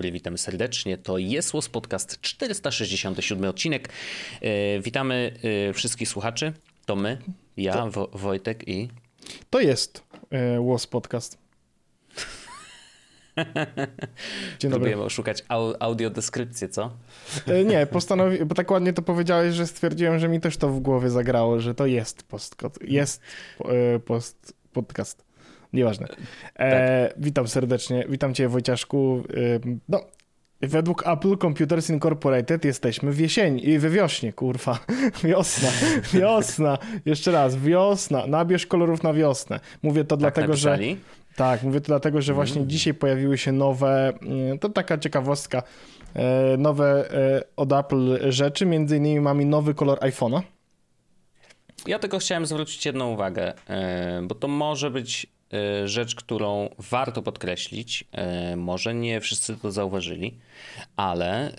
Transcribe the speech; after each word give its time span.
Dobry, 0.00 0.12
witam 0.12 0.38
serdecznie. 0.38 0.98
To 0.98 1.18
jest 1.18 1.54
Łos 1.54 1.68
Podcast 1.68 2.20
467 2.20 3.44
odcinek. 3.44 3.88
E, 4.40 4.80
witamy 4.80 5.32
e, 5.68 5.72
wszystkich 5.72 6.08
słuchaczy. 6.08 6.52
To 6.86 6.96
my, 6.96 7.18
ja, 7.56 7.86
Wo 7.86 8.08
Wojtek 8.12 8.68
i... 8.68 8.88
To 9.50 9.60
jest 9.60 10.02
e, 10.30 10.60
Łos 10.60 10.86
Podcast. 10.86 11.38
Dzień 14.58 14.70
Próbujemy 14.70 15.02
oszukać 15.02 15.44
au 15.48 15.74
audiodeskrypcję, 15.80 16.68
co? 16.68 16.90
Nie, 17.66 17.86
postanowiłem, 17.86 18.48
bo 18.48 18.54
tak 18.54 18.70
ładnie 18.70 18.92
to 18.92 19.02
powiedziałeś, 19.02 19.54
że 19.54 19.66
stwierdziłem, 19.66 20.18
że 20.18 20.28
mi 20.28 20.40
też 20.40 20.56
to 20.56 20.68
w 20.68 20.80
głowie 20.80 21.10
zagrało, 21.10 21.60
że 21.60 21.74
to 21.74 21.86
jest 21.86 22.22
post, 22.22 22.56
jest 22.80 23.22
post 24.04 24.54
podcast. 24.72 25.29
Nieważne. 25.72 26.06
E, 26.54 27.08
tak. 27.08 27.18
Witam 27.18 27.48
serdecznie, 27.48 28.04
witam 28.08 28.34
cię 28.34 28.48
Wojciaszku. 28.48 29.22
E, 29.30 29.76
no, 29.88 30.00
według 30.60 31.06
Apple 31.06 31.36
Computers 31.36 31.90
Incorporated 31.90 32.64
jesteśmy 32.64 33.12
w 33.12 33.20
jesieni, 33.20 33.78
we 33.78 33.90
wiośnie, 33.90 34.32
kurwa. 34.32 34.78
Wiosna, 35.24 35.68
wiosna. 36.20 36.78
Jeszcze 37.04 37.32
raz, 37.32 37.56
wiosna. 37.56 38.26
Nabierz 38.26 38.66
kolorów 38.66 39.02
na 39.02 39.12
wiosnę. 39.12 39.60
Mówię 39.82 40.04
to 40.04 40.16
tak 40.16 40.20
dlatego, 40.20 40.48
napisali? 40.48 40.90
że... 40.90 41.20
Tak, 41.36 41.62
mówię 41.62 41.80
to 41.80 41.86
dlatego, 41.86 42.22
że 42.22 42.34
właśnie 42.34 42.56
mm. 42.56 42.70
dzisiaj 42.70 42.94
pojawiły 42.94 43.38
się 43.38 43.52
nowe, 43.52 44.12
mm, 44.22 44.58
to 44.58 44.68
taka 44.68 44.98
ciekawostka, 44.98 45.62
e, 46.14 46.56
nowe 46.56 47.10
e, 47.12 47.42
od 47.56 47.72
Apple 47.72 48.32
rzeczy. 48.32 48.66
Między 48.66 48.96
innymi 48.96 49.20
mamy 49.20 49.44
nowy 49.44 49.74
kolor 49.74 49.98
iPhone'a. 49.98 50.40
Ja 51.86 51.98
tylko 51.98 52.18
chciałem 52.18 52.46
zwrócić 52.46 52.86
jedną 52.86 53.12
uwagę, 53.12 53.52
bo 54.22 54.34
to 54.34 54.48
może 54.48 54.90
być 54.90 55.26
rzecz, 55.84 56.14
którą 56.14 56.68
warto 56.78 57.22
podkreślić. 57.22 58.04
Może 58.56 58.94
nie 58.94 59.20
wszyscy 59.20 59.56
to 59.56 59.72
zauważyli, 59.72 60.38
ale 60.96 61.52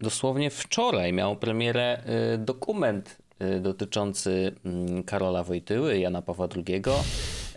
dosłownie 0.00 0.50
wczoraj 0.50 1.12
miał 1.12 1.36
premierę 1.36 2.02
dokument 2.38 3.18
dotyczący 3.60 4.52
mm, 4.64 5.02
Karola 5.02 5.44
Wojtyły, 5.44 5.98
Jana 5.98 6.22
Pawła 6.22 6.48
II 6.56 6.82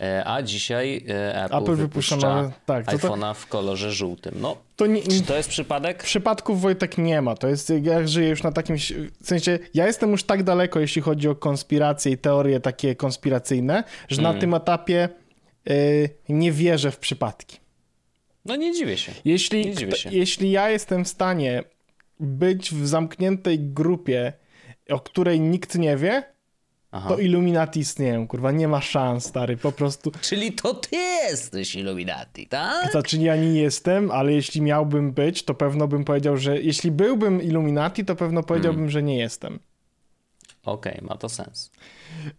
E, 0.02 0.24
a 0.24 0.42
dzisiaj 0.42 1.04
e, 1.08 1.44
Apple, 1.44 1.56
Apple 1.56 1.74
wypuszcza 1.74 2.50
tak, 2.66 2.86
iPhone'a 2.86 3.34
w 3.34 3.46
kolorze 3.46 3.92
żółtym. 3.92 4.34
No, 4.40 4.56
to 4.76 4.86
nie, 4.86 5.02
czy 5.02 5.22
to 5.22 5.36
jest 5.36 5.48
przypadek? 5.48 6.02
Przypadków 6.02 6.60
Wojtek 6.60 6.98
nie 6.98 7.22
ma. 7.22 7.34
To 7.34 7.48
jest, 7.48 7.72
ja 7.82 8.06
żyję 8.06 8.28
już 8.28 8.42
na 8.42 8.52
takim, 8.52 8.76
w 9.20 9.26
sensie, 9.26 9.58
ja 9.74 9.86
jestem 9.86 10.10
już 10.10 10.24
tak 10.24 10.42
daleko, 10.42 10.80
jeśli 10.80 11.02
chodzi 11.02 11.28
o 11.28 11.34
konspiracje 11.34 12.12
i 12.12 12.18
teorie 12.18 12.60
takie 12.60 12.94
konspiracyjne, 12.94 13.84
że 14.08 14.20
mm. 14.20 14.34
na 14.34 14.40
tym 14.40 14.54
etapie 14.54 15.08
nie 16.28 16.52
wierzę 16.52 16.90
w 16.90 16.98
przypadki. 16.98 17.56
No 18.44 18.56
nie 18.56 18.72
dziwię 18.72 18.96
się. 18.96 19.12
Jeśli, 19.24 19.66
nie 19.66 19.74
dziwię 19.74 19.96
się. 19.96 20.10
jeśli 20.12 20.50
ja 20.50 20.70
jestem 20.70 21.04
w 21.04 21.08
stanie 21.08 21.64
być 22.20 22.74
w 22.74 22.86
zamkniętej 22.86 23.58
grupie, 23.60 24.32
o 24.90 25.00
której 25.00 25.40
nikt 25.40 25.74
nie 25.74 25.96
wie, 25.96 26.22
Aha. 26.90 27.08
to 27.08 27.18
Illuminati 27.18 27.80
istnieją, 27.80 28.28
kurwa, 28.28 28.52
nie 28.52 28.68
ma 28.68 28.80
szans, 28.80 29.26
stary, 29.26 29.56
po 29.56 29.72
prostu. 29.72 30.12
Czyli 30.20 30.52
to 30.52 30.74
ty 30.74 30.96
jesteś 30.96 31.74
Illuminati, 31.74 32.46
tak? 32.46 32.90
Znaczy 32.90 33.16
ja 33.16 33.36
nie 33.36 33.60
jestem, 33.60 34.10
ale 34.10 34.32
jeśli 34.32 34.62
miałbym 34.62 35.12
być, 35.12 35.42
to 35.42 35.54
pewno 35.54 35.88
bym 35.88 36.04
powiedział, 36.04 36.36
że 36.36 36.60
jeśli 36.60 36.90
byłbym 36.90 37.42
Illuminati, 37.42 38.04
to 38.04 38.16
pewno 38.16 38.42
powiedziałbym, 38.42 38.80
hmm. 38.80 38.90
że 38.90 39.02
nie 39.02 39.18
jestem. 39.18 39.58
Okej, 40.64 40.92
okay, 40.94 41.08
ma 41.08 41.16
to 41.16 41.28
sens. 41.28 41.70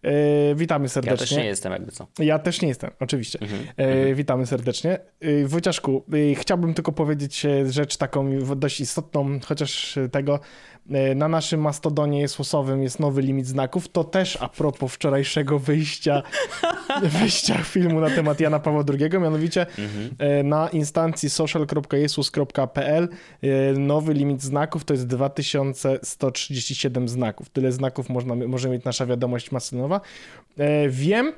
E, 0.02 0.54
witamy 0.54 0.88
serdecznie. 0.88 1.14
Ja 1.14 1.28
też 1.28 1.36
nie 1.36 1.44
jestem, 1.44 1.72
jakby 1.72 1.92
co. 1.92 2.06
Ja 2.18 2.38
też 2.38 2.62
nie 2.62 2.68
jestem, 2.68 2.90
oczywiście. 3.00 3.38
Mm 3.42 3.54
-hmm. 3.54 4.14
witamy 4.14 4.46
serdecznie. 4.46 4.98
E, 5.20 5.46
Wojciaszku, 5.46 6.04
e, 6.32 6.34
chciałbym 6.34 6.74
tylko 6.74 6.92
powiedzieć 6.92 7.46
rzecz 7.66 7.96
taką 7.96 8.38
dość 8.56 8.80
istotną, 8.80 9.40
chociaż 9.40 9.98
tego, 10.12 10.40
E, 10.83 10.83
na 11.14 11.28
naszym 11.28 11.60
mastodonie 11.60 12.20
jest 12.20 12.38
łosowym 12.38 12.82
jest 12.82 13.00
nowy 13.00 13.22
limit 13.22 13.46
znaków. 13.46 13.88
To 13.88 14.04
też 14.04 14.38
a 14.40 14.48
propos 14.48 14.92
wczorajszego 14.92 15.58
wyjścia, 15.58 16.22
wyjścia 17.20 17.54
filmu 17.54 18.00
na 18.00 18.10
temat 18.10 18.40
Jana 18.40 18.60
Pawła 18.60 18.84
II, 19.00 19.10
mianowicie 19.20 19.66
mhm. 19.78 20.10
E, 20.18 20.42
na 20.42 20.68
instancji 20.68 21.30
social.jesus.pl 21.30 23.08
e, 23.42 23.72
nowy 23.72 24.14
limit 24.14 24.42
znaków 24.42 24.84
to 24.84 24.94
jest 24.94 25.06
2137 25.06 27.08
znaków. 27.08 27.48
Tyle 27.48 27.72
znaków 27.72 28.08
można, 28.08 28.34
może 28.34 28.68
mieć 28.68 28.84
nasza 28.84 29.06
wiadomość 29.06 29.52
masynowa. 29.52 30.00
Wiem, 30.88 31.32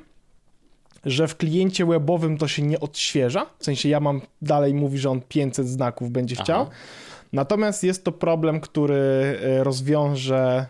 że 1.05 1.27
w 1.27 1.37
kliencie 1.37 1.85
webowym 1.85 2.37
to 2.37 2.47
się 2.47 2.61
nie 2.61 2.79
odświeża. 2.79 3.45
W 3.59 3.65
sensie 3.65 3.89
ja 3.89 3.99
mam 3.99 4.21
dalej 4.41 4.73
mówi, 4.73 4.97
że 4.97 5.09
on 5.09 5.21
500 5.21 5.67
znaków 5.67 6.11
będzie 6.11 6.35
Aha. 6.39 6.45
Natomiast 7.33 7.83
jest 7.83 8.03
to 8.03 8.11
problem, 8.11 8.59
który 8.59 8.95
e, 9.41 9.63
rozwiąże 9.63 10.65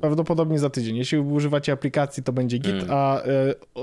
prawdopodobnie 0.00 0.58
za 0.58 0.70
tydzień. 0.70 0.96
Jeśli 0.96 1.18
używacie 1.18 1.72
aplikacji, 1.72 2.22
to 2.22 2.32
będzie 2.32 2.58
Git, 2.58 2.74
mm. 2.74 2.86
a 2.90 3.22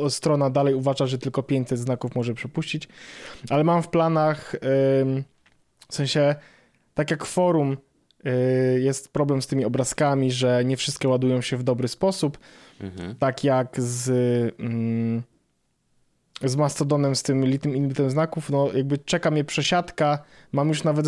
y, 0.05 0.09
strona 0.09 0.49
dalej 0.49 0.73
uważa, 0.73 1.05
że 1.05 1.17
tylko 1.17 1.43
500 1.43 1.79
znaków 1.79 2.15
może 2.15 2.33
przepuścić. 2.33 2.87
Ale 3.49 3.63
mam 3.63 3.83
w 3.83 3.87
planach, 3.87 4.55
y, 4.55 4.59
w 5.89 5.95
sensie, 5.95 6.35
tak 6.93 7.11
jak 7.11 7.25
forum 7.25 7.77
y, 8.25 8.81
jest 8.81 9.13
problem 9.13 9.41
z 9.41 9.47
tymi 9.47 9.65
obrazkami, 9.65 10.31
że 10.31 10.65
nie 10.65 10.77
wszystkie 10.77 11.09
ładują 11.09 11.41
się 11.41 11.57
w 11.57 11.63
dobry 11.63 11.87
sposób, 11.87 12.37
mm 12.79 12.95
-hmm. 12.95 13.15
tak 13.19 13.43
jak 13.43 13.81
z 13.81 14.11
z 16.43 16.55
Mastodonem, 16.55 17.15
z 17.15 17.23
tym 17.23 17.45
limitem 17.45 18.09
znaków, 18.09 18.49
no 18.49 18.69
jakby 18.73 18.97
czeka 18.97 19.31
mnie 19.31 19.43
przesiadka, 19.43 20.19
mam 20.51 20.67
już 20.67 20.83
nawet 20.83 21.07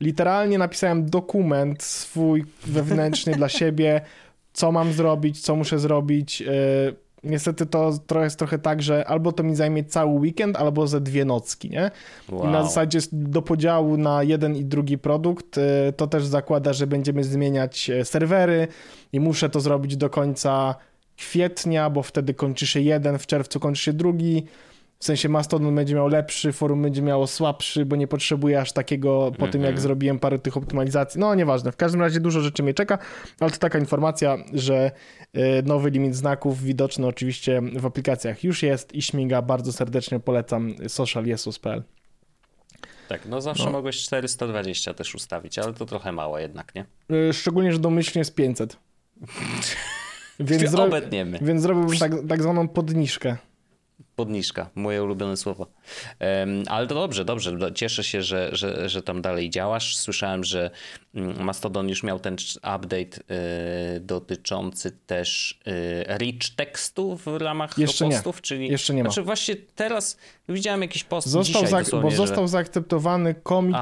literalnie 0.00 0.58
napisałem 0.58 1.10
dokument 1.10 1.82
swój 1.82 2.44
wewnętrzny 2.66 3.32
dla 3.32 3.48
siebie, 3.48 4.00
co 4.52 4.72
mam 4.72 4.92
zrobić, 4.92 5.40
co 5.40 5.56
muszę 5.56 5.78
zrobić. 5.78 6.42
E, 6.42 6.52
niestety 7.24 7.66
to 7.66 7.92
trochę 8.06 8.24
jest 8.24 8.38
trochę 8.38 8.58
tak, 8.58 8.82
że 8.82 9.08
albo 9.08 9.32
to 9.32 9.42
mi 9.42 9.56
zajmie 9.56 9.84
cały 9.84 10.12
weekend, 10.20 10.56
albo 10.56 10.86
ze 10.86 11.00
dwie 11.00 11.24
nocki, 11.24 11.70
nie? 11.70 11.90
Wow. 12.30 12.48
I 12.48 12.52
na 12.52 12.62
zasadzie 12.62 12.98
do 13.12 13.42
podziału 13.42 13.96
na 13.96 14.22
jeden 14.22 14.56
i 14.56 14.64
drugi 14.64 14.98
produkt, 14.98 15.58
e, 15.58 15.92
to 15.92 16.06
też 16.06 16.26
zakłada, 16.26 16.72
że 16.72 16.86
będziemy 16.86 17.24
zmieniać 17.24 17.90
e, 17.90 18.04
serwery 18.04 18.68
i 19.12 19.20
muszę 19.20 19.50
to 19.50 19.60
zrobić 19.60 19.96
do 19.96 20.10
końca 20.10 20.74
kwietnia, 21.22 21.90
bo 21.90 22.02
wtedy 22.02 22.34
kończy 22.34 22.66
się 22.66 22.80
jeden, 22.80 23.18
w 23.18 23.26
czerwcu 23.26 23.60
kończy 23.60 23.82
się 23.82 23.92
drugi. 23.92 24.46
W 24.98 25.04
sensie 25.04 25.28
Mastodon 25.28 25.74
będzie 25.74 25.94
miał 25.94 26.08
lepszy, 26.08 26.52
forum 26.52 26.82
będzie 26.82 27.02
miało 27.02 27.26
słabszy, 27.26 27.86
bo 27.86 27.96
nie 27.96 28.08
potrzebuje 28.08 28.60
aż 28.60 28.72
takiego 28.72 29.10
po 29.10 29.36
mm 29.36 29.48
-hmm. 29.48 29.52
tym, 29.52 29.60
jak 29.60 29.70
mhm. 29.70 29.82
zrobiłem 29.82 30.18
parę 30.18 30.38
tych 30.38 30.56
optymalizacji. 30.56 31.20
No, 31.20 31.34
nieważne. 31.34 31.72
W 31.72 31.76
każdym 31.76 32.00
razie 32.00 32.20
dużo 32.20 32.40
rzeczy 32.40 32.62
mnie 32.62 32.74
czeka, 32.74 32.98
ale 33.40 33.50
to 33.50 33.58
taka 33.58 33.78
informacja, 33.78 34.38
że 34.52 34.90
e, 35.32 35.62
nowy 35.62 35.90
limit 35.90 36.16
znaków 36.16 36.62
widoczny 36.62 37.06
oczywiście 37.06 37.60
w 37.76 37.86
aplikacjach 37.86 38.44
już 38.44 38.62
jest 38.62 38.94
i 38.94 39.02
śmiga. 39.02 39.42
Bardzo 39.42 39.72
serdecznie 39.72 40.20
polecam 40.20 40.74
socialjesus.pl. 40.88 41.82
Tak, 43.08 43.26
no 43.26 43.40
zawsze 43.40 43.64
no. 43.64 43.70
mogłeś 43.70 44.02
420 44.02 44.94
też 44.94 45.14
ustawić, 45.14 45.58
ale 45.58 45.74
to 45.74 45.86
trochę 45.86 46.12
mało 46.12 46.38
jednak, 46.38 46.74
nie? 46.74 46.86
E, 47.28 47.32
szczególnie, 47.32 47.72
że 47.72 47.78
domyślnie 47.78 48.20
jest 48.20 48.34
500. 48.34 48.76
Więc, 50.40 50.70
zro... 50.70 50.84
Obetniemy. 50.84 51.38
więc 51.42 51.62
zrobiłbym 51.62 51.98
tak, 51.98 52.12
tak 52.28 52.42
zwaną 52.42 52.68
podniżkę. 52.68 53.36
Podniżka, 54.16 54.70
moje 54.74 55.02
ulubione 55.02 55.36
słowo. 55.36 55.66
Um, 56.20 56.62
ale 56.68 56.86
to 56.86 56.94
dobrze, 56.94 57.24
dobrze. 57.24 57.56
Cieszę 57.74 58.04
się, 58.04 58.22
że, 58.22 58.48
że, 58.52 58.88
że 58.88 59.02
tam 59.02 59.22
dalej 59.22 59.50
działasz. 59.50 59.96
Słyszałem, 59.96 60.44
że 60.44 60.70
mm, 61.14 61.44
Mastodon 61.44 61.88
już 61.88 62.02
miał 62.02 62.20
ten 62.20 62.36
update 62.56 63.18
y, 63.96 64.00
dotyczący 64.00 64.90
też 65.06 65.60
y, 65.66 66.16
rich 66.18 66.54
tekstu 66.56 67.16
w 67.16 67.26
ramach 67.26 67.78
Jeszcze 67.78 68.08
postów, 68.08 68.36
nie. 68.36 68.42
czyli 68.42 68.68
Jeszcze 68.68 68.94
nie 68.94 69.04
ma. 69.04 69.10
Znaczy 69.10 69.22
właśnie 69.22 69.56
teraz 69.74 70.16
widziałem 70.48 70.82
jakiś 70.82 71.04
post 71.04 71.28
został 71.28 71.64
dzisiaj 71.64 71.84
Bo 72.02 72.10
został 72.10 72.44
że... 72.44 72.48
zaakceptowany 72.48 73.34
commit 73.48 73.76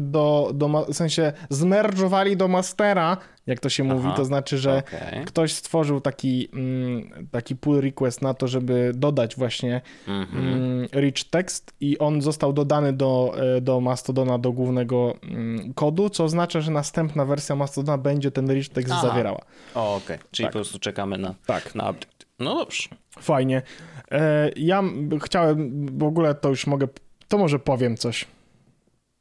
do, 0.00 0.50
do, 0.54 0.86
w 0.88 0.94
sensie 0.94 1.32
zmerdżowali 1.50 2.36
do 2.36 2.48
mastera 2.48 3.16
jak 3.48 3.60
to 3.60 3.68
się 3.68 3.84
Aha, 3.84 3.94
mówi, 3.94 4.08
to 4.16 4.24
znaczy, 4.24 4.58
że 4.58 4.82
okay. 4.86 5.24
ktoś 5.24 5.52
stworzył 5.52 6.00
taki, 6.00 6.48
mm, 6.52 7.28
taki 7.30 7.56
pull 7.56 7.80
request 7.80 8.22
na 8.22 8.34
to, 8.34 8.48
żeby 8.48 8.92
dodać 8.94 9.36
właśnie 9.36 9.80
mm 10.08 10.26
-hmm. 10.26 11.00
rich 11.00 11.30
text 11.30 11.72
i 11.80 11.98
on 11.98 12.22
został 12.22 12.52
dodany 12.52 12.92
do, 12.92 13.34
e, 13.56 13.60
do 13.60 13.80
Mastodona, 13.80 14.38
do 14.38 14.52
głównego 14.52 15.14
mm, 15.22 15.74
kodu, 15.74 16.10
co 16.10 16.24
oznacza, 16.24 16.60
że 16.60 16.70
następna 16.70 17.24
wersja 17.24 17.56
Mastodona 17.56 17.98
będzie 17.98 18.30
ten 18.30 18.52
rich 18.52 18.68
text 18.68 18.92
Aha. 18.92 19.08
zawierała. 19.08 19.40
Okej, 19.74 19.96
okay. 19.96 20.18
czyli 20.30 20.46
tak. 20.46 20.52
po 20.52 20.58
prostu 20.58 20.78
czekamy 20.78 21.18
na, 21.18 21.34
tak. 21.46 21.74
na 21.74 21.90
update. 21.90 22.26
No 22.38 22.54
dobrze. 22.54 22.88
Fajnie. 23.20 23.62
E, 24.10 24.50
ja 24.56 24.82
chciałem, 25.24 25.86
w 25.98 26.02
ogóle 26.02 26.34
to 26.34 26.48
już 26.48 26.66
mogę, 26.66 26.88
to 27.28 27.38
może 27.38 27.58
powiem 27.58 27.96
coś. 27.96 28.26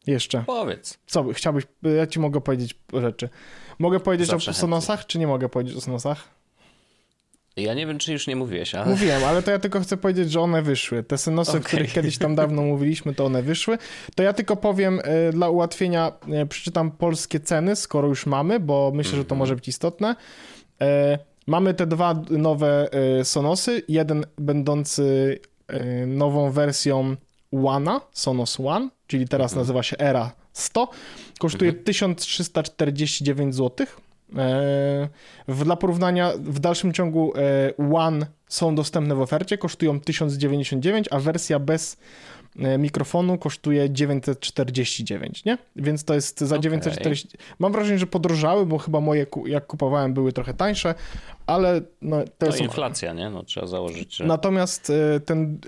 Jeszcze. 0.07 0.43
Powiedz. 0.47 0.97
Co, 1.07 1.33
chciałbyś, 1.33 1.63
ja 1.97 2.07
ci 2.07 2.19
mogę 2.19 2.41
powiedzieć 2.41 2.75
rzeczy. 2.93 3.29
Mogę 3.79 3.99
powiedzieć 3.99 4.27
Zawsze 4.27 4.51
o 4.51 4.53
Sonosach, 4.53 4.99
chętnie. 4.99 5.11
czy 5.11 5.19
nie 5.19 5.27
mogę 5.27 5.49
powiedzieć 5.49 5.77
o 5.77 5.81
Sonosach? 5.81 6.37
Ja 7.57 7.73
nie 7.73 7.87
wiem, 7.87 7.97
czy 7.99 8.13
już 8.13 8.27
nie 8.27 8.35
mówiłeś, 8.35 8.75
ale... 8.75 8.85
Mówiłem, 8.89 9.23
ale 9.23 9.41
to 9.41 9.51
ja 9.51 9.59
tylko 9.59 9.79
chcę 9.79 9.97
powiedzieć, 9.97 10.31
że 10.31 10.41
one 10.41 10.61
wyszły. 10.61 11.03
Te 11.03 11.17
Synosy, 11.17 11.51
okay. 11.51 11.61
o 11.61 11.63
których 11.63 11.93
kiedyś 11.93 12.17
tam 12.17 12.35
dawno 12.35 12.61
mówiliśmy, 12.61 13.13
to 13.13 13.25
one 13.25 13.43
wyszły. 13.43 13.77
To 14.15 14.23
ja 14.23 14.33
tylko 14.33 14.55
powiem 14.55 14.99
y, 14.99 15.31
dla 15.31 15.49
ułatwienia, 15.49 16.11
y, 16.43 16.45
przeczytam 16.45 16.91
polskie 16.91 17.39
ceny, 17.39 17.75
skoro 17.75 18.07
już 18.07 18.25
mamy, 18.25 18.59
bo 18.59 18.91
myślę, 18.95 19.09
mm 19.09 19.19
-hmm. 19.19 19.23
że 19.23 19.29
to 19.29 19.35
mhm. 19.35 19.39
może 19.39 19.55
być 19.55 19.67
istotne. 19.67 20.15
Y, 20.81 20.85
mamy 21.47 21.73
te 21.73 21.87
dwa 21.87 22.23
nowe 22.29 22.89
Sonosy, 23.23 23.83
jeden 23.87 24.25
będący 24.37 25.39
nową 26.07 26.51
wersją 26.51 27.15
One'a, 27.53 28.01
Sonos 28.11 28.59
One, 28.59 28.89
czyli 29.07 29.27
teraz 29.27 29.53
-hmm. 29.53 29.57
nazywa 29.57 29.83
się 29.83 29.97
Era 29.97 30.31
100. 30.53 30.89
Kosztuje 31.39 31.73
-hmm. 31.73 31.83
1349 31.83 33.55
zł 33.55 33.87
E, 34.35 35.09
dla 35.47 35.75
porównania, 35.75 36.31
w 36.39 36.59
dalszym 36.59 36.93
ciągu 36.93 37.33
e, 37.35 37.95
One 37.95 38.25
są 38.47 38.75
dostępne 38.75 39.15
w 39.15 39.21
ofercie, 39.21 39.57
kosztują 39.57 39.99
1099, 39.99 41.07
a 41.11 41.19
wersja 41.19 41.59
bez 41.59 41.97
mikrofonu 42.77 43.37
kosztuje 43.37 43.89
949, 43.89 45.45
nie? 45.45 45.57
Więc 45.75 46.03
to 46.03 46.13
jest 46.13 46.39
za 46.39 46.55
okay. 46.55 46.63
940. 46.63 47.29
Mam 47.59 47.71
wrażenie, 47.71 47.99
że 47.99 48.07
podrożały, 48.07 48.65
bo 48.65 48.77
chyba 48.77 49.01
moje, 49.01 49.25
jak 49.45 49.67
kupowałem, 49.67 50.13
były 50.13 50.33
trochę 50.33 50.53
tańsze, 50.53 50.95
ale 51.47 51.81
no, 52.01 52.17
to 52.37 52.45
jest. 52.45 52.61
inflacja, 52.61 53.13
nie? 53.13 53.29
No 53.29 53.43
trzeba 53.43 53.67
założyć. 53.67 54.15
Że... 54.15 54.25
Natomiast 54.25 54.91
ten 55.25 55.59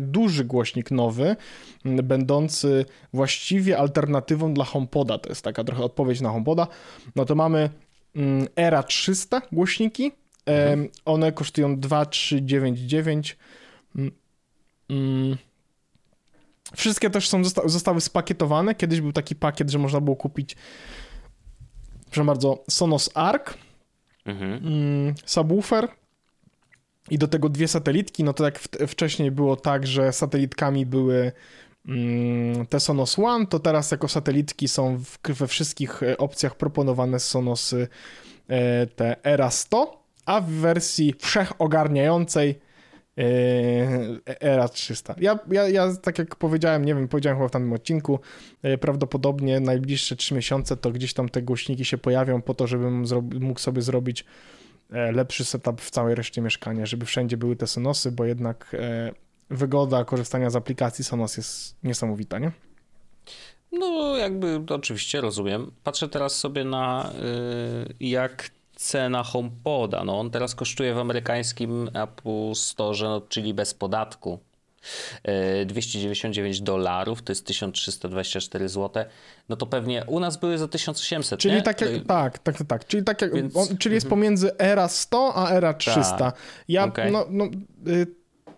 duży 0.00 0.44
głośnik 0.44 0.90
nowy, 0.90 1.36
będący 1.84 2.84
właściwie 3.12 3.78
alternatywą 3.78 4.54
dla 4.54 4.64
HomePoda, 4.64 5.18
to 5.18 5.28
jest 5.28 5.44
taka 5.44 5.64
trochę 5.64 5.82
odpowiedź 5.84 6.20
na 6.20 6.30
HomePoda, 6.30 6.66
no 7.16 7.24
to 7.24 7.34
mamy 7.34 7.70
Mm, 8.18 8.46
Era 8.56 8.82
300 8.82 9.42
głośniki. 9.52 10.12
Mhm. 10.46 10.88
One 11.04 11.32
kosztują 11.32 11.80
2399. 11.80 13.36
Mm, 13.96 14.12
mm. 14.90 15.36
Wszystkie 16.76 17.10
też 17.10 17.28
są, 17.28 17.42
zostały 17.64 18.00
spakietowane. 18.00 18.74
Kiedyś 18.74 19.00
był 19.00 19.12
taki 19.12 19.36
pakiet, 19.36 19.70
że 19.70 19.78
można 19.78 20.00
było 20.00 20.16
kupić 20.16 20.56
proszę 22.10 22.24
bardzo, 22.24 22.64
Sonos 22.70 23.10
Arc, 23.14 23.54
mhm. 24.24 25.14
subwoofer 25.24 25.88
i 27.10 27.18
do 27.18 27.28
tego 27.28 27.48
dwie 27.48 27.68
satelitki. 27.68 28.24
No 28.24 28.32
to 28.32 28.44
jak 28.44 28.58
wcześniej 28.88 29.30
było 29.30 29.56
tak, 29.56 29.86
że 29.86 30.12
satelitkami 30.12 30.86
były 30.86 31.32
te 32.68 32.80
Sonos 32.80 33.18
One, 33.18 33.46
to 33.46 33.58
teraz 33.58 33.90
jako 33.90 34.08
satelitki 34.08 34.68
są 34.68 34.98
w, 34.98 35.18
we 35.28 35.46
wszystkich 35.46 36.02
e, 36.02 36.18
opcjach 36.18 36.56
proponowane 36.56 37.20
Sonosy 37.20 37.88
e, 38.48 38.86
te 38.86 39.24
Era 39.24 39.50
100, 39.50 40.02
a 40.26 40.40
w 40.40 40.50
wersji 40.50 41.14
wszechogarniającej 41.18 42.50
e, 43.18 43.24
Era 44.40 44.68
300. 44.68 45.14
Ja, 45.20 45.38
ja, 45.50 45.68
ja, 45.68 45.96
tak 46.02 46.18
jak 46.18 46.36
powiedziałem, 46.36 46.84
nie 46.84 46.94
wiem, 46.94 47.08
powiedziałem 47.08 47.38
chyba 47.38 47.48
w 47.48 47.50
tamtym 47.50 47.72
odcinku, 47.72 48.20
prawdopodobnie 48.80 49.60
najbliższe 49.60 50.16
3 50.16 50.34
miesiące 50.34 50.76
to 50.76 50.90
gdzieś 50.90 51.14
tam 51.14 51.28
te 51.28 51.42
głośniki 51.42 51.84
się 51.84 51.98
pojawią 51.98 52.42
po 52.42 52.54
to, 52.54 52.66
żebym 52.66 53.04
mógł 53.40 53.60
sobie 53.60 53.82
zrobić 53.82 54.24
lepszy 54.90 55.44
setup 55.44 55.80
w 55.80 55.90
całej 55.90 56.14
reszcie 56.14 56.40
mieszkania, 56.40 56.86
żeby 56.86 57.06
wszędzie 57.06 57.36
były 57.36 57.56
te 57.56 57.66
Sonosy, 57.66 58.12
bo 58.12 58.24
jednak 58.24 58.76
wygoda 59.50 60.04
korzystania 60.04 60.50
z 60.50 60.56
aplikacji 60.56 61.04
Sonos 61.04 61.36
jest 61.36 61.76
niesamowita, 61.84 62.38
nie? 62.38 62.52
No, 63.72 64.16
jakby 64.16 64.60
oczywiście 64.68 65.20
rozumiem. 65.20 65.70
Patrzę 65.84 66.08
teraz 66.08 66.36
sobie 66.36 66.64
na 66.64 67.12
jak 68.00 68.50
cena 68.78 69.22
HomePoda. 69.22 70.04
No, 70.04 70.20
on 70.20 70.30
teraz 70.30 70.54
kosztuje 70.54 70.94
w 70.94 70.98
amerykańskim 70.98 71.90
Apple 71.94 72.54
Store, 72.54 72.98
no, 73.02 73.20
czyli 73.20 73.54
bez 73.54 73.74
podatku. 73.74 74.38
299 75.66 76.58
y, 76.58 76.62
dolarów, 76.62 77.22
to 77.22 77.32
jest 77.32 77.46
1324 77.46 78.68
zł, 78.68 79.04
no 79.48 79.56
to 79.56 79.66
pewnie 79.66 80.04
u 80.06 80.20
nas 80.20 80.36
były 80.36 80.58
za 80.58 80.68
1800, 80.68 81.40
Czyli 81.40 81.54
nie? 81.54 81.62
tak 81.62 81.80
jak, 81.80 81.90
tak, 82.06 82.38
tak, 82.38 82.56
tak, 82.68 82.86
czyli 82.86 83.04
tak 83.04 83.22
jak, 83.22 83.34
Więc... 83.34 83.56
on, 83.56 83.78
czyli 83.78 83.94
jest 83.94 84.06
mhm. 84.06 84.20
pomiędzy 84.20 84.58
Era 84.58 84.88
100 84.88 85.32
a 85.36 85.50
Era 85.50 85.74
300. 85.74 86.16
Ta. 86.16 86.32
Ja, 86.68 86.84
okay. 86.84 87.10
no, 87.10 87.26
no, 87.30 87.44
y, 87.86 88.06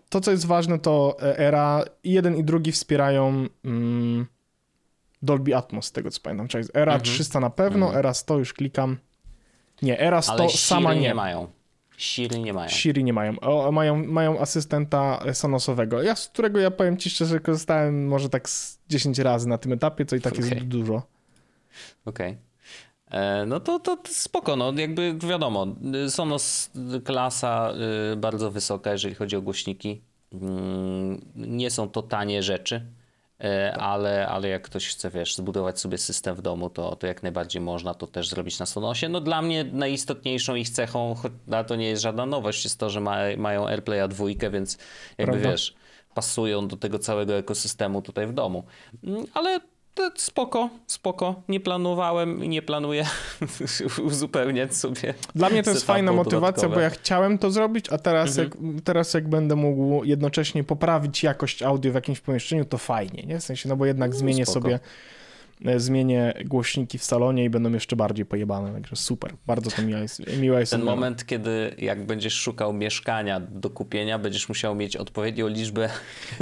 to, 0.09 0.21
co 0.21 0.31
jest 0.31 0.45
ważne, 0.45 0.79
to 0.79 1.17
e, 1.21 1.37
Era 1.37 1.83
jeden 2.03 2.37
i 2.37 2.43
drugi 2.43 2.71
wspierają 2.71 3.47
mm, 3.65 4.25
Dolby 5.21 5.55
Atmos, 5.55 5.85
z 5.85 5.91
tego 5.91 6.11
co 6.11 6.21
pamiętam. 6.21 6.47
Czyli 6.47 6.63
Era 6.73 6.93
mhm. 6.93 7.01
300 7.01 7.39
na 7.39 7.49
pewno, 7.49 7.85
mhm. 7.85 7.99
Era 7.99 8.13
100 8.13 8.37
już 8.37 8.53
klikam. 8.53 8.97
Nie, 9.81 9.99
Era 9.99 10.21
100 10.21 10.33
Ale 10.33 10.49
sama 10.49 10.93
nie. 10.93 11.01
nie 11.01 11.13
mają. 11.13 11.47
Siri 11.97 12.39
nie 12.39 12.53
mają. 12.53 12.69
Siri 12.69 13.03
nie 13.03 13.13
mają. 13.13 13.39
O, 13.39 13.71
mają. 13.71 14.05
Mają 14.05 14.39
asystenta 14.39 15.23
Sonosowego, 15.33 16.01
ja, 16.01 16.15
z 16.15 16.27
którego 16.27 16.59
ja 16.59 16.71
powiem 16.71 16.97
ci 16.97 17.09
szczerze, 17.09 17.39
korzystałem 17.39 18.07
może 18.07 18.29
tak 18.29 18.49
z 18.49 18.79
10 18.89 19.19
razy 19.19 19.47
na 19.47 19.57
tym 19.57 19.73
etapie, 19.73 20.05
co 20.05 20.15
i 20.15 20.21
tak 20.21 20.33
okay. 20.33 20.45
jest 20.45 20.61
dużo. 20.61 21.01
Okej. 22.05 22.31
Okay. 22.31 23.19
E, 23.19 23.45
no 23.45 23.59
to, 23.59 23.79
to 23.79 23.97
spoko, 24.05 24.55
no 24.55 24.73
jakby 24.75 25.15
wiadomo, 25.29 25.67
Sonos 26.09 26.71
klasa 27.03 27.73
y, 28.13 28.15
bardzo 28.15 28.51
wysoka, 28.51 28.91
jeżeli 28.91 29.15
chodzi 29.15 29.35
o 29.35 29.41
głośniki. 29.41 30.01
Mm, 30.33 31.21
nie 31.35 31.69
są 31.69 31.89
to 31.89 32.01
tanie 32.01 32.43
rzeczy, 32.43 32.85
ale, 33.79 34.27
ale 34.27 34.47
jak 34.47 34.61
ktoś 34.61 34.87
chce, 34.87 35.09
wiesz, 35.09 35.35
zbudować 35.35 35.79
sobie 35.79 35.97
system 35.97 36.35
w 36.35 36.41
domu, 36.41 36.69
to, 36.69 36.95
to 36.95 37.07
jak 37.07 37.23
najbardziej 37.23 37.61
można 37.61 37.93
to 37.93 38.07
też 38.07 38.29
zrobić 38.29 38.59
na 38.59 38.65
Sonosie. 38.65 39.09
No 39.09 39.21
dla 39.21 39.41
mnie 39.41 39.63
najistotniejszą 39.63 40.55
ich 40.55 40.69
cechą, 40.69 41.15
a 41.51 41.63
to 41.63 41.75
nie 41.75 41.89
jest 41.89 42.01
żadna 42.01 42.25
nowość, 42.25 42.63
jest 42.63 42.79
to, 42.79 42.89
że 42.89 43.01
ma, 43.01 43.17
mają 43.37 43.67
AirPlaya 43.67 44.07
dwójkę, 44.09 44.49
więc 44.49 44.77
jakby 45.17 45.31
Prawda? 45.33 45.51
wiesz, 45.51 45.75
pasują 46.13 46.67
do 46.67 46.77
tego 46.77 46.99
całego 46.99 47.33
ekosystemu 47.33 48.01
tutaj 48.01 48.27
w 48.27 48.33
domu. 48.33 48.63
Mm, 49.03 49.25
ale 49.33 49.59
spoko, 50.15 50.69
spoko. 50.87 51.41
Nie 51.47 51.59
planowałem 51.59 52.43
i 52.43 52.49
nie 52.49 52.61
planuję 52.61 53.05
uzupełniać 54.07 54.75
sobie. 54.75 55.13
Dla 55.35 55.49
mnie 55.49 55.63
to 55.63 55.69
jest 55.69 55.85
fajna 55.85 56.11
motywacja, 56.11 56.69
bo 56.69 56.79
ja 56.79 56.89
chciałem 56.89 57.37
to 57.37 57.51
zrobić, 57.51 57.89
a 57.89 57.97
teraz, 57.97 58.37
mhm. 58.37 58.73
jak, 58.75 58.83
teraz 58.83 59.13
jak 59.13 59.29
będę 59.29 59.55
mógł 59.55 60.03
jednocześnie 60.03 60.63
poprawić 60.63 61.23
jakość 61.23 61.63
audio 61.63 61.91
w 61.91 61.95
jakimś 61.95 62.19
pomieszczeniu, 62.19 62.65
to 62.65 62.77
fajnie, 62.77 63.23
nie? 63.23 63.39
W 63.39 63.43
sensie, 63.43 63.69
no 63.69 63.75
bo 63.75 63.85
jednak 63.85 64.11
no, 64.11 64.17
zmienię 64.17 64.45
spoko. 64.45 64.61
sobie 64.61 64.79
zmienię 65.77 66.33
głośniki 66.45 66.97
w 66.97 67.03
salonie 67.03 67.45
i 67.45 67.49
będą 67.49 67.73
jeszcze 67.73 67.95
bardziej 67.95 68.25
pojebane, 68.25 68.73
także 68.73 68.95
super, 68.95 69.33
bardzo 69.47 69.71
to 69.71 69.81
miła 69.81 69.99
jest, 69.99 70.37
miła 70.37 70.59
jest 70.59 70.71
Ten 70.71 70.83
moment, 70.83 71.25
kiedy 71.25 71.75
jak 71.77 72.05
będziesz 72.05 72.33
szukał 72.33 72.73
mieszkania 72.73 73.39
do 73.39 73.69
kupienia, 73.69 74.19
będziesz 74.19 74.49
musiał 74.49 74.75
mieć 74.75 74.97
odpowiednią 74.97 75.47
liczbę 75.47 75.89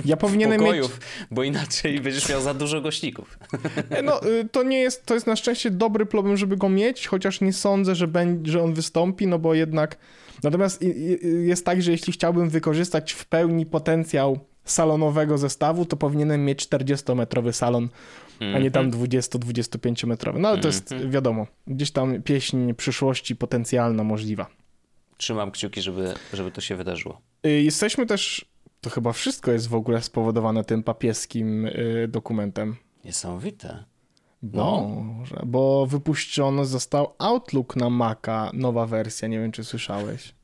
ja 0.05 0.17
powinienem 0.17 0.59
pokojów, 0.59 0.99
mieć... 0.99 1.27
bo 1.31 1.43
inaczej 1.43 2.01
będziesz 2.01 2.29
miał 2.29 2.41
za 2.41 2.53
dużo 2.53 2.81
głośników. 2.81 3.39
E, 3.89 4.01
no, 4.01 4.27
y, 4.27 4.49
to 4.51 4.63
nie 4.63 4.79
jest, 4.79 5.05
to 5.05 5.13
jest 5.13 5.27
na 5.27 5.35
szczęście 5.35 5.71
dobry 5.71 6.05
problem, 6.05 6.38
żeby 6.38 6.57
go 6.57 6.69
mieć, 6.69 7.07
chociaż 7.07 7.41
nie 7.41 7.53
sądzę, 7.53 7.95
że, 7.95 8.07
będzie, 8.07 8.51
że 8.51 8.63
on 8.63 8.73
wystąpi, 8.73 9.27
no 9.27 9.39
bo 9.39 9.53
jednak 9.53 9.97
Natomiast 10.43 10.83
jest 11.45 11.65
tak, 11.65 11.81
że 11.81 11.91
jeśli 11.91 12.13
chciałbym 12.13 12.49
wykorzystać 12.49 13.13
w 13.13 13.25
pełni 13.25 13.65
potencjał 13.65 14.39
salonowego 14.71 15.38
zestawu, 15.38 15.85
to 15.85 15.97
powinienem 15.97 16.45
mieć 16.45 16.65
40-metrowy 16.65 17.51
salon 17.51 17.89
mm 18.39 18.53
-hmm. 18.53 18.55
a 18.55 18.59
nie 18.59 18.71
tam 18.71 18.91
20-25 18.91 19.89
mhm. 19.89 20.09
metrowy. 20.09 20.39
No 20.39 20.49
ale 20.49 20.57
to 20.57 20.67
jest 20.67 20.91
mm 20.91 21.03
-hmm. 21.03 21.11
wiadomo, 21.11 21.47
gdzieś 21.67 21.91
tam 21.91 22.21
pieśń 22.23 22.73
przyszłości 22.73 23.35
potencjalna 23.35 24.03
możliwa. 24.03 24.47
Trzymam 25.17 25.51
kciuki, 25.51 25.81
żeby, 25.81 26.13
żeby 26.33 26.51
to 26.51 26.61
się 26.61 26.75
wydarzyło. 26.75 27.21
Y, 27.45 27.61
jesteśmy 27.61 28.05
też, 28.05 28.45
to 28.81 28.89
chyba 28.89 29.13
wszystko 29.13 29.51
jest 29.51 29.67
w 29.67 29.75
ogóle 29.75 30.01
spowodowane 30.01 30.63
tym 30.63 30.83
papieskim 30.83 31.65
y, 31.65 32.07
dokumentem. 32.07 32.75
Niesamowite. 33.05 33.83
No. 34.43 34.95
Bo, 35.31 35.45
bo 35.45 35.85
wypuszczony 35.85 36.65
został 36.65 37.13
Outlook 37.17 37.75
na 37.75 37.89
Maca, 37.89 38.51
nowa 38.53 38.85
wersja, 38.85 39.27
nie 39.27 39.39
wiem 39.39 39.51
czy 39.51 39.63
słyszałeś. 39.63 40.38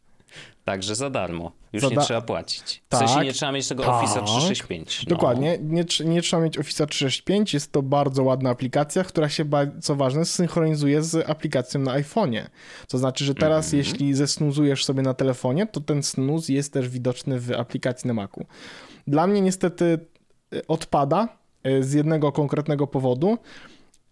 Także 0.66 0.96
za 0.96 1.10
darmo. 1.10 1.52
Już 1.74 1.84
za 1.84 1.90
nie 1.90 1.98
trzeba 1.98 2.22
płacić. 2.22 2.84
W 2.86 2.90
tak, 2.90 3.00
sensie 3.00 3.26
nie 3.26 3.34
trzeba 3.34 3.52
mieć 3.52 3.68
tego 3.68 3.84
tak. 3.84 3.94
Office 3.94 4.24
365. 4.24 5.06
No. 5.06 5.10
Dokładnie. 5.10 5.58
Nie, 5.62 5.86
nie 6.06 6.22
trzeba 6.22 6.44
mieć 6.44 6.58
Office 6.58 6.88
365. 6.88 7.54
Jest 7.54 7.72
to 7.72 7.82
bardzo 7.82 8.24
ładna 8.24 8.50
aplikacja, 8.50 9.04
która 9.04 9.30
się, 9.30 9.46
co 9.82 9.96
ważne, 9.96 10.26
synchronizuje 10.26 11.04
z 11.04 11.30
aplikacją 11.30 11.82
na 11.82 12.00
iPhone'ie. 12.00 12.46
To 12.88 12.98
znaczy, 12.98 13.26
że 13.26 13.36
teraz 13.36 13.74
mm 13.74 13.84
-hmm. 13.84 13.88
jeśli 13.88 14.14
zesnuzujesz 14.14 14.86
sobie 14.86 15.02
na 15.02 15.14
telefonie, 15.14 15.68
to 15.68 15.82
ten 15.82 16.04
snuz 16.04 16.50
jest 16.50 16.74
też 16.74 16.90
widoczny 16.90 17.40
w 17.40 17.52
aplikacji 17.52 18.08
na 18.08 18.14
Macu. 18.14 18.46
Dla 19.08 19.28
mnie 19.28 19.42
niestety 19.42 20.00
e, 20.54 20.68
odpada 20.68 21.28
e, 21.64 21.84
z 21.84 21.94
jednego 21.94 22.32
konkretnego 22.32 22.88
powodu. 22.88 23.38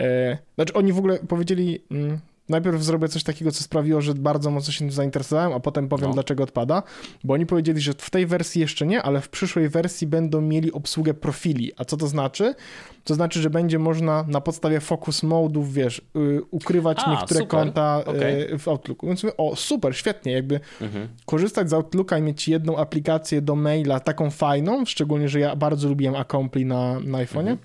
E, 0.02 0.38
znaczy 0.56 0.74
oni 0.74 0.94
w 0.94 0.98
ogóle 0.98 1.20
powiedzieli 1.20 1.84
mm, 1.92 2.20
najpierw 2.50 2.84
zrobię 2.84 3.08
coś 3.08 3.24
takiego, 3.24 3.52
co 3.52 3.64
sprawiło, 3.64 4.02
że 4.02 4.14
bardzo 4.14 4.52
mocno 4.52 4.74
się 4.74 4.80
tym 4.80 4.92
zainteresowałem, 4.92 5.54
a 5.54 5.60
potem 5.60 5.88
powiem, 5.90 6.08
No. 6.08 6.14
dlaczego 6.14 6.44
odpada. 6.44 6.84
Bo 7.24 7.34
oni 7.34 7.46
powiedzieli, 7.46 7.82
że 7.82 7.94
w 7.98 8.10
tej 8.10 8.26
wersji 8.26 8.62
jeszcze 8.62 8.86
nie, 8.86 9.02
ale 9.02 9.22
w 9.22 9.30
przyszłej 9.30 9.70
wersji 9.70 10.08
będą 10.08 10.42
mieli 10.42 10.72
obsługę 10.72 11.14
profili. 11.14 11.72
A 11.78 11.86
co 11.86 11.98
to 11.98 12.08
znaczy? 12.08 12.56
To 13.04 13.16
znaczy, 13.16 13.42
że 13.42 13.50
będzie 13.50 13.80
można 13.80 14.26
na 14.28 14.42
podstawie 14.42 14.80
focus 14.80 15.24
mode'ów, 15.24 15.68
wiesz, 15.72 16.02
y, 16.16 16.42
ukrywać 16.52 16.98
A, 17.06 17.12
niektóre 17.12 17.40
super. 17.40 17.48
konta 17.48 18.00
y, 18.02 18.06
Okej. 18.10 18.60
w 18.60 18.68
Outlooku. 18.68 19.08
Więc 19.08 19.24
mówię, 19.24 19.38
o, 19.38 19.56
super, 19.56 19.96
świetnie, 19.98 20.32
jakby 20.32 20.60
Mhm. 20.82 21.08
korzystać 21.26 21.70
z 21.70 21.74
Outlooka 21.74 22.18
i 22.18 22.22
mieć 22.22 22.48
jedną 22.48 22.78
aplikację 22.78 23.42
do 23.42 23.56
maila, 23.56 24.00
taką 24.00 24.30
fajną, 24.30 24.86
szczególnie, 24.86 25.30
że 25.30 25.40
ja 25.40 25.56
bardzo 25.56 25.90
lubiłem 25.90 26.16
Accompli 26.16 26.66
na, 26.66 27.00
na 27.00 27.18
iPhone'ie. 27.18 27.40
Mhm. 27.40 27.58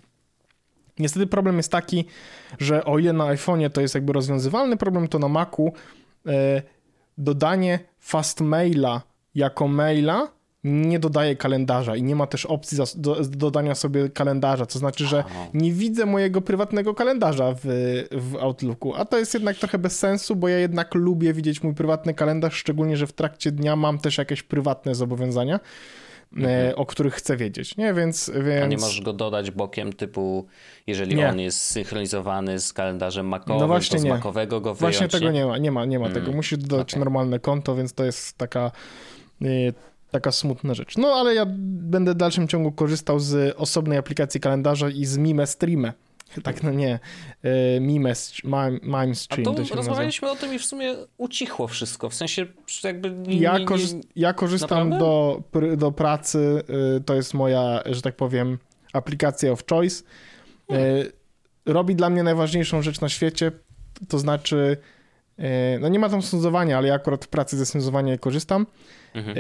Niestety 0.99 1.26
problem 1.26 1.57
jest 1.57 1.73
taki, 1.73 2.05
że 2.59 2.85
o 2.85 2.99
ile 2.99 3.12
na 3.12 3.25
iPhone'ie 3.25 3.71
to 3.71 3.81
jest 3.81 3.95
jakby 3.95 4.12
rozwiązywalny 4.12 4.76
problem, 4.76 5.09
to 5.09 5.19
na 5.19 5.28
Macu 5.28 5.73
e, 6.26 6.62
dodanie 7.19 7.78
fast 7.99 8.40
maila 8.40 9.02
jako 9.35 9.69
maila 9.69 10.28
nie 10.64 10.99
dodaje 10.99 11.37
kalendarza 11.37 11.97
i 11.97 12.02
nie 12.02 12.17
ma 12.17 12.26
też 12.26 12.47
opcji 12.47 12.78
do, 12.97 13.17
dodania 13.31 13.75
sobie 13.75 14.09
kalendarza, 14.09 14.67
to 14.67 14.78
znaczy, 14.78 15.07
że 15.07 15.25
nie 15.55 15.73
widzę 15.73 16.07
mojego 16.07 16.40
prywatnego 16.40 16.95
kalendarza 16.95 17.55
w, 17.55 17.61
w 18.12 18.37
Outlooku, 18.40 18.95
a 18.95 19.05
to 19.05 19.19
jest 19.19 19.35
jednak 19.35 19.57
trochę 19.57 19.78
bez 19.78 19.99
sensu, 19.99 20.37
bo 20.37 20.49
ja 20.49 20.59
jednak 20.59 20.95
lubię 20.95 21.33
widzieć 21.33 21.62
mój 21.62 21.75
prywatny 21.75 22.14
kalendarz, 22.14 22.55
szczególnie, 22.55 22.97
że 22.97 23.07
w 23.07 23.12
trakcie 23.12 23.52
dnia 23.52 23.76
mam 23.76 23.99
też 23.99 24.19
jakieś 24.19 24.43
prywatne 24.43 24.95
zobowiązania, 24.95 25.61
e, 26.43 26.77
o 26.77 26.87
których 26.87 27.15
chcę 27.15 27.37
wiedzieć, 27.37 27.77
nie? 27.77 27.95
Więc, 27.95 28.31
więc... 28.35 28.39
Mhm. 28.39 28.63
A 28.63 28.67
nie 28.67 28.77
możesz 28.77 29.01
go 29.01 29.13
dodać 29.13 29.51
bokiem 29.51 29.93
typu, 29.93 30.47
jeżeli 30.87 31.17
Nie. 31.17 31.29
on 31.29 31.39
jest 31.41 31.61
synchronizowany 31.61 32.61
z 32.61 32.73
kalendarzem 32.73 33.27
makowym, 33.29 33.61
No 33.61 33.67
właśnie 33.67 33.97
to 33.97 34.01
z 34.01 34.05
nie. 34.05 34.11
makowego 34.11 34.61
go 34.61 34.75
wyjąć, 34.75 34.97
Właśnie 34.97 35.09
tego 35.21 35.31
nie 35.33 35.47
ma, 35.47 35.59
nie 35.59 35.73
ma, 35.73 35.85
nie 35.85 35.99
ma 35.99 36.07
Mm, 36.07 36.21
tego. 36.21 36.33
Musisz 36.37 36.59
dodać 36.59 36.91
okej. 36.93 37.01
normalne 37.01 37.39
konto, 37.39 37.75
więc 37.77 37.93
to 37.93 38.05
jest 38.05 38.39
taka, 38.39 38.71
y, 39.43 39.73
taka 40.11 40.33
smutna 40.33 40.75
rzecz. 40.75 40.97
No 40.97 41.09
ale 41.09 41.35
ja 41.35 41.47
będę 41.49 42.13
w 42.13 42.17
dalszym 42.17 42.49
ciągu 42.49 42.73
korzystał 42.73 43.21
z 43.21 43.55
osobnej 43.57 43.99
aplikacji 43.99 44.41
kalendarza 44.41 44.89
i 44.89 45.05
z 45.05 45.19
Mime 45.19 45.47
Streame. 45.47 45.93
Tak, 46.43 46.63
no 46.63 46.71
nie. 46.71 46.99
Y, 47.77 47.81
Mime, 47.81 48.13
Mime, 48.45 48.71
Mime 48.83 49.11
A 49.11 49.15
Stream 49.15 49.45
to 49.45 49.51
to 49.51 49.57
się 49.57 49.61
nazywa. 49.63 49.77
rozmawialiśmy 49.77 50.31
o 50.31 50.37
tym 50.37 50.55
i 50.55 50.59
w 50.59 50.65
sumie 50.65 50.95
ucichło 51.17 51.69
wszystko, 51.69 52.09
w 52.09 52.15
sensie 52.15 52.47
jakby... 52.85 53.11
Nie, 53.11 53.37
Ja, 53.39 53.59
nie, 53.59 53.67
korzyst- 53.67 53.95
nie, 53.95 54.01
ja 54.17 54.33
korzystam 54.33 54.89
Naprawdę? 54.91 54.99
do, 55.61 55.77
do 55.77 55.93
pracy, 55.93 56.63
y, 56.97 57.01
to 57.01 57.15
jest 57.15 57.35
moja, 57.35 57.83
że 57.87 58.03
tak 58.03 58.17
powiem, 58.17 58.59
aplikacja 58.93 59.53
of 59.53 59.63
choice. 59.71 60.03
Y, 60.73 61.13
Robi 61.67 61.95
dla 61.97 62.11
mnie 62.11 62.23
najważniejszą 62.23 62.83
rzecz 62.83 63.01
na 63.01 63.09
świecie, 63.09 63.53
to 64.09 64.19
znaczy, 64.19 64.77
y, 65.39 65.43
no 65.81 65.89
nie 65.89 65.99
ma 65.99 66.09
tam 66.09 66.23
sądowania, 66.23 66.79
ale 66.79 66.89
ja 66.89 66.95
akurat 66.95 67.25
w 67.25 67.29
pracy 67.29 67.57
ze 67.57 67.67
nie 68.03 68.19
korzystam. 68.19 68.67
Mhm. 69.15 69.37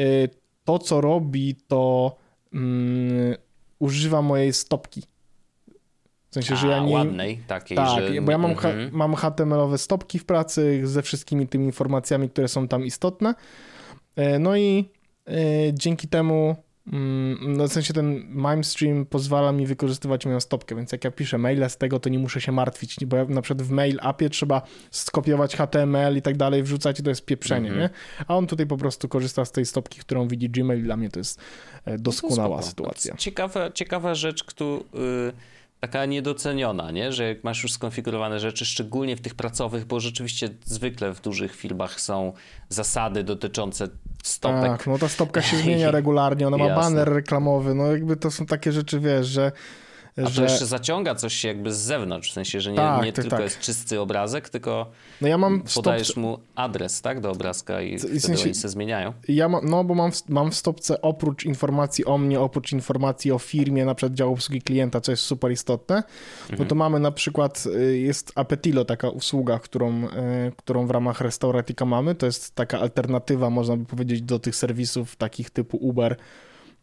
To, 0.64 0.78
co 0.78 1.00
robi, 1.00 1.54
to 1.68 2.16
mm, 2.54 3.34
używa 3.78 4.22
mojej 4.22 4.52
stopki. 4.52 5.02
W 6.30 6.34
sensie, 6.34 6.56
że 6.56 6.66
ja 6.68 6.76
A, 6.76 6.80
nie... 6.80 6.92
ładnej 6.94 7.38
takiej, 7.46 7.76
Tak, 7.76 7.88
że... 8.14 8.20
bo 8.22 8.32
ja 8.32 8.38
mam, 8.38 8.50
Mhm. 8.50 8.90
mam 8.92 9.14
HTML-owe 9.14 9.78
stopki 9.78 10.18
w 10.18 10.24
pracy 10.24 10.80
ze 10.84 11.02
wszystkimi 11.02 11.48
tymi 11.48 11.64
informacjami, 11.64 12.30
które 12.30 12.48
są 12.48 12.68
tam 12.68 12.84
istotne. 12.86 13.34
E, 14.16 14.38
No 14.38 14.56
i 14.56 14.88
e, 15.28 15.32
dzięki 15.72 16.08
temu, 16.08 16.56
mm, 16.92 17.56
no 17.56 17.68
w 17.68 17.72
sensie 17.72 17.94
ten 17.94 18.14
MimeStream 18.28 19.06
pozwala 19.06 19.52
mi 19.52 19.66
wykorzystywać 19.66 20.26
moją 20.26 20.40
stopkę, 20.40 20.76
więc 20.76 20.92
jak 20.92 21.04
ja 21.04 21.10
piszę 21.10 21.38
maile 21.38 21.70
z 21.70 21.76
tego, 21.76 22.00
to 22.00 22.08
nie 22.08 22.18
muszę 22.18 22.40
się 22.40 22.52
martwić, 22.52 22.96
bo 23.06 23.16
ja 23.16 23.24
na 23.24 23.42
przykład 23.42 23.66
w 23.66 23.70
mail 23.70 23.98
appie 24.02 24.30
trzeba 24.30 24.62
skopiować 24.90 25.56
HTML 25.56 26.16
i 26.16 26.22
tak 26.22 26.36
dalej, 26.36 26.62
wrzucać 26.62 27.00
i 27.00 27.02
to 27.02 27.10
jest 27.10 27.24
pieprzenie, 27.24 27.68
Mhm. 27.68 27.80
nie? 27.82 27.90
A 28.26 28.36
on 28.36 28.46
tutaj 28.46 28.66
po 28.66 28.76
prostu 28.76 29.08
korzysta 29.08 29.44
z 29.44 29.52
tej 29.52 29.66
stopki, 29.66 29.98
którą 30.00 30.28
widzi 30.28 30.50
Gmail. 30.50 30.82
Dla 30.82 30.96
mnie 30.96 31.08
to 31.10 31.20
jest 31.20 31.40
e, 31.84 31.98
doskonała 31.98 32.56
No 32.56 32.62
spoko. 32.62 32.68
sytuacja. 32.70 33.16
Ciekawa, 33.16 33.70
ciekawa 33.72 34.14
rzecz, 34.14 34.44
któ, 34.44 34.84
y, 34.94 35.32
taka 35.80 36.06
niedoceniona, 36.06 36.90
nie? 36.90 37.12
że 37.12 37.28
jak 37.28 37.44
masz 37.44 37.62
już 37.62 37.72
skonfigurowane 37.72 38.40
rzeczy, 38.40 38.64
szczególnie 38.64 39.16
w 39.16 39.20
tych 39.20 39.34
pracowych, 39.34 39.84
bo 39.84 40.00
rzeczywiście 40.00 40.48
zwykle 40.64 41.14
w 41.14 41.20
dużych 41.20 41.56
filmach 41.56 42.00
są 42.00 42.32
zasady 42.68 43.24
dotyczące 43.24 43.88
stopek. 44.22 44.62
Tak, 44.62 44.86
no 44.86 44.98
ta 44.98 45.08
stopka 45.08 45.42
się 45.42 45.56
zmienia 45.62 45.90
regularnie, 45.90 46.46
ona 46.46 46.56
ma 46.56 46.64
Jasne. 46.64 46.82
baner 46.82 47.08
reklamowy, 47.14 47.74
no 47.74 47.86
jakby 47.86 48.16
to 48.16 48.30
są 48.30 48.46
takie 48.46 48.72
rzeczy, 48.72 49.00
wiesz, 49.00 49.26
że... 49.26 49.52
A 50.22 50.22
to 50.26 50.30
że... 50.30 50.42
jeszcze 50.42 50.66
zaciąga 50.66 51.14
coś 51.14 51.44
jakby 51.44 51.72
z 51.74 51.78
zewnątrz, 51.78 52.30
w 52.30 52.32
sensie, 52.32 52.60
że 52.60 52.70
nie, 52.70 52.76
Tak, 52.76 53.04
nie 53.04 53.12
tak, 53.12 53.22
tylko 53.22 53.36
tak. 53.36 53.44
jest 53.44 53.58
czysty 53.60 54.00
obrazek, 54.00 54.48
tylko 54.48 54.90
No 55.20 55.28
ja 55.28 55.38
mam 55.38 55.62
podajesz 55.74 56.06
stopce, 56.08 56.20
mu 56.20 56.38
adres, 56.54 57.02
tak, 57.02 57.20
do 57.20 57.30
obrazka 57.30 57.82
i 57.82 57.98
w 57.98 58.02
sensie- 58.02 58.44
oni 58.44 58.54
się 58.54 58.68
zmieniają. 58.68 59.12
ja 59.28 59.48
mam, 59.48 59.68
no 59.68 59.84
bo 59.84 59.94
mam 59.94 60.12
w, 60.12 60.28
mam 60.28 60.50
w 60.50 60.54
stopce 60.54 61.02
oprócz 61.02 61.44
informacji 61.44 62.04
o 62.04 62.18
mnie, 62.18 62.40
oprócz 62.40 62.72
informacji 62.72 63.32
o 63.32 63.38
firmie, 63.38 63.84
na 63.84 63.94
przykład 63.94 64.14
działu 64.14 64.32
obsługi 64.32 64.62
klienta, 64.62 65.00
co 65.00 65.12
jest 65.12 65.22
super 65.22 65.52
istotne, 65.52 66.02
no 66.58 66.64
to 66.64 66.74
mamy 66.74 67.00
na 67.00 67.10
przykład, 67.12 67.64
y, 67.80 67.98
jest 67.98 68.32
Apetilo, 68.34 68.84
taka 68.84 69.10
usługa, 69.10 69.58
którą, 69.58 70.04
y, 70.04 70.08
którą 70.56 70.86
w 70.86 70.90
ramach 70.90 71.20
Restauratika 71.20 71.84
mamy, 71.84 72.14
to 72.14 72.26
jest 72.26 72.54
taka 72.54 72.80
alternatywa, 72.80 73.50
można 73.50 73.76
by 73.76 73.84
powiedzieć, 73.84 74.22
do 74.22 74.38
tych 74.38 74.56
serwisów 74.56 75.16
takich 75.16 75.50
typu 75.50 75.76
Uber, 75.76 76.16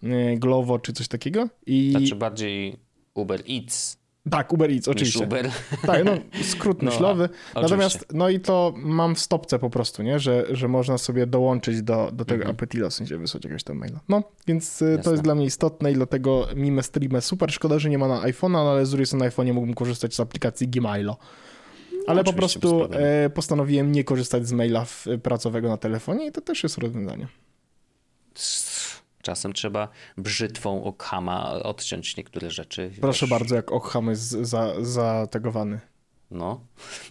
y, 0.03 0.35
Glovo 0.39 0.79
czy 0.79 0.93
coś 0.93 1.07
takiego 1.07 1.47
i... 1.65 1.91
Znaczy 1.91 2.15
bardziej 2.15 2.84
Uber 3.15 3.41
Eats 3.49 3.97
Tak, 4.29 4.53
Uber 4.53 4.71
Eats, 4.71 4.87
niż 4.87 4.95
oczywiście. 4.95 5.23
Uber. 5.23 5.51
Tak, 5.85 6.05
no 6.05 6.11
skrót 6.53 6.81
No, 6.81 6.91
myślowy. 6.91 7.29
a- 7.53 7.61
Natomiast, 7.61 8.05
no 8.13 8.29
i 8.29 8.39
to 8.39 8.73
mam 8.77 9.15
w 9.15 9.19
stopce 9.19 9.59
po 9.59 9.69
prostu, 9.69 10.03
nie? 10.03 10.19
Że, 10.19 10.45
że 10.51 10.67
można 10.67 10.97
sobie 10.97 11.27
dołączyć 11.27 11.81
do, 11.81 12.09
do 12.13 12.25
tego 12.25 12.41
Mhm. 12.41 12.55
Apetilo, 12.55 12.89
w 12.89 12.93
sensie 12.93 13.17
wysłać 13.17 13.43
jakiegoś 13.43 13.63
tam 13.63 13.77
maila. 13.77 13.99
No, 14.09 14.23
więc 14.47 14.81
y, 14.81 14.85
to 14.85 14.91
Jasne. 14.97 15.11
jest 15.11 15.23
dla 15.23 15.35
mnie 15.35 15.45
istotne 15.45 15.91
i 15.91 15.93
dlatego 15.95 16.47
Mime 16.55 16.83
Streamę 16.83 17.21
super. 17.21 17.51
Szkoda, 17.51 17.79
że 17.79 17.89
nie 17.89 17.97
ma 17.97 18.07
na 18.07 18.21
iPhone'a, 18.21 18.51
no 18.51 18.71
ale 18.71 18.85
z 18.85 18.89
drugiej 18.89 19.05
strony 19.05 19.25
na 19.25 19.31
iPhone'ie 19.31 19.53
mógłbym 19.53 19.75
korzystać 19.75 20.15
z 20.15 20.19
aplikacji 20.19 20.67
Gmailo. 20.67 21.17
Ale 22.07 22.23
po 22.23 22.31
No, 22.31 22.37
oczywiście, 22.37 22.59
prostu 22.59 22.87
e, 22.93 23.29
postanowiłem 23.29 23.91
nie 23.91 24.03
korzystać 24.03 24.47
z 24.47 24.51
maila 24.51 24.85
pracowego 25.23 25.69
na 25.69 25.77
telefonie 25.77 26.27
i 26.27 26.31
to 26.31 26.41
też 26.41 26.63
jest 26.63 26.77
rozwiązanie. 26.77 27.27
Czasem 29.25 29.53
trzeba 29.53 29.87
brzytwą 30.17 30.83
Okhama 30.83 31.51
odciąć 31.53 32.17
niektóre 32.17 32.51
rzeczy. 32.51 32.91
Proszę 33.01 33.25
Wiesz, 33.25 33.29
bardzo, 33.29 33.55
jak 33.55 33.71
Ockham 33.71 34.07
jest 34.09 34.29
za, 34.29 34.73
zategowany. 34.83 35.79
No, 36.31 36.61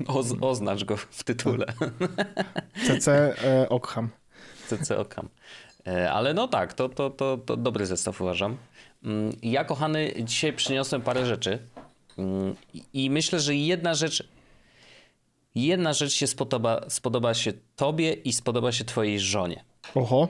Oz, 0.06 0.26
oznacz 0.40 0.84
go 0.84 0.96
w 0.96 1.24
tytule. 1.24 1.66
CC 2.86 3.34
e, 3.44 3.68
Ockham. 3.68 4.08
CC 4.68 4.98
Okham. 4.98 5.28
E, 5.86 6.12
Ale 6.12 6.34
no 6.34 6.48
tak, 6.48 6.74
to, 6.74 6.88
to, 6.88 7.10
to, 7.10 7.38
to 7.38 7.56
dobry 7.56 7.86
zestaw 7.86 8.20
uważam. 8.20 8.56
Mm, 9.04 9.32
Ja, 9.42 9.64
kochany, 9.64 10.12
dzisiaj 10.24 10.52
przyniosłem 10.52 11.02
parę 11.02 11.26
rzeczy 11.26 11.58
Mm, 12.18 12.54
i- 12.74 12.84
i 12.92 13.10
myślę, 13.10 13.40
że 13.40 13.54
jedna 13.54 13.94
rzecz, 13.94 14.28
jedna 15.54 15.92
rzecz 15.92 16.12
się 16.12 16.26
spodoba, 16.26 16.80
spodoba 16.88 17.34
się 17.34 17.52
tobie 17.76 18.12
i 18.12 18.32
spodoba 18.32 18.72
się 18.72 18.84
twojej 18.84 19.20
żonie. 19.20 19.64
Oho, 19.94 20.28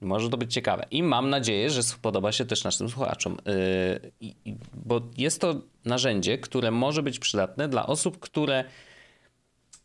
Może 0.00 0.30
to 0.30 0.36
być 0.36 0.52
ciekawe. 0.54 0.86
I 0.90 1.02
mam 1.02 1.30
nadzieję, 1.30 1.70
że 1.70 1.82
spodoba 1.82 2.32
się 2.32 2.44
też 2.44 2.64
naszym 2.64 2.88
słuchaczom. 2.88 3.36
Yy, 3.46 4.10
i- 4.20 4.56
bo 4.74 5.00
jest 5.16 5.40
to 5.40 5.54
narzędzie, 5.84 6.38
które 6.38 6.70
może 6.70 7.02
być 7.02 7.18
przydatne 7.18 7.68
dla 7.68 7.86
osób, 7.86 8.18
które 8.18 8.64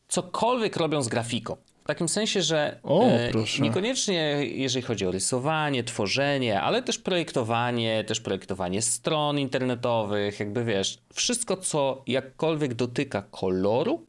cokolwiek 0.07 0.77
robią 0.77 1.01
z 1.01 1.07
grafiką. 1.07 1.55
W 1.83 1.87
takim 1.87 2.09
sensie, 2.09 2.41
że 2.41 2.79
O, 2.83 3.05
proszę. 3.31 3.61
niekoniecznie 3.63 4.45
jeżeli 4.45 4.83
chodzi 4.85 5.05
o 5.05 5.11
rysowanie, 5.11 5.83
tworzenie, 5.83 6.61
ale 6.61 6.83
też 6.83 6.97
projektowanie, 6.97 8.03
też 8.03 8.19
projektowanie 8.21 8.81
stron 8.81 9.39
internetowych, 9.39 10.39
jakby 10.39 10.63
wiesz, 10.65 10.97
wszystko 11.13 11.57
co 11.57 12.03
jakkolwiek 12.07 12.73
dotyka 12.73 13.21
koloru 13.21 14.05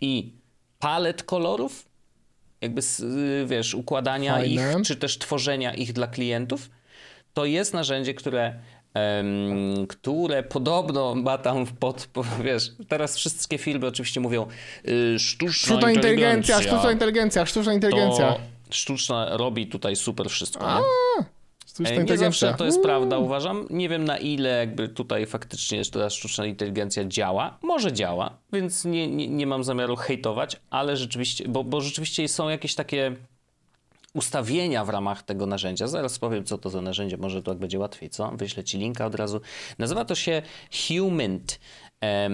i 0.00 0.32
palet 0.78 1.22
kolorów, 1.22 1.86
jakby 2.64 2.80
y, 3.42 3.46
wiesz, 3.46 3.74
układania 3.74 4.34
Fajne. 4.34 4.74
ich, 4.80 4.86
czy 4.86 4.96
też 4.96 5.18
tworzenia 5.18 5.74
ich 5.74 5.92
dla 5.92 6.06
klientów, 6.06 6.70
to 7.34 7.44
jest 7.44 7.74
narzędzie, 7.74 8.14
które, 8.14 8.54
em, 8.94 9.86
które 9.86 10.42
podobno 10.42 11.14
ma 11.14 11.38
tam 11.38 11.66
pod, 11.66 12.06
po, 12.12 12.24
wiesz, 12.44 12.72
teraz 12.88 13.16
wszystkie 13.16 13.58
filmy 13.58 13.86
oczywiście 13.86 14.20
mówią 14.20 14.46
y, 14.88 15.18
sztuczna, 15.18 15.52
sztuczna 15.52 15.90
inteligencja, 15.90 16.34
inteligencja, 16.34 16.62
sztuczna 16.62 16.92
inteligencja, 16.92 17.46
sztuczna 17.46 17.72
inteligencja. 17.72 18.36
sztuczna 18.70 19.36
robi 19.36 19.66
tutaj 19.66 19.96
super 19.96 20.30
wszystko? 20.30 20.82
Sztuczna 21.66 21.94
E, 21.94 22.04
Nie 22.04 22.18
zawsze 22.18 22.54
to 22.58 22.64
jest 22.64 22.82
prawda, 22.82 23.18
uważam. 23.18 23.66
Nie 23.70 23.88
wiem 23.88 24.04
na 24.04 24.18
ile 24.18 24.48
jakby 24.58 24.88
tutaj 24.88 25.26
faktycznie 25.26 25.78
jeszcze 25.78 25.98
ta 26.00 26.10
sztuczna 26.10 26.46
inteligencja 26.46 27.04
działa. 27.04 27.58
Może 27.62 27.92
działa, 27.92 28.36
więc 28.52 28.84
nie, 28.84 29.08
nie, 29.08 29.28
nie 29.28 29.46
mam 29.46 29.64
zamiaru 29.64 29.96
hejtować, 29.96 30.56
ale 30.70 30.96
rzeczywiście, 30.96 31.48
bo, 31.48 31.64
bo 31.64 31.80
rzeczywiście 31.80 32.28
są 32.28 32.48
jakieś 32.48 32.74
takie 32.74 33.16
ustawienia 34.14 34.84
w 34.84 34.88
ramach 34.88 35.22
tego 35.22 35.46
narzędzia. 35.46 35.86
Zaraz 35.86 36.18
powiem, 36.18 36.44
co 36.44 36.58
to 36.58 36.70
za 36.70 36.80
narzędzie, 36.80 37.16
może 37.16 37.42
to 37.42 37.50
tak 37.50 37.58
będzie 37.58 37.78
łatwiej, 37.78 38.10
co? 38.10 38.30
Wyślę 38.30 38.64
ci 38.64 38.78
linka 38.78 39.06
od 39.06 39.14
razu. 39.14 39.40
Nazywa 39.78 40.04
to 40.04 40.14
się 40.14 40.42
Humint. 40.88 41.60
Em, 42.00 42.32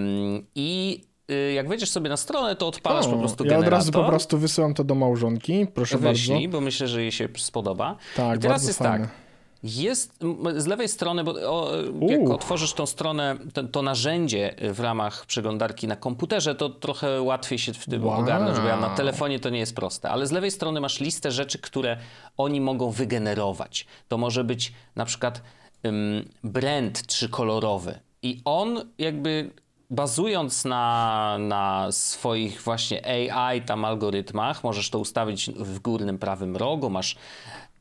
I 0.55 1.01
y, 1.31 1.53
jak 1.53 1.67
wejdziesz 1.69 1.89
sobie 1.89 2.09
na 2.09 2.17
stronę, 2.17 2.55
to 2.55 2.67
odpalasz 2.67 3.05
O, 3.05 3.09
po 3.09 3.17
prostu 3.17 3.43
Ja 3.43 3.49
generator. 3.49 3.73
od 3.73 3.79
razu 3.79 3.91
po 3.91 4.03
prostu 4.03 4.37
wysyłam 4.37 4.73
to 4.73 4.83
do 4.83 4.95
małżonki, 4.95 5.67
proszę 5.73 5.97
Wyślij, 5.97 6.35
bardzo. 6.41 6.49
bo 6.57 6.61
myślę, 6.61 6.87
że 6.87 7.01
jej 7.01 7.11
się 7.11 7.29
spodoba. 7.37 7.97
Tak, 8.15 8.37
I 8.37 8.41
teraz 8.41 8.67
jest 8.67 8.79
fajne. 8.79 8.99
tak. 9.07 9.20
Jest 9.63 10.19
z 10.57 10.65
lewej 10.65 10.87
strony, 10.87 11.23
bo 11.23 11.31
o, 11.31 11.71
jak 12.07 12.29
otworzysz 12.29 12.73
tą 12.73 12.85
stronę, 12.85 13.37
to, 13.53 13.63
to 13.63 13.81
narzędzie 13.81 14.55
w 14.73 14.79
ramach 14.79 15.25
przeglądarki 15.25 15.87
na 15.87 15.95
komputerze, 15.95 16.55
to 16.55 16.69
trochę 16.69 17.21
łatwiej 17.21 17.59
się 17.59 17.73
w 17.73 17.85
tym 17.85 18.05
Wow. 18.05 18.19
ogarnąć, 18.19 18.59
bo 18.59 18.67
ja 18.67 18.77
na 18.77 18.89
telefonie 18.89 19.39
to 19.39 19.49
nie 19.49 19.59
jest 19.59 19.75
proste. 19.75 20.09
Ale 20.09 20.27
z 20.27 20.31
lewej 20.31 20.51
strony 20.51 20.81
masz 20.81 20.99
listę 20.99 21.31
rzeczy, 21.31 21.59
które 21.59 21.97
oni 22.37 22.61
mogą 22.61 22.91
wygenerować. 22.91 23.85
To 24.07 24.17
może 24.17 24.43
być 24.43 24.73
na 24.95 25.05
przykład 25.05 25.41
ym, 25.85 26.29
brand 26.43 27.07
trzykolorowy. 27.07 27.99
I 28.21 28.41
on 28.45 28.89
jakby 28.97 29.51
bazując 29.89 30.65
na, 30.65 31.37
na 31.39 31.91
swoich 31.91 32.61
właśnie 32.61 33.01
AI 33.31 33.61
tam 33.61 33.85
algorytmach, 33.85 34.63
możesz 34.63 34.89
to 34.89 34.99
ustawić 34.99 35.51
w 35.51 35.79
górnym 35.79 36.17
prawym 36.19 36.57
rogu, 36.57 36.89
masz 36.89 37.15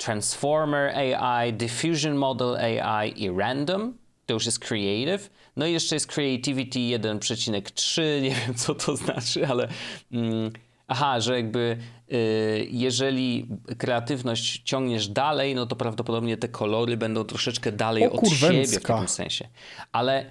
Transformer 0.05 0.89
AI, 0.97 1.53
Diffusion 1.53 2.15
Model 2.17 2.57
AI 2.57 3.23
i 3.23 3.31
Random, 3.31 3.95
to 4.27 4.35
już 4.35 4.47
jest 4.47 4.59
Creative, 4.59 5.31
no 5.57 5.67
i 5.67 5.73
jeszcze 5.73 5.97
jest 5.97 6.07
Creativity 6.07 6.79
1,3, 6.79 8.03
nie 8.23 8.31
wiem 8.31 8.55
co 8.55 8.75
to 8.75 8.97
znaczy, 8.97 9.47
ale 9.47 9.69
mm, 10.13 10.51
aha, 10.89 11.21
że 11.21 11.37
jakby 11.37 11.77
y, 12.13 12.67
jeżeli 12.71 13.47
kreatywność 13.79 14.63
ciągniesz 14.65 15.09
dalej, 15.09 15.55
no 15.55 15.67
to 15.67 15.77
prawdopodobnie 15.77 16.37
te 16.37 16.49
kolory 16.49 16.97
będą 16.97 17.25
troszeczkę 17.25 17.73
dalej 17.73 18.05
O 18.07 18.13
od 18.13 18.29
siebie 18.29 18.37
w 18.37 18.41
kurwęcka. 18.41 18.95
takim 18.95 19.09
sensie. 19.09 19.49
Ale 19.93 20.31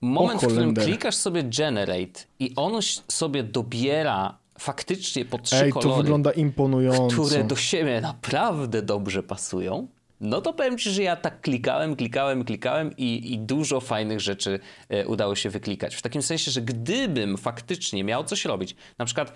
moment, 0.00 0.40
w 0.42 0.46
którym 0.46 0.74
klikasz 0.84 1.14
sobie 1.14 1.42
Generate 1.42 2.20
i 2.38 2.52
on 2.56 2.76
ś- 2.76 3.02
sobie 3.08 3.42
dobiera 3.42 4.37
faktycznie 4.58 5.24
po 5.24 5.38
trzy 5.38 5.56
Ej, 5.64 5.72
to 5.72 5.80
kolory, 5.80 6.02
wygląda 6.02 6.32
imponująco. 6.32 7.24
które 7.24 7.44
do 7.44 7.56
siebie 7.56 8.00
naprawdę 8.00 8.82
dobrze 8.82 9.22
pasują, 9.22 9.88
no 10.20 10.40
to 10.40 10.52
powiem 10.52 10.78
ci, 10.78 10.90
że 10.90 11.02
ja 11.02 11.16
tak 11.16 11.40
klikałem, 11.40 11.96
klikałem, 11.96 12.44
klikałem 12.44 12.96
i, 12.96 13.32
i 13.32 13.38
dużo 13.38 13.80
fajnych 13.80 14.20
rzeczy 14.20 14.60
e, 14.88 15.06
udało 15.06 15.34
się 15.34 15.50
wyklikać. 15.50 15.94
W 15.94 16.02
takim 16.02 16.22
sensie, 16.22 16.50
że 16.50 16.62
gdybym 16.62 17.36
faktycznie 17.36 18.04
miał 18.04 18.24
coś 18.24 18.44
robić, 18.44 18.76
na 18.98 19.04
przykład 19.04 19.32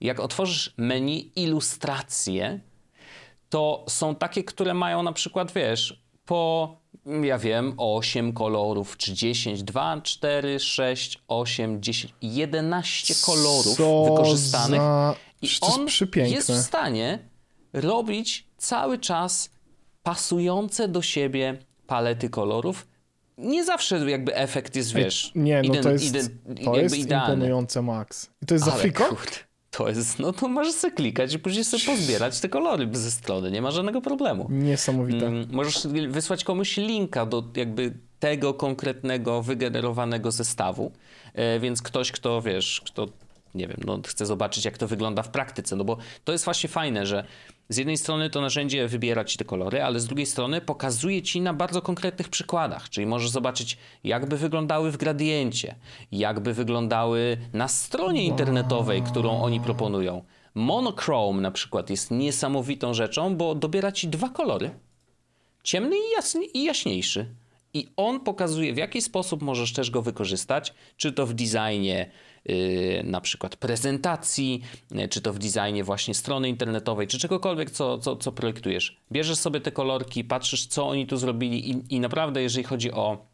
jak 0.00 0.20
otworzysz 0.20 0.74
menu 0.76 1.32
ilustracje, 1.36 2.60
to 3.48 3.84
są 3.88 4.14
takie, 4.14 4.44
które 4.44 4.74
mają 4.74 5.02
na 5.02 5.12
przykład, 5.12 5.52
wiesz, 5.52 6.04
po, 6.24 6.76
ja 7.22 7.38
wiem, 7.38 7.74
8 7.76 8.32
kolorów, 8.32 8.96
czy 8.96 9.12
10, 9.12 9.62
2, 9.62 10.00
4, 10.00 10.60
6, 10.60 11.22
8, 11.28 11.82
10, 11.82 12.14
11 12.22 13.14
kolorów 13.26 13.76
Co 13.76 14.04
wykorzystanych. 14.04 14.80
za- 14.80 15.14
I 15.42 15.46
jest 15.46 15.62
on 15.64 15.86
przepiękne. 15.86 16.34
jest 16.36 16.50
w 16.52 16.60
stanie 16.62 17.18
robić 17.72 18.46
cały 18.58 18.98
czas 18.98 19.50
pasujące 20.02 20.88
do 20.88 21.02
siebie 21.02 21.58
palety 21.86 22.28
kolorów. 22.30 22.86
Nie 23.38 23.64
zawsze 23.64 24.10
jakby 24.10 24.36
efekt 24.36 24.76
jest, 24.76 24.92
wiesz, 24.94 25.32
Nie, 25.34 25.62
no 25.62 25.74
iden- 25.74 25.82
to 25.82 25.90
jest, 25.90 26.04
iden- 26.04 26.64
to 26.64 26.76
jest 26.76 26.96
imponujące 26.96 27.82
max. 27.82 28.30
I 28.42 28.46
to 28.46 28.54
jest 28.54 28.64
za 28.64 28.72
Ale 28.72 28.80
friko? 28.82 29.04
kurde, 29.04 29.32
to 29.76 29.88
jest, 29.88 30.18
no 30.18 30.32
to 30.32 30.48
możesz 30.48 30.74
sobie 30.74 30.94
klikać 30.94 31.34
i 31.34 31.38
później 31.38 31.64
sobie 31.64 31.84
pozbierać 31.86 32.40
te 32.40 32.48
kolory 32.48 32.88
ze 32.92 33.10
strony, 33.10 33.50
nie 33.50 33.62
ma 33.62 33.70
żadnego 33.70 34.00
problemu. 34.00 34.46
Niesamowite. 34.50 35.26
Mm, 35.26 35.46
Możesz 35.52 35.86
wysłać 36.08 36.44
komuś 36.44 36.76
linka 36.76 37.26
do 37.26 37.44
jakby 37.56 37.92
tego 38.20 38.54
konkretnego 38.54 39.42
wygenerowanego 39.42 40.30
zestawu, 40.30 40.92
e, 41.34 41.60
więc 41.60 41.82
ktoś, 41.82 42.12
kto 42.12 42.42
wiesz, 42.42 42.82
kto 42.84 43.06
nie 43.54 43.68
wiem, 43.68 43.76
no 43.86 44.00
chce 44.06 44.26
zobaczyć 44.26 44.64
jak 44.64 44.78
to 44.78 44.88
wygląda 44.88 45.22
w 45.22 45.28
praktyce, 45.28 45.76
no 45.76 45.84
bo 45.84 45.96
to 46.24 46.32
jest 46.32 46.44
właśnie 46.44 46.68
fajne, 46.68 47.06
że 47.06 47.24
z 47.68 47.76
jednej 47.76 47.96
strony 47.96 48.30
to 48.30 48.40
narzędzie 48.40 48.88
wybiera 48.88 49.24
ci 49.24 49.38
te 49.38 49.44
kolory, 49.44 49.82
ale 49.82 50.00
z 50.00 50.06
drugiej 50.06 50.26
strony 50.26 50.60
pokazuje 50.60 51.22
ci 51.22 51.40
na 51.40 51.54
bardzo 51.54 51.82
konkretnych 51.82 52.28
przykładach, 52.28 52.90
czyli 52.90 53.06
możesz 53.06 53.30
zobaczyć 53.30 53.78
jakby 54.04 54.36
wyglądały 54.36 54.90
w 54.90 54.96
gradiencie, 54.96 55.74
jakby 56.12 56.54
wyglądały 56.54 57.36
na 57.52 57.68
stronie 57.68 58.24
internetowej, 58.24 59.02
którą 59.02 59.42
oni 59.42 59.60
proponują. 59.60 60.24
Monochrome 60.54 61.42
na 61.42 61.50
przykład 61.50 61.90
jest 61.90 62.10
niesamowitą 62.10 62.94
rzeczą, 62.94 63.36
bo 63.36 63.54
dobiera 63.54 63.92
ci 63.92 64.08
dwa 64.08 64.28
kolory 64.28 64.70
ciemny 65.64 65.96
i, 65.96 66.10
jasny, 66.16 66.44
i 66.44 66.64
jaśniejszy. 66.64 67.26
I 67.74 67.88
on 67.96 68.20
pokazuje, 68.20 68.74
w 68.74 68.76
jaki 68.76 69.02
sposób 69.02 69.42
możesz 69.42 69.72
też 69.72 69.90
go 69.90 70.02
wykorzystać, 70.02 70.74
czy 70.96 71.12
to 71.12 71.26
w 71.26 71.34
designie 71.34 72.10
na 73.04 73.20
przykład 73.20 73.56
prezentacji, 73.56 74.62
yy, 74.90 75.08
czy 75.08 75.20
to 75.20 75.32
w 75.32 75.38
designie 75.38 75.84
właśnie 75.84 76.14
strony 76.14 76.48
internetowej, 76.48 77.06
czy 77.06 77.18
czegokolwiek, 77.18 77.70
co, 77.70 77.98
co, 77.98 78.16
co 78.16 78.32
projektujesz. 78.32 79.00
Bierzesz 79.12 79.38
sobie 79.38 79.60
te 79.60 79.72
kolorki, 79.72 80.24
patrzysz, 80.24 80.66
co 80.66 80.88
oni 80.88 81.06
tu 81.06 81.16
zrobili 81.16 81.70
i, 81.70 81.94
i 81.94 82.00
naprawdę, 82.00 82.42
jeżeli 82.42 82.64
chodzi 82.64 82.92
o 82.92 83.26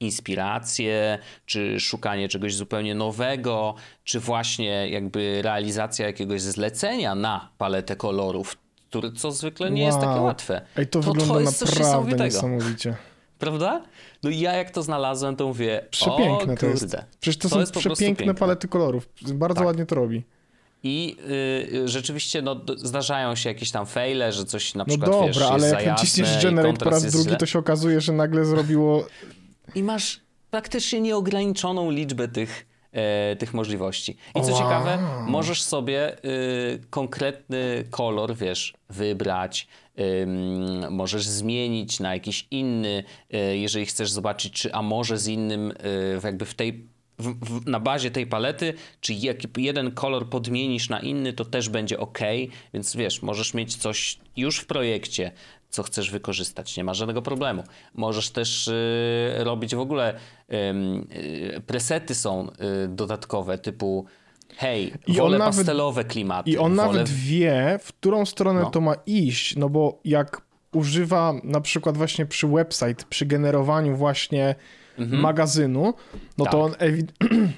inspirację, 0.00 1.18
czy 1.46 1.80
szukanie 1.80 2.28
czegoś 2.28 2.54
zupełnie 2.54 2.94
nowego, 2.94 3.74
czy 4.04 4.20
właśnie 4.20 4.88
jakby 4.88 5.42
realizacja 5.42 6.06
jakiegoś 6.06 6.40
zlecenia 6.40 7.14
na 7.14 7.48
paletę 7.58 7.96
kolorów, 7.96 8.56
które, 8.90 9.12
co 9.12 9.32
zwykle 9.32 9.70
nie 9.70 9.82
jest 9.84 9.98
takie 9.98 10.10
Wow. 10.10 10.24
łatwe. 10.24 10.60
Ej, 10.76 10.86
to, 10.86 11.00
to 11.00 11.12
wygląda 11.12 11.40
jest 11.40 11.58
coś 11.58 11.78
naprawdę 11.78 12.24
niesamowicie. 12.24 12.96
Prawda? 13.42 13.82
No 14.22 14.30
i 14.30 14.40
ja 14.40 14.52
jak 14.52 14.70
to 14.70 14.82
znalazłem, 14.82 15.36
to 15.36 15.46
mówię, 15.46 15.86
Przepiękne 15.90 16.52
o 16.52 16.56
to 16.56 16.66
jest. 16.66 16.96
Przecież 17.20 17.36
to, 17.36 17.42
To 17.42 17.54
są 17.54 17.60
jest 17.60 17.72
przepiękne 17.72 18.06
piękne. 18.16 18.34
palety 18.34 18.68
kolorów. 18.68 19.08
Bardzo 19.34 19.54
Tak. 19.54 19.66
ładnie 19.66 19.86
to 19.86 19.94
robi. 19.94 20.22
I 20.82 21.16
y, 21.74 21.88
rzeczywiście 21.88 22.42
no, 22.42 22.60
zdarzają 22.76 23.34
się 23.34 23.48
jakieś 23.48 23.70
tam 23.70 23.86
faile, 23.86 24.32
że 24.32 24.44
coś 24.44 24.74
na 24.74 24.78
No 24.78 24.88
przykład 24.88 25.10
dobra, 25.10 25.26
wiesz, 25.26 25.42
ale 25.42 25.62
jest 25.68 25.72
jak 25.80 25.86
naciśniesz 25.86 26.42
Generate 26.44 26.84
po 26.84 26.90
raz 26.90 27.06
drugi, 27.12 27.28
źle. 27.28 27.36
to 27.36 27.46
się 27.46 27.58
okazuje, 27.58 28.00
że 28.00 28.12
nagle 28.12 28.44
zrobiło... 28.44 29.06
I 29.74 29.82
masz 29.82 30.20
praktycznie 30.50 31.00
nieograniczoną 31.00 31.90
liczbę 31.90 32.28
tych, 32.28 32.66
e, 32.92 33.36
tych 33.36 33.54
możliwości. 33.54 34.16
I 34.36 34.40
co 34.42 34.52
Wow. 34.52 34.58
ciekawe, 34.62 34.98
możesz 35.26 35.62
sobie 35.62 36.16
y, 36.24 36.80
konkretny 36.90 37.84
kolor, 37.90 38.36
wiesz, 38.36 38.74
wybrać, 38.90 39.68
możesz 40.90 41.26
zmienić 41.26 42.00
na 42.00 42.14
jakiś 42.14 42.46
inny, 42.50 43.04
y, 43.34 43.58
jeżeli 43.58 43.86
chcesz 43.86 44.10
zobaczyć, 44.10 44.52
czy 44.52 44.74
a 44.74 44.82
może 44.82 45.18
z 45.18 45.28
innym, 45.28 45.70
y, 45.70 46.20
jakby 46.24 46.44
w 46.44 46.54
tej 46.54 46.92
w, 47.18 47.44
w, 47.44 47.66
na 47.66 47.80
bazie 47.80 48.10
tej 48.10 48.26
palety, 48.26 48.74
czy 49.00 49.14
jak 49.14 49.58
jeden 49.58 49.90
kolor 49.90 50.28
podmienisz 50.28 50.88
na 50.88 51.00
inny, 51.00 51.32
to 51.32 51.44
też 51.44 51.68
będzie 51.68 51.98
ok, 51.98 52.18
więc 52.74 52.96
wiesz, 52.96 53.22
możesz 53.22 53.54
mieć 53.54 53.76
coś 53.76 54.18
już 54.36 54.58
w 54.58 54.66
projekcie, 54.66 55.32
co 55.70 55.82
chcesz 55.82 56.10
wykorzystać, 56.10 56.76
nie 56.76 56.84
ma 56.84 56.94
żadnego 56.94 57.22
problemu. 57.22 57.64
Możesz 57.94 58.30
też 58.30 58.68
y, 58.68 59.34
robić 59.38 59.74
w 59.74 59.80
ogóle 59.80 60.14
ym, 60.70 61.08
y, 61.56 61.62
presety 61.66 62.14
są 62.14 62.48
y, 62.48 62.88
dodatkowe, 62.88 63.58
typu 63.58 64.06
hej, 64.56 64.92
I 65.06 65.12
wolę 65.12 65.38
nawet- 65.38 65.56
pastelowe 65.56 66.04
klimaty. 66.04 66.50
I 66.50 66.58
on 66.58 66.76
wolę... 66.76 66.86
nawet 66.88 67.08
wie, 67.10 67.78
w 67.82 67.92
którą 67.92 68.26
stronę 68.26 68.60
No. 68.60 68.70
to 68.70 68.80
ma 68.80 68.94
iść, 69.06 69.56
no 69.56 69.68
bo 69.68 70.00
jak 70.04 70.42
używa 70.72 71.34
na 71.44 71.60
przykład 71.60 71.96
właśnie 71.96 72.26
przy 72.26 72.46
website, 72.48 73.04
przy 73.08 73.26
generowaniu 73.26 73.96
właśnie 73.96 74.54
magazynu, 74.98 75.94
no 76.38 76.46
to 76.46 76.66
Mhm. 76.66 76.72
Tak. 76.72 76.82
on 76.82 76.88
ewi- 76.88 77.06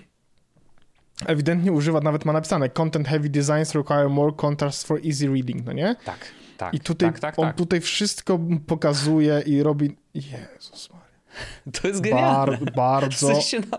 ewidentnie 1.27 1.73
używa, 1.73 2.01
nawet 2.01 2.25
ma 2.25 2.33
napisane 2.33 2.69
content 2.69 3.09
heavy 3.09 3.29
designs 3.29 3.75
require 3.75 4.09
more 4.09 4.33
contrast 4.37 4.87
for 4.87 5.01
easy 5.07 5.29
reading, 5.29 5.67
no 5.67 5.73
nie? 5.73 5.97
Tak, 6.05 6.19
tak. 6.59 6.75
I 6.75 6.81
tutaj 6.81 7.09
tak, 7.09 7.21
tak, 7.21 7.39
on 7.39 7.47
tak. 7.47 7.57
tutaj 7.57 7.81
wszystko 7.81 8.39
pokazuje 8.67 9.43
i 9.47 9.63
robi... 9.63 9.97
Jezus 10.15 10.91
Maria. 10.91 11.05
To 11.81 11.89
jest 11.89 12.01
genialne. 12.01 12.59
Bar, 12.59 12.59
W 12.61 12.75
bardzo, 12.77 13.27
sensie, 13.27 13.61
no, 13.71 13.79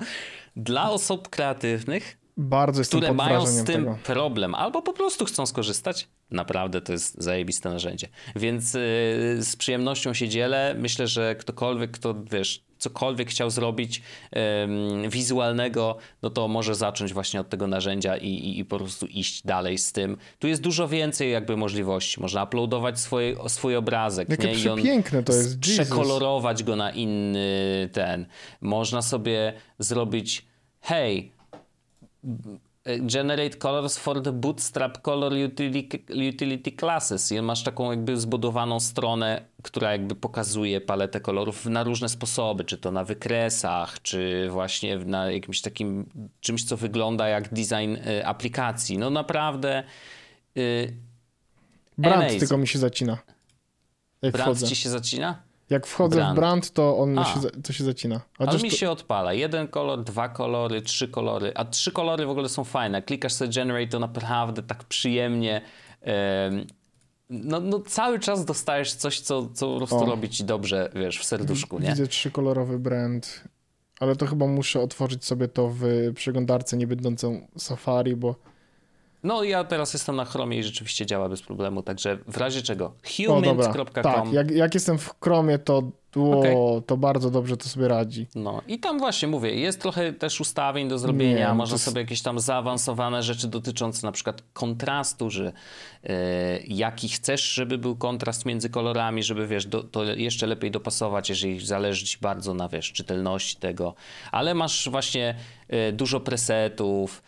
dla 0.55 0.91
osób 0.91 1.29
kreatywnych 1.29 2.17
bardzo 2.37 2.81
jestem 2.81 2.99
które 2.99 3.13
mają 3.13 3.45
z 3.45 3.63
tym 3.63 3.85
tego. 3.85 3.97
problem, 4.03 4.55
albo 4.55 4.81
po 4.81 4.93
prostu 4.93 5.25
chcą 5.25 5.45
skorzystać, 5.45 6.07
naprawdę 6.31 6.81
to 6.81 6.91
jest 6.91 7.21
zajebiste 7.23 7.69
narzędzie. 7.69 8.07
Więc 8.35 8.73
yy, 8.73 8.79
z 9.43 9.55
przyjemnością 9.57 10.13
się 10.13 10.29
dzielę. 10.29 10.75
Myślę, 10.77 11.07
że 11.07 11.35
ktokolwiek, 11.35 11.91
kto 11.91 12.15
wiesz, 12.31 12.65
cokolwiek 12.77 13.29
chciał 13.29 13.49
zrobić 13.49 14.01
wizualnego, 15.09 15.97
no 16.21 16.29
to 16.29 16.47
może 16.47 16.75
zacząć 16.75 17.13
właśnie 17.13 17.39
od 17.39 17.49
tego 17.49 17.67
narzędzia 17.67 18.17
i, 18.17 18.27
i, 18.27 18.59
i 18.59 18.65
po 18.65 18.77
prostu 18.77 19.05
iść 19.05 19.45
dalej 19.45 19.77
z 19.77 19.91
tym. 19.91 20.17
Tu 20.39 20.47
jest 20.47 20.61
dużo 20.61 20.87
więcej 20.87 21.31
jakby 21.31 21.57
możliwości. 21.57 22.21
Można 22.21 22.43
uploadować 22.43 22.99
swoje, 22.99 23.35
swój 23.49 23.75
obrazek. 23.75 24.29
Jakie 24.29 24.47
nie? 24.47 24.53
I 24.53 24.69
on 24.69 24.77
przepiękne 24.77 25.23
to 25.23 25.33
jest. 25.33 25.59
Przekolorować 25.59 26.63
go 26.63 26.75
na 26.75 26.91
inny 26.91 27.89
ten. 27.93 28.25
Można 28.61 29.01
sobie 29.01 29.53
zrobić 29.79 30.45
hej, 30.81 31.31
generate 33.05 33.57
colors 33.57 33.97
for 33.97 34.21
the 34.21 34.31
bootstrap 34.31 35.01
color 35.01 35.33
utility, 35.33 36.05
utility 36.29 36.71
classes 36.71 37.31
i 37.31 37.41
masz 37.41 37.63
taką 37.63 37.91
jakby 37.91 38.17
zbudowaną 38.17 38.79
stronę, 38.79 39.45
która 39.63 39.91
jakby 39.91 40.15
pokazuje 40.15 40.81
paletę 40.81 41.19
kolorów 41.19 41.65
na 41.65 41.83
różne 41.83 42.09
sposoby, 42.09 42.63
czy 42.63 42.77
to 42.77 42.91
na 42.91 43.03
wykresach, 43.03 44.01
czy 44.01 44.49
właśnie 44.49 44.97
na 44.97 45.31
jakimś 45.31 45.61
takim 45.61 46.05
czymś, 46.39 46.63
co 46.63 46.77
wygląda 46.77 47.27
jak 47.27 47.53
design 47.53 47.95
y, 47.95 48.25
aplikacji. 48.25 48.97
No 48.97 49.09
naprawdę 49.09 49.83
y, 50.57 50.93
Brand 51.97 52.39
tylko 52.39 52.57
mi 52.57 52.67
się 52.67 52.79
zacina. 52.79 53.17
Jak 54.21 54.33
brand 54.33 54.57
wchodzę. 54.57 54.67
ci 54.67 54.75
się 54.75 54.89
zacina? 54.89 55.43
Jak 55.69 55.87
wchodzę 55.87 56.15
Brand. 56.15 56.33
w 56.33 56.39
brand, 56.39 56.71
to 56.71 56.97
on 56.97 57.19
A. 57.19 57.25
się, 57.25 57.39
to 57.63 57.73
się 57.73 57.83
zacina. 57.83 58.21
Ale 58.37 58.59
mi 58.59 58.69
to, 58.69 58.75
się 58.75 58.89
odpala. 58.91 59.33
Jeden 59.33 59.67
kolor, 59.67 60.03
dwa 60.03 60.29
kolory, 60.29 60.81
trzy 60.81 61.07
kolory. 61.07 61.51
A 61.55 61.65
trzy 61.65 61.91
kolory 61.91 62.25
w 62.25 62.29
ogóle 62.29 62.49
są 62.49 62.63
fajne. 62.63 63.01
Klikasz 63.01 63.33
sobie 63.33 63.51
generate, 63.53 63.87
to 63.87 63.99
naprawdę 63.99 64.63
tak 64.63 64.83
przyjemnie. 64.83 65.61
em, 66.01 66.67
no, 67.29 67.59
no 67.59 67.79
cały 67.79 68.19
czas 68.19 68.45
dostajesz 68.45 68.93
coś, 68.93 69.19
co, 69.19 69.49
co 69.53 69.71
po 69.71 69.77
prostu 69.77 69.97
O. 69.97 70.05
robi 70.05 70.29
ci 70.29 70.43
dobrze, 70.43 70.89
wiesz, 70.95 71.19
w 71.19 71.23
serduszku, 71.25 71.79
nie? 71.79 71.89
widzę 71.89 72.07
trzykolorowy 72.07 72.79
brand. 72.79 73.43
Ale 73.99 74.15
to 74.15 74.25
chyba 74.27 74.47
muszę 74.47 74.81
otworzyć 74.81 75.25
sobie 75.25 75.47
to 75.47 75.69
w 75.69 75.83
przeglądarce 76.15 76.77
nie 76.77 76.87
będącą 76.87 77.47
Safari, 77.57 78.15
bo 78.15 78.35
No 79.25 79.43
ja 79.43 79.63
teraz 79.63 79.93
jestem 79.93 80.15
na 80.15 80.25
Chromie 80.25 80.57
i 80.59 80.63
rzeczywiście 80.63 81.05
działa 81.05 81.29
bez 81.29 81.41
problemu, 81.41 81.83
także 81.83 82.17
w 82.27 82.37
razie 82.37 82.61
czego 82.61 82.93
humint.com 83.17 83.85
tak, 84.03 84.33
jak, 84.33 84.51
jak 84.51 84.73
jestem 84.73 84.97
w 84.97 85.15
Chromie, 85.23 85.59
to 85.59 85.83
o, 86.15 86.39
Okej. 86.39 86.55
to 86.85 86.97
bardzo 86.97 87.31
dobrze 87.31 87.57
to 87.57 87.69
sobie 87.69 87.87
radzi. 87.87 88.27
No 88.35 88.61
i 88.67 88.79
tam 88.79 88.99
właśnie 88.99 89.27
mówię, 89.27 89.55
jest 89.55 89.81
trochę 89.81 90.13
też 90.13 90.41
ustawień 90.41 90.89
do 90.89 90.99
zrobienia, 90.99 91.39
Nie, 91.39 91.47
no 91.47 91.55
można 91.55 91.73
jest- 91.73 91.85
sobie 91.85 92.01
jakieś 92.01 92.21
tam 92.21 92.39
zaawansowane 92.39 93.23
rzeczy 93.23 93.47
dotyczące 93.47 94.07
na 94.07 94.11
przykład 94.11 94.43
kontrastu, 94.53 95.29
że 95.29 95.53
e, 96.03 96.59
jaki 96.67 97.09
chcesz, 97.09 97.51
żeby 97.53 97.77
był 97.77 97.95
kontrast 97.95 98.45
między 98.45 98.69
kolorami, 98.69 99.23
żeby 99.23 99.47
wiesz, 99.47 99.65
do, 99.65 99.83
to 99.83 100.03
jeszcze 100.03 100.47
lepiej 100.47 100.71
dopasować, 100.71 101.29
jeżeli 101.29 101.65
zależy 101.65 102.05
ci 102.05 102.17
bardzo 102.21 102.53
na 102.53 102.69
wiesz, 102.69 102.91
czytelności 102.91 103.55
tego, 103.55 103.93
ale 104.31 104.53
masz 104.53 104.89
właśnie 104.89 105.35
e, 105.67 105.91
dużo 105.91 106.19
presetów, 106.19 107.21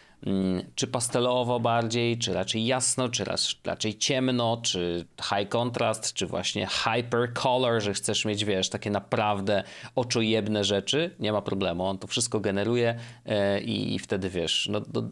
czy 0.75 0.87
pastelowo 0.87 1.59
bardziej, 1.59 2.17
czy 2.17 2.33
raczej 2.33 2.65
jasno, 2.65 3.09
czy 3.09 3.23
raczej 3.63 3.97
ciemno, 3.97 4.61
czy 4.63 5.05
high 5.21 5.49
contrast, 5.49 6.13
czy 6.13 6.27
właśnie 6.27 6.67
hyper 6.67 7.33
color, 7.33 7.81
że 7.81 7.93
chcesz 7.93 8.25
mieć, 8.25 8.45
wiesz, 8.45 8.69
takie 8.69 8.89
naprawdę 8.89 9.63
oczojebne 9.95 10.63
rzeczy, 10.63 11.15
nie 11.19 11.31
ma 11.31 11.41
problemu, 11.41 11.85
on 11.85 11.97
to 11.97 12.07
wszystko 12.07 12.39
generuje 12.39 12.95
e, 13.25 13.61
i, 13.61 13.95
i 13.95 13.99
wtedy, 13.99 14.29
wiesz, 14.29 14.69
no, 14.71 14.81
no 14.93 15.09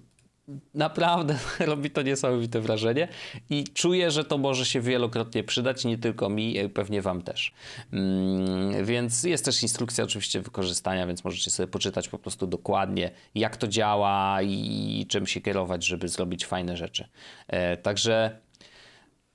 naprawdę 0.74 1.38
robi 1.60 1.90
to 1.90 2.02
niesamowite 2.02 2.62
wrażenie 2.62 3.08
i 3.50 3.64
czuję, 3.64 4.12
że 4.12 4.24
to 4.24 4.38
może 4.38 4.66
się 4.66 4.82
wielokrotnie 4.82 5.44
przydać, 5.44 5.86
nie 5.86 5.98
tylko 5.98 6.30
mi, 6.30 6.58
e, 6.58 6.70
pewnie 6.70 7.02
wam 7.02 7.22
też. 7.22 7.54
Mm, 7.94 8.86
więc 8.86 9.24
jest 9.24 9.46
też 9.46 9.64
instrukcja 9.64 10.04
oczywiście 10.04 10.42
wykorzystania, 10.42 11.08
więc 11.08 11.24
możecie 11.24 11.52
sobie 11.52 11.68
poczytać 11.68 12.10
po 12.10 12.20
prostu 12.20 12.48
dokładnie, 12.48 13.12
jak 13.36 13.58
to 13.58 13.68
działa 13.68 14.42
i 14.42 15.06
czym 15.10 15.28
się 15.28 15.42
kierować, 15.42 15.86
żeby 15.86 16.08
zrobić 16.08 16.46
fajne 16.46 16.78
rzeczy. 16.78 17.08
E, 17.48 17.78
także 17.78 18.40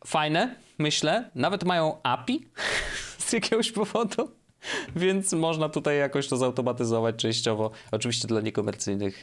fajne, 0.07 0.55
myślę. 0.79 1.31
Nawet 1.35 1.65
mają 1.65 2.03
API 2.03 2.49
z 3.19 3.33
jakiegoś 3.33 3.73
powodu. 3.73 4.40
Więc 4.97 5.33
można 5.33 5.69
tutaj 5.69 5.99
jakoś 5.99 6.29
to 6.29 6.37
zautomatyzować 6.37 7.17
częściowo. 7.17 7.71
Oczywiście 7.93 8.29
dla 8.29 8.41
niekomercyjnych 8.41 9.23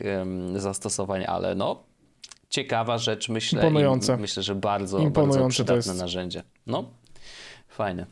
zastosowań, 0.55 1.23
ale 1.27 1.55
no 1.55 1.83
ciekawa 2.49 2.97
rzecz, 2.97 3.29
myślę. 3.29 3.59
Imponujące. 3.61 4.15
I 4.15 4.17
myślę, 4.17 4.43
że 4.43 4.55
bardzo, 4.55 4.99
Imponujące 4.99 5.39
bardzo 5.39 5.47
to 5.47 5.49
przydatne 5.49 5.75
jest. 5.91 5.99
narzędzie. 6.01 6.43
No, 6.67 6.89
fajne. 7.67 8.05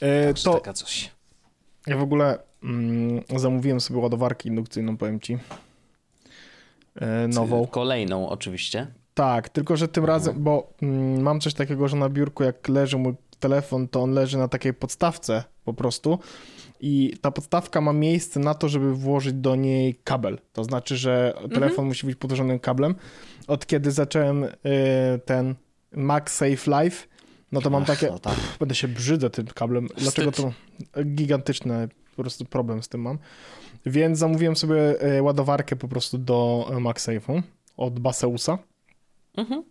E, 0.00 0.34
To 0.34 0.42
to 0.42 0.54
taka 0.54 0.72
coś. 0.72 1.10
ja 1.86 1.96
w 1.96 2.02
ogóle 2.02 2.38
mm, 2.62 3.22
zamówiłem 3.36 3.80
sobie 3.80 4.00
ładowarkę 4.00 4.48
indukcyjną, 4.48 4.96
powiem 4.96 5.20
ci. 5.20 5.38
E, 6.94 7.28
nową. 7.28 7.66
Kolejną 7.66 8.28
oczywiście. 8.28 8.86
Tak, 9.14 9.48
tylko 9.48 9.76
że 9.76 9.88
tym 9.88 10.04
razem, 10.04 10.34
bo 10.42 10.72
mm, 10.82 11.22
mam 11.22 11.40
coś 11.40 11.54
takiego, 11.54 11.88
że 11.88 11.96
na 11.96 12.08
biurku 12.08 12.44
jak 12.44 12.68
leży 12.68 12.98
mój 12.98 13.14
telefon, 13.40 13.88
to 13.88 14.02
on 14.02 14.12
leży 14.12 14.38
na 14.38 14.48
takiej 14.48 14.74
podstawce 14.74 15.44
po 15.64 15.74
prostu 15.74 16.18
i 16.80 17.16
ta 17.20 17.30
podstawka 17.30 17.80
ma 17.80 17.92
miejsce 17.92 18.40
na 18.40 18.54
to, 18.54 18.68
żeby 18.68 18.94
włożyć 18.94 19.34
do 19.34 19.56
niej 19.56 19.94
kabel. 20.04 20.38
To 20.52 20.64
znaczy, 20.64 20.96
że 20.96 21.34
telefon 21.54 21.86
musi 21.86 22.06
być 22.06 22.16
podłożonym 22.16 22.58
kablem. 22.58 22.94
Od 23.46 23.66
kiedy 23.66 23.90
zacząłem 23.90 24.44
y, 24.44 24.50
ten 25.24 25.54
MagSafe 25.92 26.70
Live, 26.70 27.08
no 27.52 27.60
to 27.60 27.70
mam 27.70 27.82
Ach, 27.82 27.88
takie, 27.88 28.10
no 28.10 28.18
tak. 28.18 28.34
będę 28.60 28.74
się 28.74 28.88
brzydzę 28.88 29.30
tym 29.30 29.46
kablem. 29.46 29.88
Dlaczego 29.98 30.32
to 30.32 30.52
gigantyczny 31.04 31.88
po 32.16 32.22
prostu 32.22 32.44
problem 32.44 32.82
z 32.82 32.88
tym 32.88 33.00
mam. 33.00 33.18
Więc 33.86 34.18
zamówiłem 34.18 34.56
sobie 34.56 35.06
y, 35.16 35.22
ładowarkę 35.22 35.76
po 35.76 35.88
prostu 35.88 36.18
do 36.18 36.68
y, 36.70 36.74
MagSafe'u 36.74 37.42
od 37.76 38.00
Baseusa. 38.00 38.58
Mhm. 39.36 39.64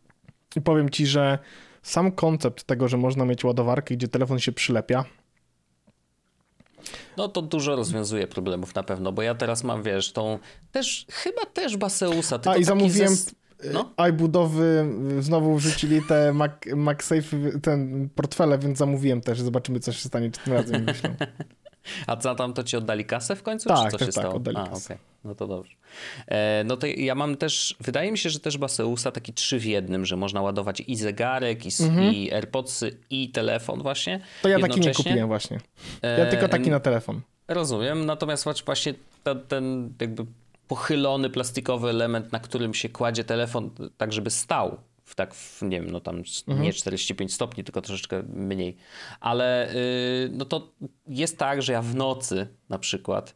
I 0.56 0.62
powiem 0.62 0.90
ci, 0.90 1.08
że 1.08 1.40
sam 1.86 2.12
koncept 2.12 2.64
tego, 2.64 2.88
że 2.88 2.98
można 2.98 3.26
mieć 3.26 3.44
ładowarkę, 3.44 3.96
gdzie 3.96 4.08
telefon 4.08 4.40
się 4.40 4.52
przylepia, 4.52 5.06
No 7.18 7.28
to 7.28 7.42
dużo 7.42 7.76
rozwiązuje 7.76 8.28
problemów 8.28 8.76
na 8.76 8.84
pewno, 8.84 9.12
bo 9.12 9.22
ja 9.22 9.36
teraz 9.36 9.64
mam, 9.64 9.84
wiesz, 9.84 10.12
tą 10.14 10.40
też, 10.72 11.06
chyba 11.12 11.46
też 11.46 11.78
Baseusa. 11.78 12.40
tylko 12.40 12.52
A 12.52 12.58
i 12.58 12.64
zamówiłem 12.64 13.16
ze- 13.16 13.32
no. 13.74 13.94
no. 13.98 14.06
iBudowy, 14.06 14.86
znowu 15.20 15.56
wrzucili 15.56 16.02
te 16.02 16.34
Mac, 16.34 16.52
MagSafe, 16.76 17.38
ten 17.64 18.10
portfele, 18.16 18.58
więc 18.60 18.78
zamówiłem 18.78 19.22
też. 19.22 19.42
Zobaczymy, 19.42 19.80
co 19.80 19.92
się 19.94 20.10
stanie, 20.10 20.32
czy 20.32 20.40
tym 20.42 20.54
razem 20.54 20.84
myślę. 20.84 21.16
A 22.08 22.22
za 22.22 22.36
tam 22.36 22.54
to 22.54 22.64
ci 22.64 22.78
oddali 22.78 23.06
kasę 23.06 23.36
w 23.36 23.44
końcu? 23.44 23.70
Tak, 23.70 23.78
czy 23.86 23.92
co 23.92 23.98
tak, 23.98 24.00
się 24.00 24.06
tak, 24.14 24.14
stało? 24.24 24.36
oddali 24.36 24.58
A, 24.58 24.68
kasę. 24.68 24.86
okej. 24.94 24.98
No 25.24 25.36
to 25.36 25.48
dobrze. 25.48 25.76
E, 26.28 26.64
no 26.66 26.78
to 26.78 26.88
ja 26.88 27.16
mam 27.16 27.38
też, 27.38 27.76
wydaje 27.80 28.12
mi 28.12 28.18
się, 28.18 28.30
że 28.30 28.40
też 28.40 28.58
Baseusa 28.58 29.12
taki 29.12 29.34
trzy 29.34 29.60
w 29.60 29.66
jednym, 29.66 30.06
że 30.06 30.16
można 30.16 30.42
ładować 30.42 30.82
i 30.88 30.96
zegarek, 30.96 31.66
i, 31.66 31.68
s- 31.68 31.84
i 32.14 32.34
AirPodsy, 32.34 32.98
i 33.10 33.30
telefon 33.30 33.82
właśnie. 33.82 34.14
Mhm. 34.14 34.32
To 34.42 34.50
ja 34.50 34.60
taki 34.60 34.80
nie 34.80 34.94
kupiłem 34.94 35.28
właśnie. 35.28 35.60
Ja 36.04 36.10
E, 36.10 36.26
tylko 36.32 36.48
taki 36.48 36.70
na 36.70 36.80
telefon. 36.80 37.22
Rozumiem, 37.48 38.06
natomiast 38.06 38.44
właśnie 38.66 38.94
ten, 39.24 39.42
ten 39.48 39.94
jakby 40.02 40.26
pochylony 40.68 41.30
plastikowy 41.30 41.90
element, 41.90 42.32
na 42.32 42.40
którym 42.40 42.74
się 42.74 42.90
kładzie 42.90 43.24
telefon, 43.24 43.70
tak 43.98 44.14
żeby 44.14 44.30
stał. 44.30 44.78
W 45.06 45.16
tak, 45.16 45.36
w, 45.36 45.62
nie 45.62 45.82
wiem, 45.82 45.92
no 45.92 46.00
tam 46.00 46.24
nie 46.48 46.74
45 46.74 47.34
stopni, 47.34 47.64
tylko 47.64 47.82
troszeczkę 47.82 48.24
mniej. 48.24 48.78
Ale 49.20 49.76
y, 49.76 50.30
no 50.32 50.46
to 50.46 50.74
jest 51.08 51.38
tak, 51.38 51.62
że 51.62 51.74
ja 51.74 51.82
w 51.82 51.96
nocy 51.96 52.48
na 52.70 52.80
przykład 52.80 53.36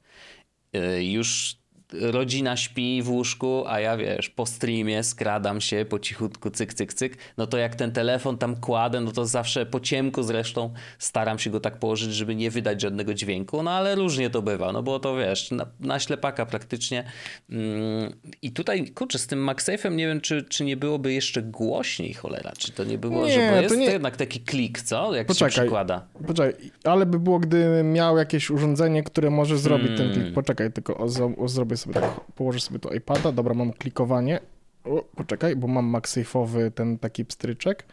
y, 0.75 1.03
już 1.03 1.58
rodzina 1.93 2.57
śpi 2.57 3.01
w 3.03 3.09
łóżku, 3.09 3.63
a 3.67 3.79
ja 3.79 3.97
wiesz, 3.97 4.29
po 4.29 4.45
streamie 4.45 5.03
skradam 5.03 5.61
się 5.61 5.85
po 5.89 5.99
cichutku, 5.99 6.49
cyk, 6.51 6.73
cyk, 6.73 6.93
cyk, 6.93 7.17
no 7.37 7.47
to 7.47 7.57
jak 7.57 7.75
ten 7.75 7.91
telefon 7.91 8.37
tam 8.37 8.55
kładę, 8.55 9.01
no 9.01 9.11
to 9.11 9.25
zawsze 9.25 9.65
po 9.65 9.79
ciemku 9.79 10.23
zresztą 10.23 10.73
staram 10.99 11.39
się 11.39 11.49
go 11.49 11.59
tak 11.59 11.77
położyć, 11.79 12.13
żeby 12.13 12.35
nie 12.35 12.51
wydać 12.51 12.81
żadnego 12.81 13.13
dźwięku, 13.13 13.63
no 13.63 13.71
ale 13.71 13.95
różnie 13.95 14.29
to 14.29 14.41
bywa, 14.41 14.71
no 14.71 14.83
bo 14.83 14.99
to 14.99 15.15
wiesz, 15.17 15.51
na, 15.51 15.65
na 15.79 15.99
ślepaka 15.99 16.45
praktycznie. 16.45 17.03
Mm, 17.49 18.13
I 18.41 18.51
tutaj, 18.51 18.87
kurczę, 18.87 19.19
z 19.19 19.27
tym 19.27 19.45
MagSafe'em 19.47 19.91
nie 19.95 20.07
wiem, 20.07 20.21
czy, 20.21 20.43
czy 20.43 20.65
nie 20.65 20.77
byłoby 20.77 21.13
jeszcze 21.13 21.41
głośniej, 21.41 22.13
cholera, 22.13 22.51
czy 22.57 22.71
to 22.71 22.83
nie 22.83 22.97
było, 22.97 23.25
Nie, 23.25 23.31
że 23.33 23.39
bo 23.49 23.55
to 23.55 23.61
jest 23.61 23.77
nie- 23.77 23.85
to 23.85 23.91
jednak 23.91 24.17
taki 24.17 24.39
klik, 24.39 24.81
co? 24.81 25.15
Jak 25.15 25.23
się 25.23 25.27
Poczekaj. 25.27 25.51
przykłada. 25.51 26.07
Poczekaj, 26.27 26.53
ale 26.83 27.05
by 27.05 27.19
było, 27.19 27.39
gdy 27.39 27.83
miał 27.83 28.17
jakieś 28.17 28.49
urządzenie, 28.49 29.03
które 29.03 29.29
może 29.29 29.57
zrobić 29.57 29.87
ten 29.87 30.07
Hmm. 30.07 30.13
klik. 30.23 30.33
Poczekaj, 30.33 30.71
tylko 30.73 30.97
o, 30.97 31.07
o, 31.37 31.47
zrobię 31.47 31.77
sobie 31.79 31.93
tak, 31.93 32.21
położę 32.35 32.59
sobie 32.59 32.79
tu 32.79 32.93
iPada, 32.93 33.31
dobra, 33.31 33.53
mam 33.53 33.73
klikowanie. 33.73 34.39
O, 34.83 35.03
poczekaj, 35.15 35.55
bo 35.55 35.67
mam 35.67 35.95
MagSafe'owy 35.95 36.71
ten 36.71 36.99
taki 36.99 37.25
pstryczek. 37.25 37.85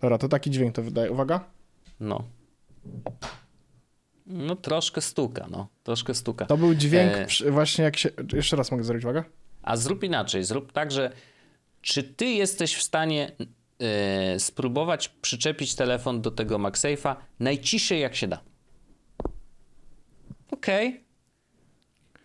Dobra, 0.00 0.18
to 0.18 0.28
taki 0.28 0.50
dźwięk 0.50 0.74
to 0.74 0.82
wydaje. 0.82 1.10
Uwaga. 1.10 1.44
No. 2.00 2.24
No 4.26 4.56
troszkę 4.56 5.00
stuka, 5.00 5.46
no. 5.50 5.68
Troszkę 5.82 6.14
stuka. 6.14 6.46
To 6.46 6.56
był 6.56 6.74
dźwięk 6.74 7.12
E. 7.12 7.26
przy, 7.26 7.50
właśnie 7.50 7.84
jak 7.84 7.96
się... 7.96 8.10
Jeszcze 8.32 8.56
raz 8.56 8.70
mogę 8.70 8.84
zrobić, 8.84 9.04
uwaga. 9.04 9.24
A 9.62 9.76
zrób 9.76 10.04
inaczej. 10.04 10.44
Zrób 10.44 10.72
tak, 10.72 10.92
że 10.92 11.12
czy 11.82 12.02
ty 12.02 12.24
jesteś 12.24 12.74
w 12.74 12.82
stanie 12.82 13.32
e, 13.78 14.40
spróbować 14.40 15.08
przyczepić 15.08 15.74
telefon 15.74 16.22
do 16.22 16.30
tego 16.30 16.58
MagSafe'a 16.58 17.16
najciszej 17.40 18.00
jak 18.00 18.16
się 18.16 18.28
da. 18.28 18.40
Okej. 20.50 21.07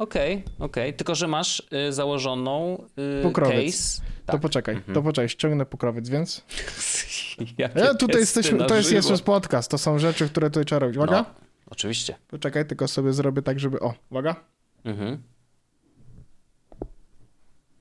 Okej, 0.04 0.44
okej. 0.60 0.94
Tylko, 0.94 1.16
że 1.16 1.28
masz 1.28 1.64
e, 1.72 1.92
założoną 1.94 2.84
e, 3.20 3.24
Pokrowiec. 3.24 3.72
case. 3.76 4.02
To 4.26 4.32
Tak. 4.32 4.42
poczekaj, 4.42 4.82
to 4.94 5.02
poczekaj, 5.02 5.30
ściągnę 5.30 5.66
pokrowiec, 5.66 6.10
więc... 6.10 6.42
Ja, 7.58 7.70
tutaj 8.00 8.20
jesteśmy, 8.22 8.66
to 8.66 8.76
jest 8.76 8.92
jeszcze 8.92 9.18
podcast, 9.18 9.72
to 9.72 9.78
są 9.78 10.00
rzeczy, 10.00 10.30
które 10.30 10.50
tutaj 10.50 10.66
trzeba 10.66 10.80
robić. 10.80 10.98
Uwaga. 10.98 11.18
No, 11.18 11.26
oczywiście. 11.70 12.16
Poczekaj, 12.28 12.66
tylko 12.68 12.88
sobie 12.88 13.14
zrobię 13.14 13.42
tak, 13.42 13.60
żeby... 13.60 13.80
O, 13.80 13.94
uwaga. 14.10 14.36
Mhm. 14.86 15.24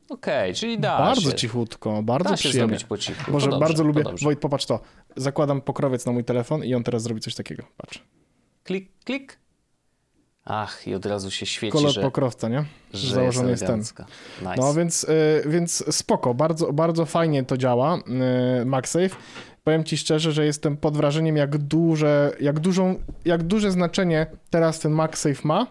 Okej, 0.09 0.55
czyli 0.55 0.79
da 0.79 0.99
bardzo 0.99 1.31
się. 1.31 1.37
cichutko, 1.37 2.03
bardzo 2.03 2.31
da 2.31 2.37
się 2.37 2.49
przyjemnie. 2.49 2.79
zrobić 2.79 2.85
po 2.89 2.99
cichu. 2.99 3.33
Może 3.33 3.47
To 3.47 3.51
dobrze, 3.51 3.67
bardzo 3.67 3.83
to 3.83 3.87
lubię. 3.89 4.05
Wojt, 4.23 4.39
popatrz 4.41 4.67
to. 4.67 4.81
Zakładam 5.17 5.61
pokrowiec 5.61 6.07
na 6.07 6.13
mój 6.13 6.25
telefon 6.25 6.65
i 6.65 6.75
on 6.75 6.85
teraz 6.85 7.03
zrobi 7.03 7.21
coś 7.21 7.35
takiego. 7.35 7.63
Patrz. 7.77 8.03
Klik, 8.65 8.91
klik. 9.05 9.39
Ach, 10.45 10.87
i 10.87 10.95
od 10.95 11.07
razu 11.07 11.31
się 11.31 11.47
świeci, 11.47 11.73
Kolor 11.73 11.93
że, 11.93 12.03
pokrowca, 12.03 12.49
nie? 12.49 12.65
że 12.93 13.07
Że 13.07 13.15
założony 13.15 13.51
jest 13.51 13.61
ten. 13.63 13.69
elegancka. 13.69 14.07
Nice. 14.41 14.55
No 14.57 14.75
więc, 14.75 15.05
y, 15.05 15.43
więc 15.47 15.97
spoko, 15.97 16.35
bardzo, 16.35 16.73
bardzo 16.73 17.07
fajnie 17.07 17.45
to 17.45 17.57
działa, 17.57 17.99
y, 18.63 18.65
MagSafe. 18.65 19.17
Powiem 19.65 19.85
ci 19.85 19.97
szczerze, 19.97 20.33
że 20.33 20.45
jestem 20.45 20.77
pod 20.77 20.97
wrażeniem, 20.97 21.37
jak 21.37 21.59
duże, 21.59 22.33
jak 22.41 22.61
dużą, 22.61 22.99
jak 23.25 23.43
duże 23.43 23.73
znaczenie 23.73 24.27
teraz 24.51 24.81
ten 24.81 24.93
MagSafe 24.93 25.41
ma. 25.45 25.67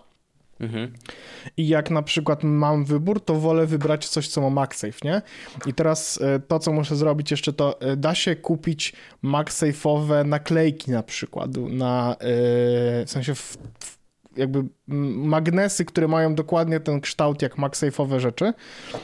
Mhm. 0.59 0.93
I 1.57 1.67
jak 1.67 1.91
na 1.91 2.01
przykład 2.01 2.43
mam 2.43 2.85
wybór, 2.85 3.25
to 3.25 3.35
wolę 3.35 3.65
wybrać 3.65 4.09
coś, 4.09 4.27
co 4.27 4.41
ma 4.41 4.49
MagSafe, 4.49 4.97
nie? 5.03 5.21
I 5.65 5.73
teraz 5.73 6.19
e, 6.21 6.39
to, 6.39 6.59
co 6.59 6.73
muszę 6.73 6.95
zrobić 6.95 7.31
jeszcze, 7.31 7.53
to 7.53 7.79
da 7.97 8.15
się 8.15 8.35
kupić 8.35 8.93
MagSafe'owe 9.23 10.25
naklejki 10.25 10.91
na 10.91 11.03
przykład, 11.03 11.51
na, 11.57 12.15
w 12.19 13.03
sensie 13.05 13.35
w, 13.35 13.57
w, 13.79 14.00
jakby 14.37 14.63
magnesy, 14.87 15.85
które 15.85 16.07
mają 16.07 16.35
dokładnie 16.35 16.79
ten 16.79 17.01
kształt 17.01 17.41
jak 17.41 17.55
MagSafe'owe 17.57 18.19
rzeczy, 18.19 18.53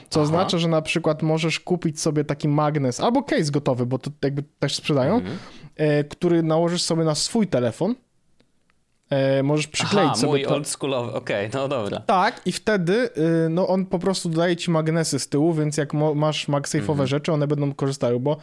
co 0.10 0.20
Aha. 0.20 0.22
oznacza, 0.22 0.58
że 0.58 0.68
na 0.68 0.82
przykład 0.82 1.22
możesz 1.24 1.60
kupić 1.60 2.02
sobie 2.02 2.24
taki 2.24 2.48
magnes, 2.48 3.00
albo 3.00 3.24
case 3.24 3.52
gotowy, 3.52 3.86
bo 3.86 4.00
to 4.00 4.12
jakby 4.24 4.44
też 4.60 4.76
sprzedają, 4.76 5.16
Mhm. 5.16 5.38
e, 5.76 6.04
który 6.04 6.44
nałożysz 6.44 6.82
sobie 6.82 7.04
na 7.04 7.16
swój 7.16 7.48
telefon, 7.48 7.96
e, 9.10 9.44
możesz 9.44 9.68
przykleić 9.68 10.06
Aha, 10.08 10.16
sobie 10.16 10.28
mój 10.28 10.44
to... 10.44 10.54
oldschoolowy, 10.56 11.14
okej, 11.14 11.50
no 11.54 11.68
dobra. 11.68 12.00
Tak, 12.00 12.42
i 12.46 12.52
wtedy 12.52 13.10
y, 13.46 13.50
no 13.50 13.68
on 13.68 13.86
po 13.86 14.00
prostu 14.00 14.30
dodaje 14.30 14.56
ci 14.56 14.72
magnesy 14.72 15.20
z 15.20 15.30
tyłu, 15.30 15.54
więc 15.54 15.78
jak 15.78 15.94
mo- 15.94 16.16
masz 16.16 16.48
MagSafe'owe 16.50 16.90
Mhm. 16.90 17.08
rzeczy, 17.08 17.34
one 17.34 17.48
będą 17.48 17.74
korzystały, 17.74 18.20
bo 18.20 18.38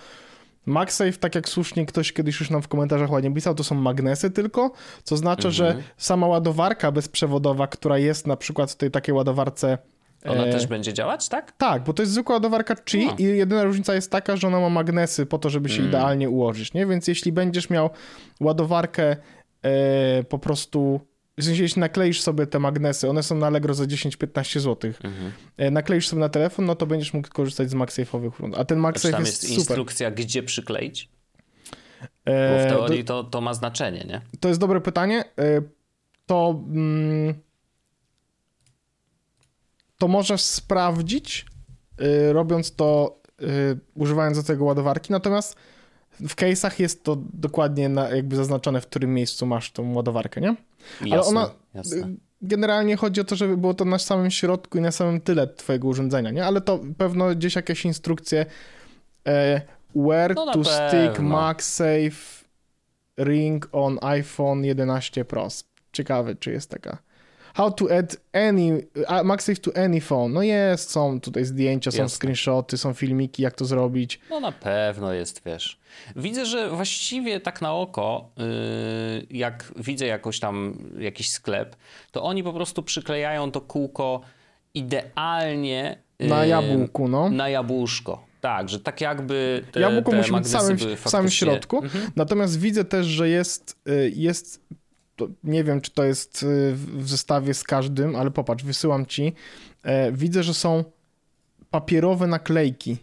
MagSafe, 0.66 1.12
tak 1.12 1.35
jak 1.35 1.48
słusznie 1.48 1.87
ktoś 1.87 2.12
kiedyś 2.12 2.40
już 2.40 2.50
nam 2.50 2.62
w 2.62 2.68
komentarzach 2.68 3.11
ładnie 3.11 3.35
pisał, 3.35 3.55
to 3.55 3.64
są 3.64 3.74
magnesy 3.74 4.31
tylko, 4.31 4.72
co 5.03 5.14
oznacza, 5.14 5.50
że 5.50 5.66
Mhm. 5.66 5.85
sama 5.96 6.27
ładowarka 6.27 6.92
bezprzewodowa, 6.92 7.66
która 7.66 7.98
jest 7.98 8.27
na 8.27 8.37
przykład 8.37 8.70
w 8.72 8.77
tej 8.77 8.90
takiej 8.90 9.14
ładowarce 9.14 9.79
Ona 10.29 10.44
e, 10.46 10.53
też 10.53 10.66
będzie 10.66 10.92
działać, 10.92 11.29
tak? 11.29 11.53
tak, 11.53 11.85
bo 11.85 11.92
to 11.92 12.03
jest 12.03 12.12
zwykła 12.12 12.35
ładowarka 12.35 12.74
Qi 12.77 13.07
No. 13.07 13.14
i 13.18 13.22
jedyna 13.22 13.64
różnica 13.64 13.94
jest 13.94 14.11
taka, 14.11 14.37
że 14.37 14.46
ona 14.48 14.61
ma 14.61 14.68
magnesy 14.70 15.27
po 15.27 15.38
to, 15.38 15.50
żeby 15.50 15.68
się 15.68 15.77
Mm. 15.79 15.88
idealnie 15.88 16.31
ułożyć, 16.31 16.74
nie? 16.74 16.87
Więc 16.87 17.09
jeśli 17.09 17.33
będziesz 17.33 17.70
miał 17.70 17.90
ładowarkę 18.40 19.16
e, 19.62 20.24
po 20.24 20.38
prostu, 20.38 21.00
w 21.38 21.44
sensie 21.44 21.62
jeśli 21.62 21.81
nakleisz 21.81 22.20
sobie 22.20 22.47
te 22.47 22.59
magnesy, 22.59 23.09
one 23.11 23.23
są 23.23 23.37
na 23.37 23.47
Allegro 23.47 23.75
za 23.75 23.85
10-15 23.85 24.61
zł, 24.61 24.92
Mhm. 25.05 25.33
e, 25.57 25.70
nakleisz 25.70 26.09
sobie 26.09 26.20
na 26.20 26.29
telefon, 26.29 26.64
no 26.64 26.75
to 26.75 26.87
będziesz 26.87 27.14
mógł 27.14 27.29
korzystać 27.29 27.70
z 27.70 27.75
MagSafe'owych 27.75 28.31
urządzeń. 28.38 28.61
A 28.61 28.64
ten 28.64 28.79
Czy 28.79 28.83
MagSafe 28.83 29.12
tam 29.12 29.20
jest, 29.25 29.42
jest 29.42 29.55
super. 29.55 29.59
instrukcja, 29.77 30.11
gdzie 30.11 30.42
przykleić? 30.42 31.09
Bo 32.27 32.33
E, 32.33 32.66
w 32.66 32.70
teorii 32.70 33.05
to, 33.05 33.25
to 33.25 33.40
ma 33.40 33.55
znaczenie, 33.55 34.05
nie? 34.09 34.20
To 34.40 34.49
jest 34.49 34.61
dobre 34.61 34.81
pytanie. 34.81 35.25
E, 35.38 35.62
To, 36.27 36.62
mm, 36.68 37.35
to 39.99 40.09
możesz 40.09 40.40
sprawdzić, 40.42 41.47
robiąc 42.33 42.75
to, 42.77 43.20
używając 43.94 44.37
do 44.38 44.42
tego 44.42 44.64
ładowarki, 44.64 45.12
natomiast 45.12 45.57
w 46.20 46.37
case'ach 46.37 46.81
jest 46.81 47.05
to 47.05 47.16
dokładnie 47.33 47.88
na, 47.88 48.09
jakby 48.11 48.37
zaznaczone, 48.37 48.81
w 48.81 48.87
którym 48.87 49.14
miejscu 49.14 49.46
masz 49.46 49.72
tą 49.72 49.94
ładowarkę, 49.94 50.40
nie? 50.40 50.55
Jasne, 51.00 51.29
ona- 51.31 51.50
jasne. 51.74 51.96
E, 52.07 52.14
Generalnie 52.42 52.96
chodzi 52.96 53.20
o 53.20 53.24
to, 53.24 53.37
żeby 53.37 53.57
było 53.57 53.74
to 53.74 53.85
na 53.85 53.98
samym 53.98 54.31
środku 54.31 54.79
i 54.79 54.81
na 54.81 54.92
samym 54.92 55.20
tyle 55.20 55.46
twojego 55.46 55.88
urządzenia, 55.88 56.31
nie? 56.31 56.44
Ale 56.46 56.61
to 56.61 56.81
pewno 56.98 57.35
gdzieś 57.35 57.57
jakieś 57.57 57.85
instrukcje 57.85 58.46
e, 59.29 59.61
where 59.96 60.35
No 60.35 60.53
to 60.53 60.64
stick 60.64 61.12
pewno. 61.14 61.29
MagSafe 61.29 62.44
ring 63.18 63.68
on 63.72 63.98
iPhone 64.03 64.64
11 64.64 65.24
Pro. 65.24 65.48
Ciekawe, 65.92 66.35
czy 66.35 66.53
jest 66.53 66.70
taka. 66.70 66.98
How 67.55 67.71
to 67.71 67.99
add 67.99 68.17
any, 68.33 68.87
MagSafe 69.25 69.61
to 69.61 69.71
any 69.85 70.01
phone. 70.01 70.33
No 70.33 70.43
jest, 70.43 70.90
są 70.90 71.21
tutaj 71.21 71.45
zdjęcia, 71.45 71.90
są 71.90 72.03
Jasne. 72.03 72.17
screenshoty, 72.17 72.79
są 72.79 72.95
filmiki, 72.95 73.43
jak 73.43 73.55
to 73.55 73.64
zrobić. 73.64 74.21
No 74.31 74.40
na 74.40 74.53
pewno 74.53 75.12
jest, 75.12 75.43
wiesz. 75.47 75.79
Widzę, 76.17 76.47
że 76.47 76.71
właściwie 76.71 77.40
tak 77.40 77.62
na 77.62 77.75
oko, 77.75 78.31
yy, 78.37 79.27
jak 79.31 79.73
widzę 79.77 80.07
jakoś 80.07 80.40
tam 80.40 80.79
jakiś 80.99 81.31
sklep, 81.31 81.77
to 82.11 82.23
oni 82.23 82.43
po 82.43 82.53
prostu 82.53 82.83
przyklejają 82.83 83.51
to 83.51 83.61
kółko 83.61 84.21
idealnie 84.75 85.99
yy, 86.19 86.29
Na 86.29 86.47
jabłku, 86.47 87.09
no. 87.09 87.31
Na 87.31 87.49
jabłuszko. 87.49 88.25
Tak, 88.40 88.69
że 88.69 88.81
tak 88.81 89.01
jakby 89.01 89.64
te, 89.73 89.81
Jabłko 89.81 90.11
te 90.11 90.17
musi 90.17 90.33
być 90.33 90.45
w 90.45 90.49
samym, 90.49 90.77
w 90.97 91.11
samym 91.11 91.31
środku. 91.31 91.79
Mhm. 91.85 92.11
Natomiast 92.17 92.61
widzę 92.61 92.85
też, 92.85 93.07
że 93.07 93.29
jest, 93.29 93.77
y, 93.88 94.12
jest 94.17 94.61
nie 95.44 95.64
wiem, 95.64 95.81
czy 95.81 95.90
to 95.90 96.05
jest 96.05 96.42
y, 96.42 96.72
w 96.74 97.09
zestawie 97.09 97.55
z 97.55 97.64
każdym, 97.64 98.16
ale 98.16 98.31
popatrz, 98.31 98.64
wysyłam 98.64 99.07
ci. 99.07 99.33
E, 99.83 100.12
Widzę, 100.12 100.42
że 100.42 100.55
są 100.55 100.85
papierowe 101.70 102.27
naklejki. 102.27 102.96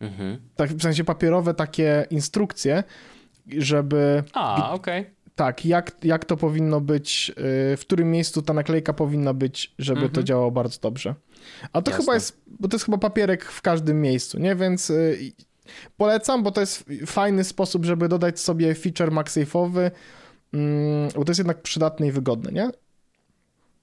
Mhm. 0.00 0.38
Tak, 0.56 0.70
w 0.70 0.82
sensie 0.82 1.04
papierowe 1.04 1.54
takie 1.54 2.06
instrukcje, 2.10 2.84
żeby 3.58 4.22
A, 4.32 4.72
okej. 4.72 5.10
tak, 5.34 5.66
jak, 5.66 5.92
jak 6.04 6.24
to 6.24 6.36
powinno 6.36 6.80
być, 6.80 7.30
y, 7.30 7.76
w 7.76 7.80
którym 7.80 8.10
miejscu 8.10 8.42
ta 8.42 8.52
naklejka 8.52 8.92
powinna 8.92 9.34
być, 9.34 9.74
żeby 9.78 10.00
to 10.00 10.06
Mhm. 10.06 10.26
działało 10.26 10.50
bardzo 10.50 10.78
dobrze. 10.80 11.14
A 11.72 11.82
to 11.82 11.90
Jasne. 11.90 12.04
chyba 12.04 12.14
jest, 12.14 12.40
bo 12.60 12.68
to 12.68 12.74
jest 12.76 12.84
chyba 12.84 12.98
papierek 12.98 13.44
w 13.44 13.62
każdym 13.62 14.00
miejscu, 14.02 14.38
nie? 14.40 14.56
Więc 14.56 14.90
y, 14.90 15.18
polecam, 15.96 16.42
bo 16.42 16.50
to 16.50 16.60
jest 16.60 16.84
fajny 17.06 17.44
sposób, 17.44 17.84
żeby 17.84 18.08
dodać 18.08 18.40
sobie 18.40 18.74
feature 18.74 19.10
MagSafe'owy, 19.10 19.90
bo 21.14 21.24
to 21.24 21.30
jest 21.30 21.38
jednak 21.38 21.62
przydatne 21.62 22.06
i 22.06 22.12
wygodne, 22.12 22.52
nie? 22.52 22.70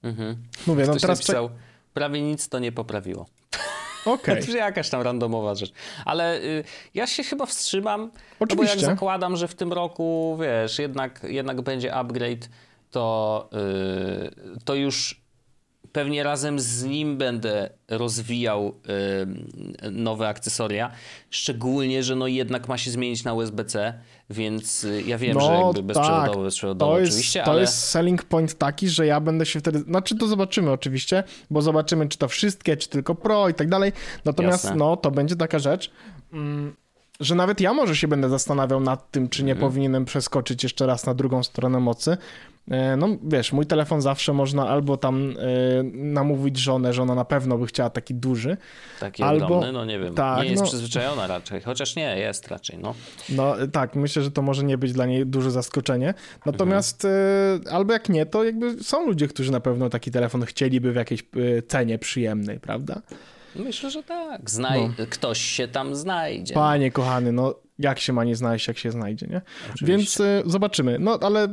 Mhm. 0.02 0.36
Mówię, 0.66 0.84
no 0.84 0.90
Ktoś 0.90 1.02
teraz 1.02 1.20
czek- 1.20 1.28
napisał, 1.36 1.50
prawie 1.94 2.22
nic 2.22 2.48
to 2.48 2.58
nie 2.58 2.72
poprawiło. 2.72 3.26
Okej, 4.04 4.46
To 4.46 4.56
jakaś 4.56 4.90
tam 4.90 5.02
randomowa 5.02 5.54
rzecz. 5.54 5.72
Ale 6.04 6.40
y, 6.42 6.64
ja 6.94 7.06
się 7.06 7.22
chyba 7.22 7.46
wstrzymam, 7.46 8.00
no 8.00 8.10
bo 8.40 8.46
jak 8.46 8.52
Oczywiście. 8.52 8.86
zakładam, 8.86 9.36
że 9.36 9.48
w 9.48 9.54
tym 9.54 9.72
roku, 9.72 10.38
wiesz, 10.42 10.78
jednak, 10.78 11.20
jednak 11.28 11.60
będzie 11.62 11.94
upgrade, 11.94 12.48
to, 12.90 13.48
y, 14.56 14.64
to 14.64 14.74
już 14.74 15.20
pewnie 15.98 16.22
razem 16.22 16.60
z 16.60 16.84
nim 16.84 17.16
będę 17.16 17.70
rozwijał 17.88 18.74
y, 19.82 19.90
nowe 19.90 20.28
akcesoria. 20.28 20.90
Szczególnie, 21.30 22.02
że 22.02 22.16
no 22.16 22.26
jednak 22.26 22.68
ma 22.68 22.78
się 22.78 22.90
zmienić 22.90 23.24
na 23.24 23.34
USB-C, 23.34 23.94
więc 24.30 24.84
y, 24.84 25.02
ja 25.02 25.18
wiem, 25.18 25.34
No, 25.34 25.40
że 25.40 25.52
jakby 25.52 25.74
tak. 25.74 25.84
bezprzewodowo, 25.84 26.42
bezprzewodowo 26.42 26.92
to 26.92 27.00
jest, 27.00 27.12
oczywiście, 27.12 27.42
to 27.42 27.50
ale... 27.50 27.60
jest 27.60 27.78
selling 27.78 28.24
point 28.24 28.54
taki, 28.54 28.88
że 28.88 29.06
ja 29.06 29.20
będę 29.20 29.46
się 29.46 29.60
wtedy, 29.60 29.78
znaczy 29.78 30.16
to 30.16 30.26
zobaczymy 30.26 30.70
oczywiście, 30.70 31.24
bo 31.50 31.62
zobaczymy, 31.62 32.08
czy 32.08 32.18
to 32.18 32.28
wszystkie, 32.28 32.76
czy 32.76 32.88
tylko 32.88 33.14
Pro 33.14 33.48
i 33.48 33.54
tak 33.54 33.68
dalej. 33.68 33.92
Natomiast 34.24 34.64
Jasne. 34.64 34.78
no, 34.78 34.96
to 34.96 35.10
będzie 35.10 35.36
taka 35.36 35.58
rzecz, 35.58 35.90
mm, 36.32 36.76
że 37.20 37.34
nawet 37.34 37.60
ja 37.60 37.72
może 37.74 37.96
się 37.96 38.08
będę 38.08 38.28
zastanawiał 38.28 38.80
nad 38.80 39.10
tym, 39.10 39.28
czy 39.28 39.44
nie 39.44 39.52
Mhm. 39.52 39.70
powinienem 39.70 40.04
przeskoczyć 40.04 40.62
jeszcze 40.62 40.86
raz 40.86 41.06
na 41.06 41.14
drugą 41.14 41.42
stronę 41.42 41.80
mocy. 41.80 42.16
E, 42.70 42.96
No 42.96 43.08
wiesz, 43.22 43.52
mój 43.52 43.66
telefon 43.66 44.02
zawsze 44.02 44.32
można 44.32 44.68
albo 44.68 44.96
tam 44.96 45.34
e, 45.38 45.82
namówić 45.92 46.56
żonę, 46.58 46.92
że 46.92 47.02
ona 47.02 47.14
na 47.14 47.24
pewno 47.24 47.58
by 47.58 47.66
chciała 47.66 47.90
taki 47.90 48.14
duży, 48.14 48.56
Taki 49.00 49.22
Albo- 49.22 49.44
ogromny, 49.46 49.72
no 49.72 49.84
nie 49.84 49.98
wiem. 49.98 50.14
tak, 50.14 50.42
nie 50.44 50.50
jest 50.50 50.62
no- 50.62 50.68
przyzwyczajona 50.68 51.26
raczej, 51.26 51.60
chociaż 51.62 51.96
nie, 51.96 52.18
jest 52.18 52.48
raczej, 52.48 52.78
no. 52.78 52.94
No 53.28 53.54
tak, 53.72 53.94
myślę, 53.96 54.22
że 54.22 54.30
to 54.30 54.42
może 54.42 54.64
nie 54.64 54.78
być 54.78 54.92
dla 54.92 55.06
niej 55.06 55.26
duże 55.26 55.50
zaskoczenie. 55.50 56.14
Natomiast 56.46 57.04
e, 57.04 57.08
albo 57.70 57.92
jak 57.92 58.08
nie, 58.08 58.26
to 58.26 58.44
jakby 58.44 58.84
są 58.84 59.06
ludzie, 59.06 59.28
którzy 59.28 59.52
na 59.52 59.60
pewno 59.60 59.90
taki 59.90 60.10
telefon 60.10 60.44
chcieliby 60.44 60.92
w 60.92 60.96
jakiejś 60.96 61.24
cenie 61.68 61.98
przyjemnej, 61.98 62.60
prawda? 62.60 63.02
Myślę, 63.56 63.90
że 63.90 64.02
tak. 64.02 64.50
Znaj... 64.50 64.90
Ktoś 65.10 65.40
się 65.40 65.68
tam 65.68 65.94
znajdzie. 65.94 66.54
Panie 66.54 66.90
kochany, 66.90 67.32
no 67.32 67.54
jak 67.78 67.98
się 67.98 68.12
ma 68.12 68.24
nie 68.24 68.36
znaleźć, 68.36 68.68
jak 68.68 68.78
się 68.78 68.90
znajdzie, 68.90 69.26
nie? 69.26 69.40
Oczywiście. 69.74 69.86
Więc 69.86 70.20
e, 70.20 70.42
zobaczymy. 70.46 70.98
No 70.98 71.18
ale 71.22 71.48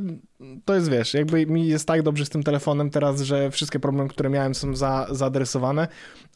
to 0.66 0.76
jest, 0.76 0.90
wiesz, 0.90 1.14
jakby 1.14 1.46
mi 1.46 1.68
jest 1.68 1.88
tak 1.88 2.02
dobrze 2.02 2.26
z 2.26 2.30
tym 2.30 2.44
telefonem 2.44 2.90
teraz, 2.90 3.22
że 3.22 3.52
wszystkie 3.52 3.80
problemy, 3.80 4.10
które 4.10 4.30
miałem 4.30 4.56
są 4.56 4.76
za, 4.76 5.08
zaadresowane, 5.12 5.88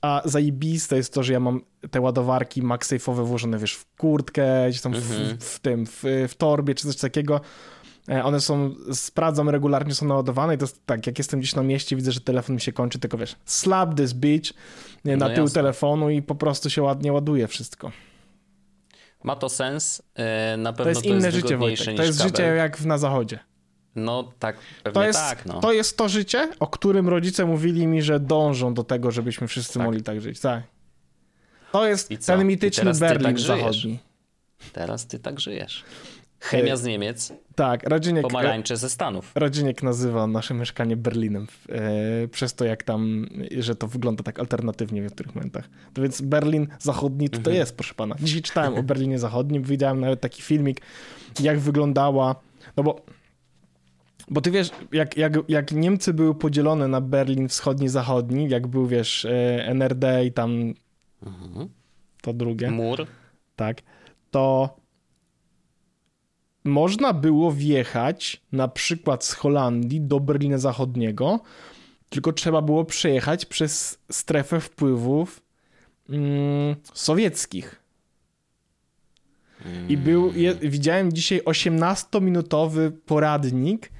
a 0.02 0.22
zajebiste 0.26 0.96
jest 0.96 1.14
to, 1.14 1.24
że 1.24 1.34
ja 1.34 1.40
mam 1.40 1.62
te 1.92 2.02
ładowarki 2.02 2.64
MagSafe'owe 2.64 3.26
włożone, 3.26 3.58
wiesz, 3.58 3.74
w 3.74 3.86
kurtkę, 3.98 4.70
gdzieś 4.70 4.82
tam 4.82 4.96
Mhm. 4.96 5.38
w, 5.38 5.44
w 5.44 5.60
tym, 5.60 5.86
w, 5.86 6.04
w 6.28 6.36
torbie 6.38 6.76
czy 6.76 6.88
coś 6.88 6.98
takiego. 6.98 7.42
E, 8.10 8.24
One 8.24 8.42
są, 8.42 8.76
sprawdzam 8.94 9.50
regularnie, 9.50 9.96
są 9.96 10.06
naładowane 10.06 10.56
i 10.56 10.58
to 10.58 10.64
jest 10.66 10.86
tak, 10.86 11.08
jak 11.08 11.18
jestem 11.18 11.40
gdzieś 11.40 11.56
na 11.56 11.64
mieście, 11.64 11.96
widzę, 11.96 12.12
że 12.12 12.22
telefon 12.22 12.56
mi 12.56 12.62
się 12.62 12.74
kończy, 12.74 13.00
tylko 13.00 13.18
wiesz, 13.18 13.36
slap 13.46 13.96
this 13.96 14.14
bitch 14.14 14.54
na 15.06 15.16
No 15.16 15.30
tył 15.30 15.44
jasne. 15.44 15.54
telefonu 15.54 16.10
i 16.10 16.22
po 16.22 16.36
prostu 16.36 16.70
się 16.70 16.82
ładnie 16.82 17.14
ładuje 17.14 17.48
wszystko. 17.48 17.92
Ma 19.24 19.36
to 19.36 19.50
sens. 19.50 20.02
e, 20.16 20.58
Na 20.58 20.74
pewno 20.74 20.84
To 20.84 20.90
jest 20.90 21.06
inne 21.06 21.32
życie, 21.32 21.48
wygodniejsze 21.48 21.86
Wojtek. 21.86 21.98
To 21.98 22.04
jest 22.04 22.18
kabel. 22.20 22.32
życie 22.32 22.44
jak 22.44 22.82
na 22.82 22.98
zachodzie. 22.98 23.40
No 23.96 24.32
tak, 24.40 24.58
pewnie 24.84 24.94
To 24.94 25.04
jest, 25.08 25.20
tak, 25.20 25.46
no. 25.46 25.60
to 25.60 25.72
jest 25.74 25.98
to 25.98 26.10
życie, 26.10 26.50
o 26.60 26.68
którym 26.68 27.10
rodzice 27.10 27.46
mówili 27.46 27.88
mi, 27.88 28.02
że 28.02 28.20
dążą 28.20 28.74
do 28.74 28.84
tego, 28.84 29.12
żebyśmy 29.12 29.48
wszyscy 29.48 29.74
Tak. 29.74 29.84
mogli 29.84 30.04
tak 30.04 30.22
żyć. 30.22 30.40
Tak. 30.40 30.64
To 31.72 31.88
jest 31.88 32.10
ten 32.26 32.48
mityczny 32.48 32.94
Berlin 32.94 33.24
tak 33.28 33.40
zachodni. 33.40 34.00
Teraz 34.74 35.08
ty 35.08 35.20
tak 35.20 35.40
żyjesz. 35.40 35.84
Chemia 36.40 36.78
z 36.78 36.84
Niemiec, 36.84 37.34
Tak, 37.56 37.84
Radzieniek, 37.84 38.24
pomarańcze 38.24 38.78
ze 38.78 38.90
Stanów. 38.90 39.32
Radzieniek 39.36 39.84
nazywa 39.84 40.28
nasze 40.28 40.54
mieszkanie 40.54 40.98
Berlinem 40.98 41.48
e, 41.70 42.28
przez 42.28 42.54
to, 42.56 42.66
jak 42.66 42.84
tam, 42.84 43.26
że 43.58 43.76
to 43.76 43.88
wygląda 43.88 44.24
tak 44.24 44.40
alternatywnie 44.40 45.02
w 45.02 45.04
niektórych 45.04 45.36
momentach. 45.36 45.70
To 45.94 46.02
więc 46.02 46.22
Berlin 46.22 46.68
Zachodni 46.80 47.30
to, 47.30 47.34
to 47.34 47.40
Mhm. 47.40 47.56
jest, 47.56 47.76
proszę 47.76 47.94
pana. 47.94 48.16
Dzisiaj 48.20 48.42
czytałem 48.42 48.76
o 48.76 48.84
Berlinie 48.84 49.20
Zachodnim, 49.20 49.64
widziałem 49.64 50.00
nawet 50.00 50.22
taki 50.22 50.42
filmik, 50.42 50.82
jak 51.40 51.60
wyglądała, 51.60 52.36
no 52.78 52.84
bo 52.84 53.02
bo 54.32 54.42
ty 54.42 54.52
wiesz, 54.52 54.70
jak, 54.92 55.18
jak, 55.18 55.34
jak 55.48 55.72
Niemcy 55.72 56.14
były 56.14 56.36
podzielone 56.36 56.88
na 56.88 57.02
Berlin 57.02 57.48
wschodni-zachodni, 57.48 58.50
jak 58.50 58.68
był, 58.68 58.88
wiesz, 58.88 59.26
e, 59.26 59.66
NRD 59.68 60.26
i 60.26 60.32
tam 60.32 60.74
Mhm. 61.26 61.70
to 62.22 62.34
drugie, 62.34 62.72
Mur. 62.72 63.06
tak, 63.56 63.78
to 64.32 64.76
można 66.64 67.14
było 67.14 67.52
wjechać 67.52 68.42
na 68.52 68.68
przykład 68.68 69.26
z 69.26 69.34
Holandii 69.34 70.02
do 70.02 70.20
Berlina 70.20 70.58
Zachodniego, 70.58 71.40
tylko 72.10 72.34
trzeba 72.34 72.62
było 72.62 72.86
przejechać 72.86 73.46
przez 73.46 74.00
strefę 74.12 74.60
wpływów 74.60 75.42
mm, 76.10 76.76
sowieckich. 76.94 77.82
I 79.90 79.98
był, 79.98 80.34
je, 80.34 80.56
widziałem 80.56 81.14
dzisiaj 81.14 81.42
18-minutowy 81.42 82.92
poradnik, 83.06 83.92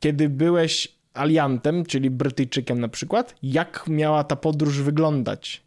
kiedy 0.00 0.28
byłeś 0.28 0.88
aliantem, 1.14 1.86
czyli 1.86 2.10
Brytyjczykiem 2.10 2.80
na 2.80 2.88
przykład, 2.88 3.34
jak 3.42 3.84
miała 3.88 4.24
ta 4.24 4.36
podróż 4.36 4.82
wyglądać. 4.82 5.62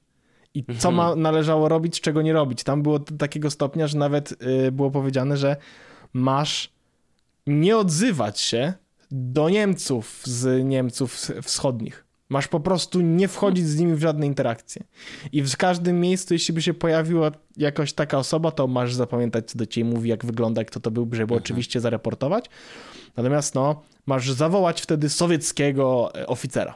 I 0.54 0.66
co 0.78 0.92
ma, 0.92 1.16
należało 1.16 1.70
robić, 1.70 2.02
czego 2.02 2.22
nie 2.22 2.34
robić. 2.34 2.63
Tam 2.63 2.84
było 2.84 3.00
do 3.00 3.18
takiego 3.18 3.52
stopnia, 3.52 3.88
że 3.88 3.98
nawet 3.98 4.32
y, 4.32 4.72
było 4.72 4.92
powiedziane, 4.92 5.38
że 5.38 5.56
masz 6.13 6.74
nie 7.48 7.78
odzywać 7.78 8.39
się 8.39 8.74
do 9.12 9.50
Niemców 9.50 10.22
z 10.26 10.66
Niemców 10.66 11.13
wschodnich. 11.42 12.06
Masz 12.30 12.48
po 12.48 12.60
prostu 12.60 13.02
nie 13.02 13.28
wchodzić 13.28 13.68
z 13.68 13.80
nimi 13.80 13.96
w 13.96 14.02
żadne 14.02 14.26
interakcje. 14.26 14.84
I 15.32 15.42
w 15.42 15.58
każdym 15.58 16.00
miejscu, 16.00 16.34
jeśli 16.34 16.54
by 16.54 16.62
się 16.62 16.74
pojawiła 16.74 17.32
jakaś 17.58 17.94
taka 17.94 18.18
osoba, 18.18 18.52
to 18.52 18.68
masz 18.68 18.94
zapamiętać, 18.94 19.52
co 19.52 19.58
do 19.58 19.66
ciebie 19.66 19.89
mówi, 19.89 20.10
jak 20.10 20.26
wygląda, 20.26 20.63
kto 20.63 20.80
to 20.80 20.92
był, 20.92 21.10
żeby 21.12 21.34
oczywiście 21.34 21.80
zareportować. 21.80 22.46
Natomiast 23.18 23.56
no, 23.56 23.82
masz 24.06 24.32
zawołać 24.32 24.82
wtedy 24.82 25.10
sowieckiego 25.10 26.12
e, 26.16 26.28
oficera. 26.28 26.76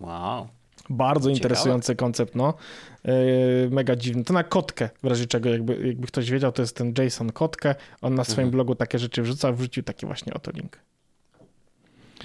Wow. 0.00 0.48
Bardzo 0.90 1.30
Ciekawe. 1.30 1.36
interesujący 1.36 1.96
koncept, 1.96 2.34
no. 2.34 2.54
Yy, 3.04 3.12
mega 3.70 3.96
dziwny. 3.96 4.24
To 4.24 4.32
na 4.32 4.44
kotkę, 4.44 4.90
w 5.02 5.06
razie 5.06 5.26
czego, 5.26 5.48
jakby, 5.48 5.86
jakby 5.86 6.06
ktoś 6.06 6.30
wiedział, 6.30 6.52
to 6.52 6.62
jest 6.62 6.76
ten 6.76 6.94
Jason 6.98 7.32
Kotkę. 7.32 7.74
On 8.02 8.14
na 8.14 8.24
swoim 8.24 8.50
blogu 8.50 8.74
takie 8.74 8.98
rzeczy 8.98 9.22
wrzuca, 9.22 9.52
wrzucił 9.52 9.82
taki 9.82 10.06
właśnie 10.06 10.34
oto 10.34 10.50
link. 10.50 10.78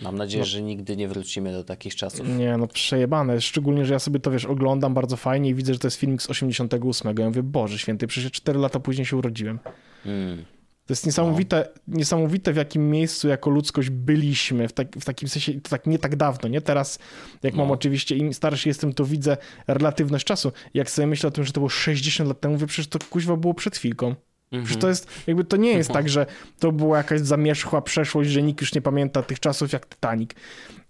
Mam 0.02 0.18
nadzieję, 0.18 0.46
że 0.46 0.62
nigdy 0.62 0.98
nie 0.98 1.08
wrócimy 1.08 1.52
do 1.52 1.64
takich 1.64 1.96
czasów. 1.96 2.28
Nie, 2.38 2.58
no 2.58 2.68
przejebane. 2.68 3.42
Szczególnie, 3.42 3.86
że 3.86 3.94
ja 3.94 4.00
sobie 4.00 4.20
to, 4.20 4.32
wiesz, 4.32 4.46
oglądam 4.46 4.94
bardzo 4.94 5.18
fajnie 5.18 5.50
i 5.50 5.56
widzę, 5.56 5.74
że 5.74 5.80
to 5.80 5.88
jest 5.88 5.98
filmik 5.98 6.22
z 6.22 6.30
88. 6.30 7.16
Ja 7.20 7.26
mówię, 7.26 7.44
Boże 7.44 7.80
święty, 7.80 8.08
przecież 8.08 8.32
4 8.32 8.60
lata 8.60 8.80
później 8.80 9.06
się 9.06 9.18
urodziłem. 9.18 9.60
Mm. 10.06 10.46
To 10.92 10.94
jest 10.94 11.06
niesamowite, 11.06 11.70
niesamowite 11.88 12.54
w 12.54 12.56
jakim 12.56 12.90
miejscu 12.90 13.28
jako 13.28 13.50
ludzkość 13.50 13.90
byliśmy, 13.90 14.68
w, 14.68 14.74
tak, 14.74 14.96
w 14.96 15.06
takim 15.06 15.30
sensie, 15.30 15.62
to 15.62 15.70
tak 15.70 15.88
nie 15.88 16.00
tak 16.00 16.16
dawno, 16.16 16.50
nie? 16.50 16.62
Teraz, 16.62 17.00
jak 17.44 17.54
mam 17.54 17.68
No. 17.68 17.74
oczywiście, 17.74 18.16
im 18.16 18.34
starszy 18.34 18.70
jestem, 18.70 18.94
to 18.94 19.06
widzę 19.06 19.38
relatywność 19.68 20.26
czasu. 20.26 20.52
Jak 20.74 20.90
sobie 20.90 21.08
myślę 21.08 21.28
o 21.28 21.32
tym, 21.32 21.44
że 21.44 21.52
to 21.52 21.60
było 21.60 21.70
60 21.70 22.28
lat 22.28 22.40
temu, 22.40 22.54
mówię, 22.54 22.68
przecież 22.68 22.88
to 22.88 23.00
kuźwa 23.10 23.38
było 23.38 23.54
przed 23.54 23.78
chwilką. 23.78 24.16
Przecież 24.50 24.78
to 24.78 24.88
jest, 24.88 25.08
jakby 25.28 25.44
to 25.44 25.58
nie 25.58 25.72
jest 25.74 25.92
tak, 25.92 26.10
że 26.10 26.26
to 26.60 26.72
była 26.72 26.98
jakaś 26.98 27.22
zamierzchła 27.22 27.82
przeszłość, 27.82 28.30
że 28.30 28.42
nikt 28.42 28.62
już 28.62 28.76
nie 28.76 28.82
pamięta 28.82 29.22
tych 29.24 29.40
czasów 29.40 29.72
jak 29.74 29.90
Titanic. 29.90 30.32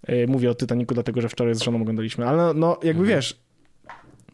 Yy, 0.08 0.26
Mówię 0.26 0.50
o 0.50 0.54
Titanicu 0.54 0.94
dlatego, 0.94 1.20
że 1.20 1.28
wczoraj 1.28 1.54
z 1.54 1.62
żoną 1.62 1.80
oglądaliśmy, 1.80 2.26
ale 2.28 2.36
no, 2.38 2.54
no 2.54 2.78
jakby 2.82 3.06
wiesz, 3.06 3.40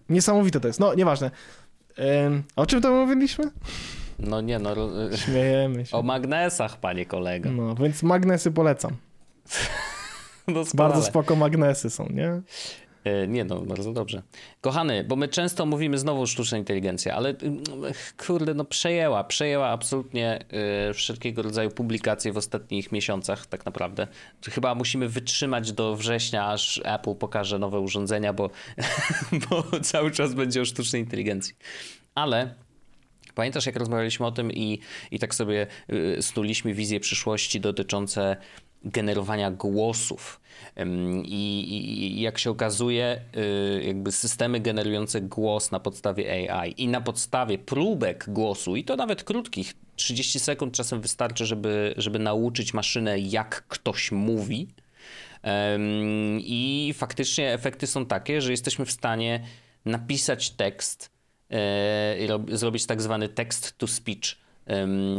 niesamowite 0.08 0.60
to 0.60 0.68
jest. 0.68 0.80
No, 0.80 0.94
nieważne. 0.94 1.30
O 2.56 2.66
czym 2.66 2.80
tam 2.80 2.94
mówiliśmy? 2.94 3.44
No 4.18 4.40
nie, 4.40 4.58
no. 4.58 4.74
Śmiejemy 5.16 5.86
się. 5.86 5.96
O 5.96 6.02
magnesach, 6.02 6.80
panie 6.80 7.06
kolego. 7.06 7.50
No, 7.50 7.74
więc 7.74 8.02
magnesy 8.02 8.50
polecam. 8.52 8.96
Doskonale. 10.48 10.94
Bardzo 10.94 11.06
spoko 11.06 11.36
magnesy 11.36 11.90
są, 11.90 12.08
nie? 12.10 12.40
E, 13.04 13.28
Nie 13.28 13.44
no, 13.44 13.60
bardzo 13.60 13.92
dobrze. 13.92 14.22
Kochany, 14.60 15.04
bo 15.04 15.16
my 15.16 15.28
często 15.28 15.66
mówimy 15.66 15.98
znowu 15.98 16.26
sztuczna 16.26 16.58
inteligencja, 16.58 17.14
ale 17.14 17.28
mm, 17.28 17.62
kurde, 18.26 18.54
no 18.54 18.64
przejęła, 18.64 19.24
przejęła 19.24 19.68
absolutnie 19.68 20.44
e, 20.88 20.94
wszelkiego 20.94 21.42
rodzaju 21.42 21.70
publikacje 21.70 22.32
w 22.32 22.36
ostatnich 22.36 22.92
miesiącach 22.92 23.46
tak 23.46 23.64
naprawdę. 23.66 24.06
Chyba 24.44 24.74
musimy 24.74 25.08
wytrzymać 25.08 25.72
do 25.72 25.96
września, 25.96 26.48
aż 26.48 26.80
Apple 26.84 27.14
pokaże 27.14 27.58
nowe 27.58 27.80
urządzenia, 27.80 28.32
bo, 28.32 28.50
bo 29.50 29.80
cały 29.80 30.10
czas 30.10 30.34
będzie 30.34 30.60
o 30.60 30.64
sztucznej 30.64 31.02
inteligencji. 31.02 31.54
Ale 32.14 32.54
Pamiętasz, 33.38 33.66
jak 33.66 33.76
rozmawialiśmy 33.76 34.26
o 34.26 34.32
tym 34.32 34.52
i, 34.52 34.78
i 35.10 35.18
tak 35.18 35.34
sobie 35.34 35.66
y, 35.92 36.22
snuliśmy 36.22 36.74
wizje 36.74 37.00
przyszłości 37.00 37.60
dotyczące 37.60 38.36
generowania 38.84 39.50
głosów. 39.50 40.40
I, 41.24 41.64
i, 42.16 42.20
jak 42.20 42.38
się 42.38 42.50
okazuje, 42.50 43.20
y, 43.36 43.82
jakby 43.84 44.12
systemy 44.12 44.60
generujące 44.60 45.20
głos 45.20 45.70
na 45.70 45.80
podstawie 45.80 46.52
AI 46.52 46.74
i 46.82 46.88
na 46.88 47.00
podstawie 47.00 47.58
próbek 47.58 48.24
głosu, 48.28 48.76
i 48.76 48.84
to 48.84 48.96
nawet 48.96 49.24
krótkich, 49.24 49.74
30 49.96 50.40
sekund 50.40 50.74
czasem 50.74 51.00
wystarczy, 51.00 51.46
żeby, 51.46 51.94
żeby 51.96 52.18
nauczyć 52.18 52.74
maszynę, 52.74 53.18
jak 53.18 53.66
ktoś 53.68 54.12
mówi. 54.12 54.68
I 56.38 56.94
faktycznie 56.96 57.52
efekty 57.52 57.86
są 57.86 58.06
takie, 58.06 58.40
że 58.40 58.50
jesteśmy 58.50 58.84
w 58.84 58.92
stanie 58.92 59.44
napisać 59.84 60.50
tekst, 60.50 61.17
zrobić 62.52 62.86
tak 62.86 63.02
zwany 63.02 63.28
text 63.28 63.78
to 63.78 63.86
speech. 63.86 64.47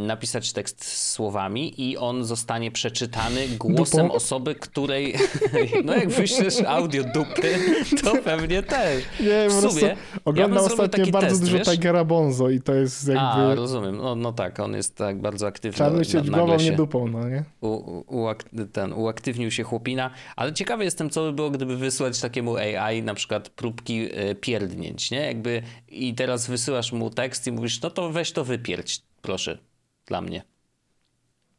Napisać 0.08 0.54
tekst 0.54 0.86
słowami 1.12 1.82
i 1.90 1.98
on 1.98 2.26
zostanie 2.26 2.72
przeczytany 2.72 3.48
głosem 3.60 4.06
Dupą? 4.06 4.16
osoby, 4.16 4.56
której. 4.56 5.16
No, 5.86 5.96
jak 5.96 6.10
wyślesz 6.10 6.62
audio 6.68 7.04
dupy, 7.14 7.56
to 8.04 8.16
pewnie 8.26 8.64
też. 8.64 9.04
Nie, 9.20 9.50
w 9.50 9.72
sumie. 9.72 9.96
oglądam 10.26 10.58
ja 10.58 10.62
ostatnio 10.64 11.08
bardzo 11.08 11.30
test, 11.30 11.42
dużo 11.42 11.58
wiesz? 11.58 11.68
Tigera 11.68 12.06
Bonzo 12.06 12.50
i 12.50 12.62
to 12.62 12.74
jest 12.74 13.08
jakby... 13.08 13.22
A, 13.22 13.56
rozumiem. 13.56 13.98
No, 13.98 14.16
no 14.16 14.34
tak, 14.34 14.60
on 14.60 14.74
jest 14.76 14.96
tak 14.96 15.22
bardzo 15.22 15.48
aktywny. 15.48 15.76
Trzeba 15.76 15.90
myśleć 15.90 16.30
głową, 16.30 16.60
się- 16.60 16.66
nie 16.66 16.72
dupą, 16.72 17.08
no 17.08 17.30
nie? 17.30 17.44
u, 17.62 18.04
u, 18.08 18.28
ten, 18.74 18.94
uaktywnił 18.94 19.52
się 19.52 19.64
chłopina, 19.64 20.12
ale 20.36 20.54
ciekawy 20.54 20.84
jestem, 20.84 21.10
co 21.10 21.22
by 21.24 21.34
było, 21.34 21.50
gdyby 21.52 21.78
wysłać 21.78 22.20
takiemu 22.20 22.56
AI 22.58 23.04
na 23.04 23.14
przykład 23.14 23.50
próbki 23.50 24.10
e, 24.14 24.36
pierdnięć, 24.36 25.12
nie? 25.12 25.20
Jakby 25.26 25.62
i 25.88 26.14
teraz 26.14 26.48
wysyłasz 26.48 26.92
mu 26.92 27.10
tekst 27.10 27.48
i 27.48 27.52
mówisz, 27.52 27.82
no 27.82 27.90
to 27.90 28.10
weź 28.12 28.32
to 28.32 28.44
wypierdź, 28.44 29.02
proszę, 29.22 29.58
dla 30.06 30.22
mnie. 30.22 30.44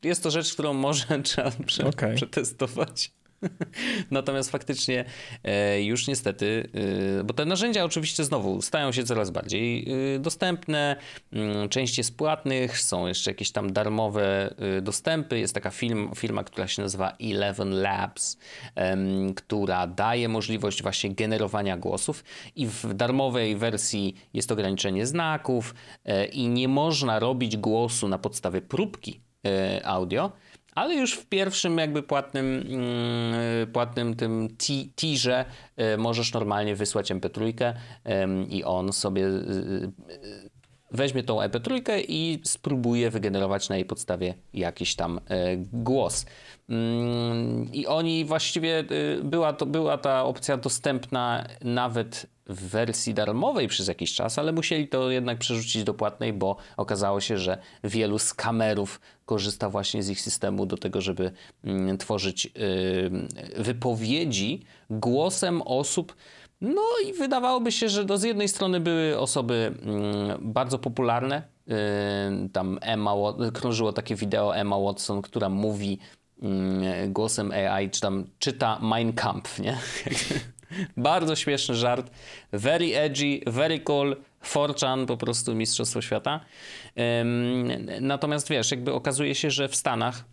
Jest 0.02 0.22
to 0.22 0.30
rzecz, 0.30 0.52
którą 0.52 0.72
może 0.74 1.04
trzeba 1.22 1.50
prze, 1.66 1.86
Okej. 1.86 2.16
przetestować. 2.16 3.12
Natomiast 4.10 4.50
faktycznie 4.50 5.04
e, 5.44 5.82
już 5.82 6.06
niestety, 6.06 6.68
e, 7.20 7.24
bo 7.24 7.34
te 7.34 7.44
narzędzia 7.44 7.84
oczywiście 7.84 8.24
znowu 8.24 8.62
stają 8.62 8.92
się 8.92 9.04
coraz 9.04 9.30
bardziej 9.30 9.86
e, 10.14 10.18
dostępne, 10.18 10.96
mm, 11.32 11.68
część 11.68 11.98
jest 11.98 12.16
płatnych, 12.16 12.80
są 12.80 13.06
jeszcze 13.06 13.30
jakieś 13.30 13.50
tam 13.52 13.72
darmowe 13.72 14.54
dostępy. 14.82 15.38
Jest 15.38 15.54
taka 15.54 15.70
film, 15.70 16.10
firma, 16.16 16.44
która 16.44 16.68
się 16.68 16.82
nazywa 16.82 17.16
Eleven 17.20 17.80
Labs, 17.80 18.38
która 19.36 19.86
daje 19.86 20.28
możliwość 20.28 20.82
właśnie 20.82 21.14
generowania 21.14 21.76
głosów 21.76 22.24
i 22.56 22.66
w 22.66 22.94
darmowej 22.94 23.56
wersji 23.56 24.14
jest 24.34 24.52
ograniczenie 24.52 25.06
znaków 25.06 25.74
i 26.32 26.48
nie 26.48 26.68
można 26.68 27.18
robić 27.18 27.56
głosu 27.56 28.08
na 28.08 28.18
podstawie 28.18 28.60
próbki 28.60 29.20
audio, 29.84 30.32
ale 30.74 30.94
już 30.94 31.14
w 31.14 31.26
pierwszym 31.26 31.78
jakby 31.78 32.02
płatnym, 32.02 32.46
mm, 32.46 33.72
płatnym 33.72 34.16
tym 34.16 34.48
ti- 34.58 34.92
tirze 34.96 35.44
e, 35.76 35.96
możesz 35.96 36.32
normalnie 36.32 36.76
wysłać 36.76 37.12
MP3 37.12 37.72
em, 38.04 38.50
i 38.50 38.64
on 38.64 38.92
sobie 38.92 39.26
e, 39.26 39.30
e, 39.30 40.50
weźmie 40.90 41.22
tą 41.22 41.38
MP3 41.38 42.04
i 42.08 42.40
spróbuje 42.44 43.10
wygenerować 43.10 43.68
na 43.68 43.76
jej 43.76 43.84
podstawie 43.84 44.34
jakiś 44.54 44.94
tam 44.94 45.20
e, 45.28 45.56
głos. 45.56 46.26
Mm, 46.68 47.72
I 47.72 47.86
oni 47.86 48.24
właściwie, 48.24 48.84
była, 49.22 49.52
to, 49.52 49.66
była 49.66 49.98
ta 49.98 50.24
opcja 50.24 50.56
dostępna 50.56 51.46
nawet 51.64 52.26
w 52.46 52.68
wersji 52.68 53.14
darmowej 53.14 53.68
przez 53.68 53.88
jakiś 53.88 54.14
czas, 54.14 54.38
ale 54.38 54.52
musieli 54.52 54.88
to 54.88 55.10
jednak 55.10 55.38
przerzucić 55.38 55.84
do 55.84 55.94
płatnej, 55.94 56.32
bo 56.32 56.56
okazało 56.76 57.20
się, 57.20 57.38
że 57.38 57.58
wielu 57.84 58.18
skamerów 58.18 59.00
korzysta 59.30 59.70
właśnie 59.70 60.02
z 60.02 60.10
ich 60.10 60.20
systemu 60.20 60.66
do 60.66 60.76
tego, 60.76 61.00
żeby 61.00 61.32
mm, 61.64 61.98
tworzyć 61.98 62.46
y, 62.46 63.62
wypowiedzi 63.62 64.62
głosem 64.90 65.62
osób, 65.62 66.16
No 66.60 66.82
i 67.06 67.12
wydawałoby 67.12 67.72
się, 67.72 67.88
że 67.88 68.06
to 68.06 68.18
z 68.18 68.22
jednej 68.22 68.48
strony 68.48 68.80
były 68.80 69.18
osoby 69.18 69.74
mm, 69.82 70.52
bardzo 70.52 70.78
popularne. 70.78 71.42
Yy, 71.66 71.76
tam 72.52 72.78
Emma, 72.82 73.12
krążyło 73.52 73.92
takie 73.92 74.16
wideo 74.16 74.56
Emma 74.56 74.78
Watson, 74.78 75.22
która 75.22 75.48
mówi 75.48 75.98
yy, 76.42 77.08
głosem 77.08 77.52
AI, 77.52 77.90
czy 77.90 78.00
tam 78.00 78.24
czyta 78.38 78.78
Mein 78.82 79.12
Kampf, 79.12 79.58
nie? 79.58 79.78
bardzo 80.96 81.36
śmieszny 81.36 81.74
żart. 81.74 82.10
Very 82.52 82.96
edgy, 82.96 83.40
very 83.46 83.80
cool. 83.80 84.16
Forchan, 84.42 85.06
po 85.06 85.16
prostu 85.16 85.54
Mistrzostwo 85.54 86.02
Świata. 86.02 86.40
Natomiast 88.00 88.48
wiesz, 88.48 88.70
jakby 88.70 88.92
okazuje 88.92 89.34
się, 89.34 89.50
że 89.50 89.68
w 89.68 89.76
Stanach 89.76 90.24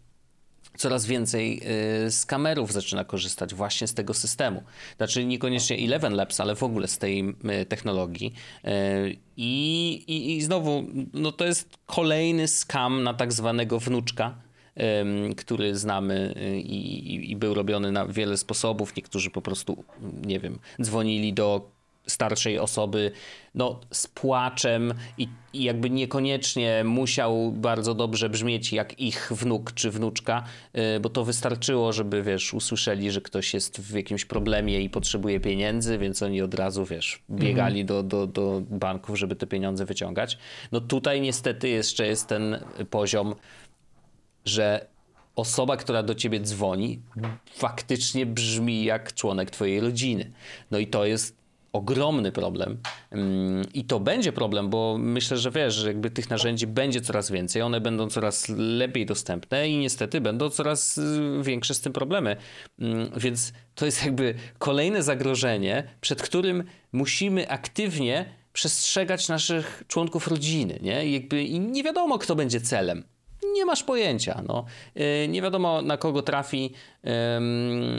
coraz 0.78 1.06
więcej 1.06 1.62
y, 2.06 2.12
z 2.12 2.26
kamerów 2.26 2.74
zaczyna 2.74 3.04
korzystać 3.04 3.54
właśnie 3.54 3.88
z 3.88 3.94
tego 3.94 4.14
systemu. 4.14 4.64
Znaczy 4.98 5.26
niekoniecznie 5.26 5.78
Eleven 5.78 6.14
Labs, 6.14 6.40
ale 6.40 6.56
w 6.56 6.64
ogóle 6.64 6.88
z 6.88 6.98
tej 6.98 7.36
y, 7.62 7.66
technologii. 7.66 8.34
Y, 8.66 9.18
I, 9.38 9.94
i, 10.08 10.36
I 10.38 10.42
znowu, 10.42 10.84
no 11.14 11.32
to 11.32 11.46
jest 11.46 11.78
kolejny 11.86 12.48
skam 12.48 13.04
na 13.04 13.14
tak 13.14 13.34
zwanego 13.34 13.80
wnuczka, 13.80 14.36
który 15.38 15.76
znamy 15.76 16.34
i, 16.64 17.32
i, 17.32 17.36
był 17.36 17.54
robiony 17.54 17.92
na 17.92 18.06
wiele 18.06 18.38
sposobów. 18.38 18.96
Niektórzy 18.96 19.30
po 19.30 19.42
prostu, 19.42 19.84
nie 20.26 20.40
wiem, 20.40 20.60
dzwonili 20.82 21.34
do 21.34 21.78
starszej 22.08 22.60
osoby 22.60 23.12
no, 23.56 23.80
z 23.92 24.08
płaczem 24.08 24.94
i, 25.18 25.28
i, 25.54 25.64
jakby 25.64 25.90
niekoniecznie 25.90 26.84
musiał 26.86 27.52
bardzo 27.52 27.94
dobrze 27.94 28.30
brzmieć 28.30 28.74
jak 28.74 29.00
ich 29.00 29.32
wnuk 29.32 29.74
czy 29.74 29.92
wnuczka, 29.92 30.44
yy, 30.74 31.00
bo 31.00 31.10
to 31.10 31.26
wystarczyło, 31.26 31.94
żeby 31.94 32.24
wiesz, 32.24 32.54
usłyszeli, 32.54 33.12
że 33.12 33.22
ktoś 33.22 33.54
jest 33.54 33.82
w 33.82 33.96
jakimś 33.96 34.26
problemie 34.26 34.82
i 34.82 34.90
potrzebuje 34.90 35.40
pieniędzy, 35.40 35.98
więc 35.98 36.24
oni 36.24 36.42
od 36.42 36.54
razu 36.54 36.86
wiesz, 36.86 37.24
biegali 37.30 37.86
do, 37.86 38.04
do, 38.04 38.28
do 38.28 38.62
banków, 38.70 39.20
żeby 39.20 39.36
te 39.36 39.48
pieniądze 39.48 39.86
wyciągać. 39.86 40.38
No 40.72 40.82
tutaj 40.82 41.22
niestety 41.22 41.70
jeszcze 41.70 42.08
jest 42.08 42.28
ten 42.28 42.60
poziom, 42.90 43.36
że 44.48 44.88
osoba, 45.36 45.78
która 45.78 46.04
do 46.04 46.16
ciebie 46.16 46.40
dzwoni, 46.40 47.02
faktycznie 47.54 48.26
brzmi 48.26 48.84
jak 48.84 49.14
członek 49.14 49.52
twojej 49.52 49.80
rodziny. 49.80 50.32
No 50.72 50.78
i 50.78 50.88
to 50.88 51.06
jest 51.06 51.38
ogromny 51.74 52.32
problem 52.32 52.78
mm, 53.12 53.66
i 53.74 53.84
to 53.84 54.00
będzie 54.00 54.32
problem, 54.32 54.70
bo 54.70 54.98
myślę, 55.00 55.38
że 55.38 55.52
wiesz, 55.52 55.76
że 55.76 55.88
jakby 55.88 56.12
tych 56.12 56.30
narzędzi 56.30 56.68
będzie 56.68 57.02
coraz 57.02 57.32
więcej, 57.32 57.62
one 57.62 57.82
będą 57.82 58.10
coraz 58.10 58.50
lepiej 58.58 59.06
dostępne 59.06 59.70
i 59.70 59.78
niestety 59.78 60.22
będą 60.22 60.50
coraz 60.50 60.98
y, 60.98 61.40
większe 61.42 61.74
z 61.74 61.82
tym 61.82 61.94
problemy. 61.94 62.36
Mm, 62.80 63.10
więc 63.18 63.54
to 63.76 63.86
jest 63.86 64.06
jakby 64.06 64.34
kolejne 64.58 65.04
zagrożenie, 65.04 65.84
przed 66.02 66.22
którym 66.22 66.64
musimy 66.92 67.50
aktywnie 67.50 68.26
przestrzegać 68.54 69.28
naszych 69.28 69.84
członków 69.88 70.28
rodziny, 70.28 70.80
nie? 70.82 71.12
Jakby 71.12 71.44
i 71.44 71.60
nie 71.60 71.84
wiadomo, 71.84 72.18
kto 72.18 72.36
będzie 72.36 72.62
celem 72.62 73.04
nie 73.54 73.66
masz 73.66 73.84
pojęcia. 73.84 74.42
No. 74.48 74.66
Y, 74.98 75.28
nie 75.28 75.42
wiadomo 75.42 75.82
na 75.82 75.98
kogo 75.98 76.22
trafi. 76.22 76.74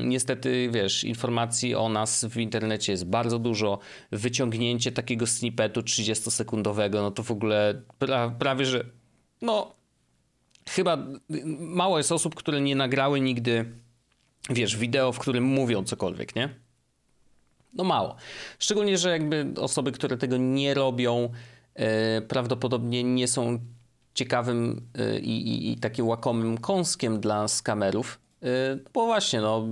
Niestety, 0.04 0.70
wiesz, 0.72 1.04
informacji 1.04 1.74
o 1.74 1.88
nas 1.88 2.24
w 2.24 2.36
internecie 2.36 2.92
jest 2.92 3.06
bardzo 3.06 3.38
dużo. 3.38 3.78
Wyciągnięcie 4.12 4.92
takiego 4.92 5.26
snippetu 5.26 5.80
30-sekundowego, 5.80 6.92
no 6.92 7.10
to 7.10 7.22
w 7.22 7.30
ogóle 7.30 7.82
pra 7.98 8.30
prawie, 8.30 8.64
że 8.66 8.84
no 9.42 9.74
chyba 10.68 11.06
mało 11.58 11.98
jest 11.98 12.12
osób, 12.12 12.34
które 12.34 12.60
nie 12.60 12.76
nagrały 12.76 13.20
nigdy, 13.20 13.72
wiesz, 14.50 14.76
wideo, 14.76 15.12
w 15.12 15.18
którym 15.18 15.44
mówią 15.44 15.84
cokolwiek, 15.84 16.36
nie? 16.36 16.48
No 17.72 17.84
mało. 17.84 18.16
Szczególnie, 18.58 18.98
że 18.98 19.10
jakby 19.10 19.46
osoby, 19.60 19.92
które 19.92 20.16
tego 20.16 20.36
nie 20.36 20.74
robią, 20.74 21.30
e, 21.74 22.22
prawdopodobnie 22.22 23.04
nie 23.04 23.28
są 23.28 23.58
ciekawym 24.18 24.88
y, 24.98 25.20
i, 25.20 25.48
i, 25.48 25.72
i 25.72 25.76
takim 25.76 26.08
łakomym 26.08 26.58
kąskiem 26.58 27.20
dla 27.20 27.48
skamerów. 27.48 28.20
Y, 28.42 28.46
bo 28.92 29.06
właśnie, 29.06 29.40
no, 29.40 29.64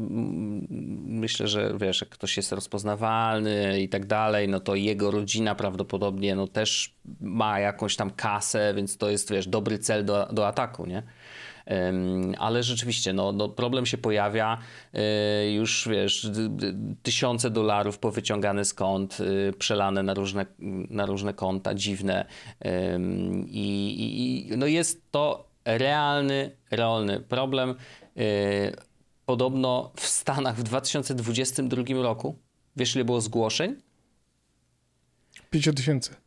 myślę, 1.06 1.48
że 1.48 1.74
wiesz, 1.80 2.00
jak 2.00 2.10
ktoś 2.10 2.36
jest 2.36 2.52
rozpoznawalny 2.52 3.80
i 3.80 3.88
tak 3.88 4.06
dalej, 4.06 4.48
no 4.48 4.60
to 4.60 4.74
jego 4.74 5.10
rodzina 5.10 5.54
prawdopodobnie 5.54 6.34
no, 6.34 6.46
też 6.46 6.94
ma 7.20 7.60
jakąś 7.60 7.96
tam 7.96 8.10
kasę, 8.10 8.74
więc 8.76 8.96
to 8.96 9.10
jest, 9.10 9.32
wiesz, 9.32 9.48
dobry 9.48 9.78
cel 9.78 10.04
do, 10.04 10.28
do 10.32 10.46
ataku, 10.46 10.86
nie? 10.86 11.02
Ale 12.38 12.62
rzeczywiście 12.62 13.12
no, 13.12 13.32
no 13.32 13.48
problem 13.48 13.86
się 13.86 13.98
pojawia, 13.98 14.58
e, 14.92 15.52
już 15.52 15.88
wiesz, 15.90 16.30
tysiące 17.02 17.50
dolarów 17.50 17.98
powyciągane 17.98 18.62
kont, 18.74 19.18
e, 19.20 19.52
przelane 19.52 20.02
na 20.02 20.14
różne, 20.14 20.46
na 20.90 21.06
różne 21.06 21.34
konta 21.34 21.74
dziwne 21.74 22.26
i, 23.46 24.48
i 24.50 24.56
no 24.56 24.66
jest 24.66 25.10
to 25.10 25.48
realny, 25.64 26.56
realny 26.70 27.20
problem. 27.20 27.74
E, 28.16 28.22
podobno 29.26 29.92
w 29.96 30.06
Stanach 30.06 30.56
w 30.56 30.62
2022 30.62 32.02
roku, 32.02 32.38
wiesz 32.76 32.94
ile 32.94 33.04
było 33.04 33.20
zgłoszeń? 33.20 33.76
50 35.50 35.76
tysięcy. 35.76 36.25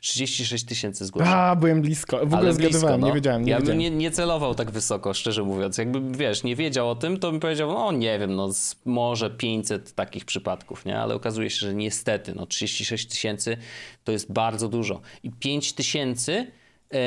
36 0.00 0.64
tysięcy 0.64 1.06
zgłoszeń. 1.06 1.32
A, 1.32 1.56
byłem 1.56 1.82
blisko. 1.82 2.18
W 2.18 2.22
ogóle 2.22 2.38
Ale 2.38 2.52
zgadywałem, 2.52 3.00
no. 3.00 3.06
nie 3.06 3.12
wiedziałem. 3.12 3.44
Nie 3.44 3.50
ja 3.50 3.58
wiedziałem. 3.58 3.78
bym 3.78 3.90
nie, 3.92 3.98
nie, 3.98 4.10
celował 4.10 4.54
tak 4.54 4.70
wysoko, 4.70 5.14
szczerze 5.14 5.42
mówiąc. 5.42 5.78
Jakbym, 5.78 6.12
wiesz, 6.12 6.42
nie 6.42 6.56
wiedział 6.56 6.90
o 6.90 6.94
tym, 6.94 7.18
to 7.18 7.30
bym 7.30 7.40
powiedział, 7.40 7.72
no 7.72 7.92
nie 7.92 8.18
wiem, 8.18 8.34
no 8.34 8.50
może 8.84 9.30
500 9.30 9.94
takich 9.94 10.24
przypadków, 10.24 10.84
nie? 10.84 10.98
Ale 10.98 11.14
okazuje 11.14 11.50
się, 11.50 11.66
że 11.66 11.74
niestety, 11.74 12.34
no 12.34 12.46
36 12.46 13.06
tysięcy 13.06 13.56
to 14.04 14.12
jest 14.12 14.32
bardzo 14.32 14.68
dużo. 14.68 15.00
I 15.22 15.30
5 15.30 15.72
tysięcy, 15.72 16.46
yy, 16.92 16.98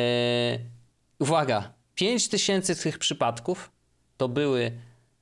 uwaga, 1.19 1.73
5 1.95 2.27
tysięcy 2.27 2.75
tych 2.83 2.99
przypadków 2.99 3.71
to 4.17 4.29
były 4.29 4.71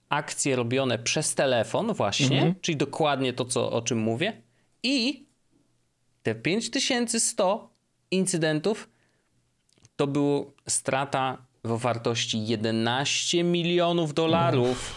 akcje 0.09 0.55
robione 0.55 0.99
przez 0.99 1.35
telefon 1.35 1.93
właśnie, 1.93 2.37
mhm. 2.37 2.55
czyli 2.61 2.77
dokładnie 2.77 3.33
to, 3.33 3.45
co, 3.45 3.71
o 3.71 3.81
czym 3.81 3.97
mówię 3.97 4.41
i 4.83 5.26
te 6.27 6.35
5100 6.35 7.69
incydentów 8.11 8.89
to 9.95 10.07
była 10.07 10.41
strata 10.67 11.37
w 11.63 11.77
wartości 11.79 12.47
11 12.47 13.43
milionów 13.43 14.13
dolarów. 14.13 14.95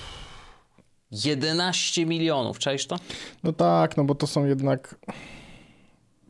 11 1.25 2.07
milionów, 2.07 2.59
czaisz 2.59 2.87
to? 2.87 2.97
No 3.43 3.53
tak, 3.53 3.97
no 3.97 4.05
bo 4.05 4.15
to 4.15 4.27
są 4.27 4.45
jednak. 4.45 4.97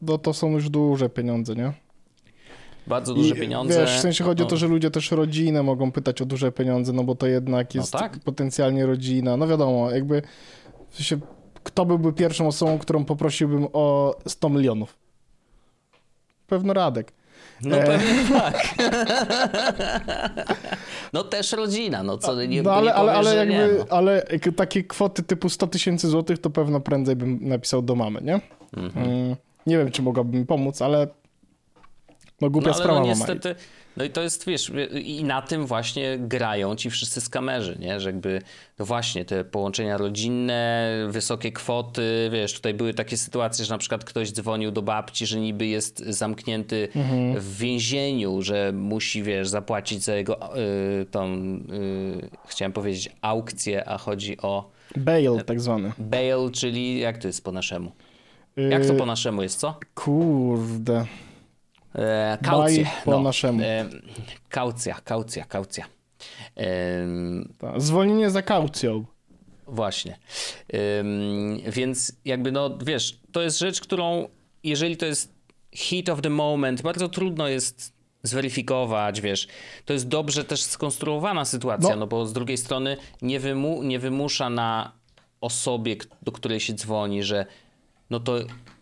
No 0.03 0.19
to 0.19 0.35
są 0.35 0.51
już 0.51 0.71
duże 0.71 1.09
pieniądze, 1.09 1.55
nie? 1.55 1.73
Bardzo 2.87 3.15
duże 3.15 3.35
I, 3.35 3.39
pieniądze. 3.39 3.81
Wiesz, 3.81 3.97
w 3.97 4.01
sensie 4.01 4.25
chodzi 4.25 4.41
no. 4.41 4.47
o 4.47 4.51
to, 4.51 4.57
że 4.57 4.69
ludzie 4.69 4.91
też 4.91 5.11
rodzinę 5.11 5.63
mogą 5.63 5.93
pytać 5.93 6.23
o 6.23 6.25
duże 6.25 6.53
pieniądze, 6.53 6.93
no 6.93 7.05
bo 7.05 7.15
to 7.15 7.27
jednak 7.27 7.75
no 7.75 7.81
jest 7.81 7.93
no 7.93 8.01
tak. 8.01 8.19
potencjalnie 8.19 8.87
rodzina. 8.87 9.37
No 9.37 9.49
wiadomo, 9.49 9.91
jakby 9.91 10.23
w 10.91 10.97
sensie 10.97 11.21
kto 11.71 11.87
byłby 11.87 12.13
pierwszą 12.13 12.47
osobą, 12.47 12.79
którą 12.79 13.05
poprosiłbym 13.05 13.67
o 13.73 14.17
100 14.27 14.49
milionów? 14.49 14.97
Pewno 16.47 16.73
Radek. 16.73 17.13
No 17.63 17.77
e... 17.77 17.87
pewnie 17.87 18.25
tak. 18.41 18.55
no 21.13 21.25
też 21.25 21.53
rodzina, 21.53 22.03
no 22.03 22.19
co 22.19 22.45
nie, 22.45 22.63
no, 22.63 22.73
ale, 22.73 22.87
nie 22.87 22.95
ale, 22.95 23.13
ale, 23.13 23.37
jakby, 23.37 23.55
nie, 23.55 23.69
no. 23.79 23.85
ale 23.91 24.27
takie 24.57 24.85
kwoty 24.85 25.23
typu 25.23 25.49
100 25.49 25.67
tysięcy 25.67 26.09
złotych 26.09 26.39
to 26.39 26.51
pewno 26.51 26.81
prędzej 26.81 27.17
bym 27.17 27.49
napisał 27.49 27.83
do 27.83 27.95
mamy, 27.95 28.21
nie? 28.23 28.41
Mhm. 28.77 29.11
Mm, 29.11 29.37
nie 29.67 29.79
wiem, 29.79 29.91
czy 29.91 30.03
mogłabym 30.03 30.47
pomóc, 30.47 30.83
ale 30.83 31.09
no 32.41 32.51
głupia 32.51 32.69
no, 32.69 32.75
ale 32.75 32.83
sprawa 32.83 33.01
no, 33.01 33.07
niestety, 33.07 33.49
mama. 33.49 33.61
No 34.01 34.05
i 34.05 34.11
to 34.11 34.23
jest, 34.23 34.47
wiesz, 34.47 34.73
i 35.05 35.25
na 35.25 35.43
tym 35.43 35.67
właśnie 35.67 36.19
grają 36.19 36.77
ci 36.77 36.91
wszyscy 36.91 37.21
skamerzy, 37.21 37.77
nie? 37.81 38.01
Że 38.01 38.09
jakby, 38.09 38.43
no 38.79 38.85
właśnie, 38.85 39.25
te 39.25 39.45
połączenia 39.45 39.97
rodzinne, 39.97 40.89
wysokie 41.09 41.53
kwoty, 41.53 42.31
wiesz, 42.33 42.53
tutaj 42.55 42.75
były 42.75 42.95
takie 42.95 43.17
sytuacje, 43.17 43.65
że 43.65 43.75
na 43.75 43.79
przykład 43.79 44.05
ktoś 44.05 44.33
dzwonił 44.33 44.71
do 44.71 44.83
babci, 44.83 45.27
że 45.27 45.41
niby 45.41 45.67
jest 45.67 45.99
zamknięty 45.99 46.89
mhm. 46.97 47.41
w 47.41 47.57
więzieniu, 47.57 48.43
że 48.43 48.73
musi, 48.73 49.23
wiesz, 49.23 49.49
zapłacić 49.49 50.03
za 50.03 50.15
jego 50.15 50.57
y, 50.57 51.07
tą, 51.11 51.35
y, 51.35 52.31
chciałem 52.47 52.73
powiedzieć 52.73 53.11
aukcję, 53.21 53.89
a 53.89 53.99
chodzi 53.99 54.39
o... 54.39 54.71
Bail 54.97 55.45
tak 55.47 55.61
zwany. 55.61 55.93
Bail, 55.99 56.51
czyli 56.53 56.99
jak 56.99 57.19
to 57.19 57.27
jest 57.27 57.45
po 57.45 57.53
naszemu? 57.53 57.93
Jak 58.57 58.87
to 58.87 58.95
y, 58.95 58.97
po 58.97 59.07
naszemu 59.07 59.43
jest, 59.43 59.59
co? 59.59 59.79
Kurde. 59.95 61.07
E, 61.95 62.39
kaucję. 62.43 62.87
po 63.05 63.11
no, 63.11 63.21
naszemu. 63.21 63.63
E, 63.63 63.89
kaucja, 64.49 64.95
kaucja, 65.05 65.45
kaucja. 65.45 65.87
E, 66.57 67.07
Zwolnienie 67.77 68.31
za 68.31 68.43
kaucją. 68.43 69.05
Właśnie. 69.67 70.19
Więc 71.67 72.13
jakby 72.25 72.53
no, 72.53 72.79
wiesz, 72.85 73.21
to 73.33 73.43
jest 73.43 73.59
rzecz, 73.59 73.81
którą 73.81 74.29
jeżeli 74.65 74.97
to 74.97 75.07
jest 75.07 75.35
hit 75.73 76.09
of 76.09 76.21
the 76.23 76.31
moment, 76.31 76.83
bardzo 76.83 77.09
trudno 77.09 77.49
jest 77.49 77.93
zweryfikować, 78.23 79.21
wiesz. 79.21 79.49
To 79.85 79.93
jest 79.93 80.09
dobrze 80.09 80.45
też 80.45 80.63
skonstruowana 80.63 81.45
sytuacja, 81.45 81.91
no, 81.91 81.97
no 81.97 82.07
bo 82.07 82.27
z 82.27 82.33
drugiej 82.33 82.57
strony 82.57 82.97
nie, 83.23 83.41
wymu 83.41 83.83
nie 83.83 83.99
wymusza 83.99 84.51
na 84.51 84.93
osobie, 85.41 85.97
do 86.23 86.33
której 86.33 86.61
się 86.61 86.75
dzwoni, 86.75 87.23
że 87.23 87.47
no 88.11 88.21
to, 88.21 88.39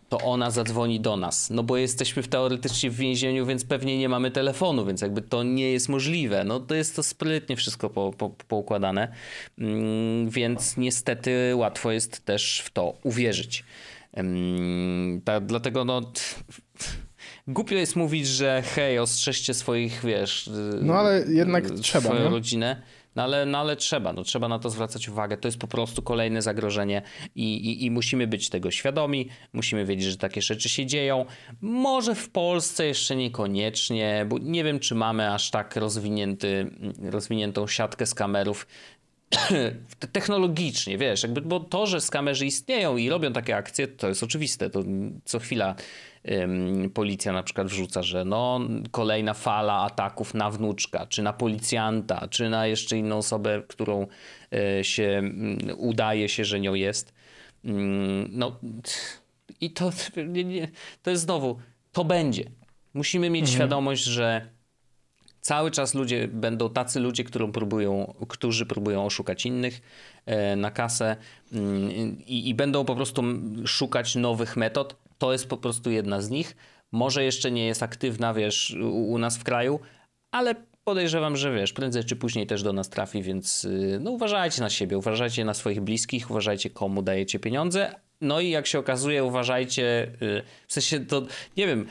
to 0.09 0.17
ona 0.17 0.51
zadzwoni 0.51 0.99
do 0.99 1.17
nas. 1.17 1.49
No 1.49 1.63
bo 1.63 1.77
jesteśmy 1.77 2.23
teoretycznie 2.23 2.89
w 2.89 2.95
więzieniu, 2.95 3.45
więc 3.45 3.65
pewnie 3.65 3.97
nie 3.97 4.09
mamy 4.09 4.31
telefonu, 4.31 4.85
więc 4.85 5.01
jakby 5.01 5.21
to 5.21 5.43
nie 5.43 5.71
jest 5.71 5.89
możliwe. 5.89 6.43
No 6.43 6.59
to 6.59 6.75
jest 6.75 6.95
to 6.95 7.03
sprytnie 7.03 7.55
wszystko 7.55 7.89
po, 7.89 8.13
po, 8.17 8.29
poukładane, 8.29 9.07
mm, 9.57 10.29
więc 10.29 10.77
niestety 10.77 11.55
łatwo 11.55 11.91
jest 11.91 12.25
też 12.25 12.61
w 12.65 12.69
to 12.69 12.93
uwierzyć. 13.03 13.63
Ta, 15.25 15.39
dlatego 15.39 15.85
no 15.85 16.01
głupio 17.47 17.75
jest 17.75 17.95
mówić, 17.95 18.27
że 18.27 18.63
hej, 18.75 18.99
ostrzeżcie 18.99 19.53
swoich, 19.53 20.01
wiesz... 20.03 20.49
No 20.81 20.93
ale 20.93 21.25
jednak 21.27 21.69
trzeba, 21.69 22.09
Swoją 22.09 22.39
nie? 22.39 22.81
No 23.15 23.23
ale, 23.23 23.45
no 23.45 23.57
ale 23.57 23.75
trzeba, 23.75 24.13
no 24.13 24.23
trzeba 24.23 24.47
na 24.47 24.59
to 24.59 24.69
zwracać 24.69 25.09
uwagę. 25.09 25.37
To 25.37 25.47
jest 25.47 25.57
po 25.57 25.67
prostu 25.67 26.01
kolejne 26.01 26.41
zagrożenie 26.41 27.01
i, 27.35 27.55
i, 27.55 27.85
i 27.85 27.91
musimy 27.91 28.27
być 28.27 28.49
tego 28.49 28.71
świadomi, 28.71 29.29
musimy 29.53 29.85
wiedzieć, 29.85 30.05
że 30.05 30.17
takie 30.17 30.41
rzeczy 30.41 30.69
się 30.69 30.85
dzieją. 30.85 31.25
Może 31.61 32.15
w 32.15 32.29
Polsce 32.29 32.85
jeszcze 32.85 33.15
niekoniecznie, 33.15 34.25
bo 34.29 34.37
nie 34.37 34.63
wiem, 34.63 34.79
czy 34.79 34.95
mamy 34.95 35.33
aż 35.33 35.51
tak 35.51 35.75
rozwinięty, 35.75 36.71
rozwiniętą 37.01 37.67
siatkę 37.67 38.05
z 38.05 38.13
kamerów 38.13 38.67
technologicznie, 40.11 40.97
wiesz, 40.97 41.23
jakby, 41.23 41.41
bo 41.41 41.59
to, 41.59 41.87
że 41.87 42.01
skamerzy 42.01 42.45
istnieją 42.45 42.97
i 42.97 43.09
robią 43.09 43.33
takie 43.33 43.55
akcje, 43.55 43.87
to 43.87 44.07
jest 44.07 44.23
oczywiste. 44.23 44.69
To 44.69 44.83
co 45.25 45.39
chwila 45.39 45.75
policja 46.93 47.33
na 47.33 47.43
przykład 47.43 47.67
wrzuca, 47.67 48.03
że 48.03 48.25
no 48.25 48.59
kolejna 48.91 49.33
fala 49.33 49.81
ataków 49.81 50.33
na 50.33 50.51
wnuczka, 50.51 51.05
czy 51.05 51.23
na 51.23 51.33
policjanta, 51.33 52.27
czy 52.27 52.49
na 52.49 52.67
jeszcze 52.67 52.97
inną 52.97 53.17
osobę, 53.17 53.61
którą 53.67 54.07
y, 54.79 54.83
się 54.83 55.21
udaje 55.77 56.29
się, 56.29 56.45
że 56.45 56.59
nią 56.59 56.73
jest. 56.73 57.13
No 58.29 58.59
i 59.61 59.71
to, 59.71 59.91
to 61.03 61.11
jest 61.11 61.23
znowu, 61.23 61.57
to 61.91 62.05
będzie. 62.05 62.43
Musimy 62.93 63.29
mieć 63.29 63.43
mhm. 63.43 63.55
świadomość, 63.55 64.03
że 64.03 64.49
Cały 65.41 65.71
czas 65.71 65.93
ludzie 65.93 66.27
będą 66.27 66.69
tacy 66.69 66.99
ludzie, 66.99 67.23
którą 67.23 67.51
próbują, 67.51 68.13
którzy 68.27 68.65
próbują 68.65 69.05
oszukać 69.05 69.45
innych 69.45 69.81
e, 70.25 70.55
na 70.55 70.71
kasę 70.71 71.15
i, 72.27 72.49
i 72.49 72.53
będą 72.53 72.85
po 72.85 72.95
prostu 72.95 73.23
szukać 73.65 74.15
nowych 74.15 74.57
metod. 74.57 74.95
To 75.21 75.31
jest 75.31 75.47
po 75.47 75.57
prostu 75.57 75.91
jedna 75.91 76.21
z 76.21 76.29
nich. 76.29 76.55
Może 76.91 77.23
jeszcze 77.23 77.51
nie 77.51 77.65
jest 77.65 77.83
aktywna, 77.83 78.33
wiesz, 78.33 78.75
u, 78.81 79.11
u 79.11 79.17
nas 79.17 79.37
w 79.37 79.43
kraju, 79.43 79.79
ale 80.31 80.55
podejrzewam, 80.83 81.37
że 81.37 81.53
wiesz, 81.53 81.73
prędzej 81.73 82.03
czy 82.03 82.15
później 82.15 82.47
też 82.47 82.63
do 82.63 82.73
nas 82.73 82.89
trafi, 82.89 83.23
więc 83.23 83.65
y, 83.65 83.99
no 84.01 84.11
uważajcie 84.11 84.61
na 84.61 84.69
siebie, 84.69 84.97
uważajcie 84.97 85.45
na 85.45 85.53
swoich 85.53 85.81
bliskich, 85.81 86.31
uważajcie 86.31 86.69
komu 86.69 87.01
dajecie 87.01 87.39
pieniądze. 87.39 87.95
No 88.21 88.39
i 88.39 88.49
jak 88.49 88.67
się 88.67 88.79
okazuje, 88.79 89.23
uważajcie, 89.23 90.11
y, 90.21 90.43
w 90.67 90.73
sensie 90.73 90.99
to, 90.99 91.21
nie 91.57 91.67
wiem, 91.67 91.87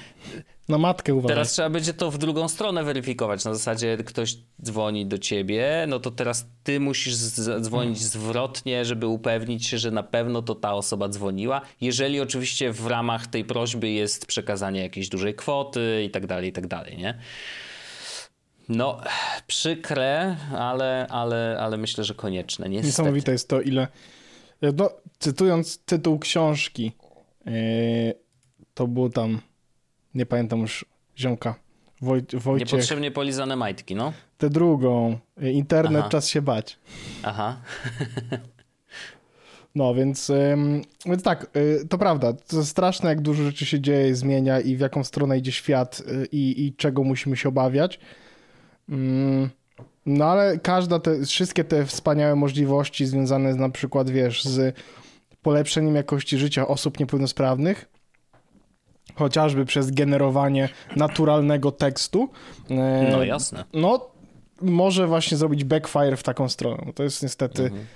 na 0.69 0.79
matkę 0.79 1.15
uważaj. 1.15 1.35
Teraz 1.35 1.53
trzeba 1.53 1.71
będzie 1.71 1.95
to 1.95 2.11
w 2.11 2.19
drugą 2.19 2.49
stronę 2.49 2.85
weryfikować. 2.85 3.45
Na 3.45 3.55
zasadzie 3.55 3.97
ktoś 3.97 4.37
dzwoni 4.63 5.07
do 5.07 5.19
ciebie, 5.19 5.85
no 5.89 6.01
to 6.01 6.11
teraz 6.11 6.47
ty 6.63 6.81
musisz 6.81 7.17
dzwonić 7.61 8.01
zwrotnie, 8.01 8.85
żeby 8.85 9.07
upewnić 9.07 9.67
się, 9.67 9.79
że 9.79 9.91
na 9.91 10.03
pewno 10.03 10.43
to 10.43 10.55
ta 10.55 10.75
osoba 10.75 11.09
dzwoniła. 11.09 11.61
Jeżeli 11.81 12.21
oczywiście 12.21 12.73
w 12.73 12.87
ramach 12.87 13.27
tej 13.27 13.45
prośby 13.45 13.89
jest 13.91 14.27
przekazanie 14.27 14.81
jakiejś 14.81 15.09
dużej 15.09 15.35
kwoty 15.35 16.03
i 16.07 16.11
tak 16.11 16.27
dalej, 16.27 16.49
i 16.49 16.53
tak 16.53 16.67
dalej, 16.67 16.99
nie? 16.99 17.19
No, 18.69 19.01
przykre, 19.47 20.37
ale, 20.59 21.07
ale, 21.11 21.57
ale 21.61 21.77
myślę, 21.77 22.05
że 22.05 22.15
konieczne. 22.15 22.69
Niestety. 22.69 22.87
Niesamowite 22.87 23.33
jest 23.33 23.49
to, 23.49 23.61
ile. 23.61 23.89
No, 24.63 24.91
cytując 25.19 25.79
tytuł 25.79 26.19
książki, 26.19 26.93
yy, 27.47 27.53
to 28.75 28.87
było 28.87 29.09
tam 29.09 29.41
nie 30.15 30.27
pamiętam 30.27 30.61
już 30.61 30.85
ziomka. 31.19 31.55
Woj, 32.01 32.23
Wojciech. 32.33 32.73
Niepotrzebnie 32.73 33.11
polizane 33.11 33.57
majtki, 33.57 33.95
no. 33.95 34.13
Tę 34.39 34.51
drugą. 34.51 35.19
Internet, 35.41 36.01
Aha. 36.01 36.09
czas 36.09 36.29
się 36.29 36.43
bać. 36.43 36.79
Aha. 37.23 37.57
No, 39.75 39.95
więc, 39.95 40.33
więc 41.07 41.23
tak, 41.23 41.51
to 41.89 41.99
prawda. 41.99 42.33
To 42.33 42.65
straszne, 42.65 43.09
jak 43.09 43.21
dużo 43.21 43.43
rzeczy 43.45 43.67
się 43.67 43.81
dzieje, 43.81 44.15
zmienia 44.15 44.61
i 44.61 44.77
w 44.77 44.81
jaką 44.81 45.05
stronę 45.05 45.39
idzie 45.39 45.53
świat 45.53 46.03
i, 46.33 46.67
i 46.67 46.75
czego 46.75 47.05
musimy 47.05 47.37
się 47.37 47.49
obawiać. 47.49 48.01
Mm, 48.89 49.51
no 50.09 50.25
ale 50.25 50.59
każda 50.59 50.99
te, 50.99 51.25
wszystkie 51.25 51.65
te 51.65 51.87
wspaniałe 51.87 52.37
możliwości 52.37 53.07
związane 53.07 53.53
z 53.53 53.57
na 53.57 53.69
przykład, 53.69 54.11
wiesz, 54.11 54.45
z 54.45 54.77
polepszeniem 55.43 55.95
jakości 55.95 56.39
życia 56.39 56.69
osób 56.69 57.01
niepełnosprawnych, 57.01 57.89
chociażby 59.15 59.65
przez 59.65 59.91
generowanie 59.91 60.69
naturalnego 60.97 61.73
tekstu. 61.73 62.29
E, 62.71 63.09
no 63.13 63.25
jasne. 63.25 63.65
No, 63.73 64.11
może 64.63 65.07
właśnie 65.07 65.37
zrobić 65.37 65.65
backfire 65.65 66.17
w 66.17 66.23
taką 66.23 66.49
stronę. 66.49 66.93
To 66.95 67.03
jest 67.03 67.23
niestety 67.23 67.63
mhm. 67.63 67.87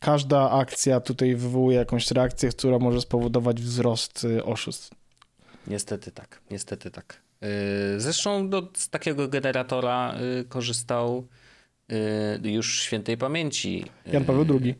każda 0.00 0.50
akcja 0.50 1.00
tutaj 1.00 1.34
wywołuje 1.34 1.78
jakąś 1.78 2.10
reakcję, 2.10 2.48
która 2.48 2.78
może 2.78 3.00
spowodować 3.00 3.62
wzrost 3.62 4.24
y, 4.24 4.44
oszustw. 4.44 4.90
Niestety 5.66 6.10
tak, 6.10 6.40
niestety 6.50 6.90
tak. 6.90 7.22
Y, 7.96 8.00
zresztą 8.00 8.48
do, 8.48 8.68
z 8.74 8.88
takiego 8.88 9.28
generatora 9.28 10.14
y, 10.40 10.44
korzystał 10.44 11.26
już 12.42 12.82
świętej 12.82 13.16
pamięci. 13.16 13.84
Jan 14.12 14.24
Paweł 14.24 14.46
II. 14.62 14.74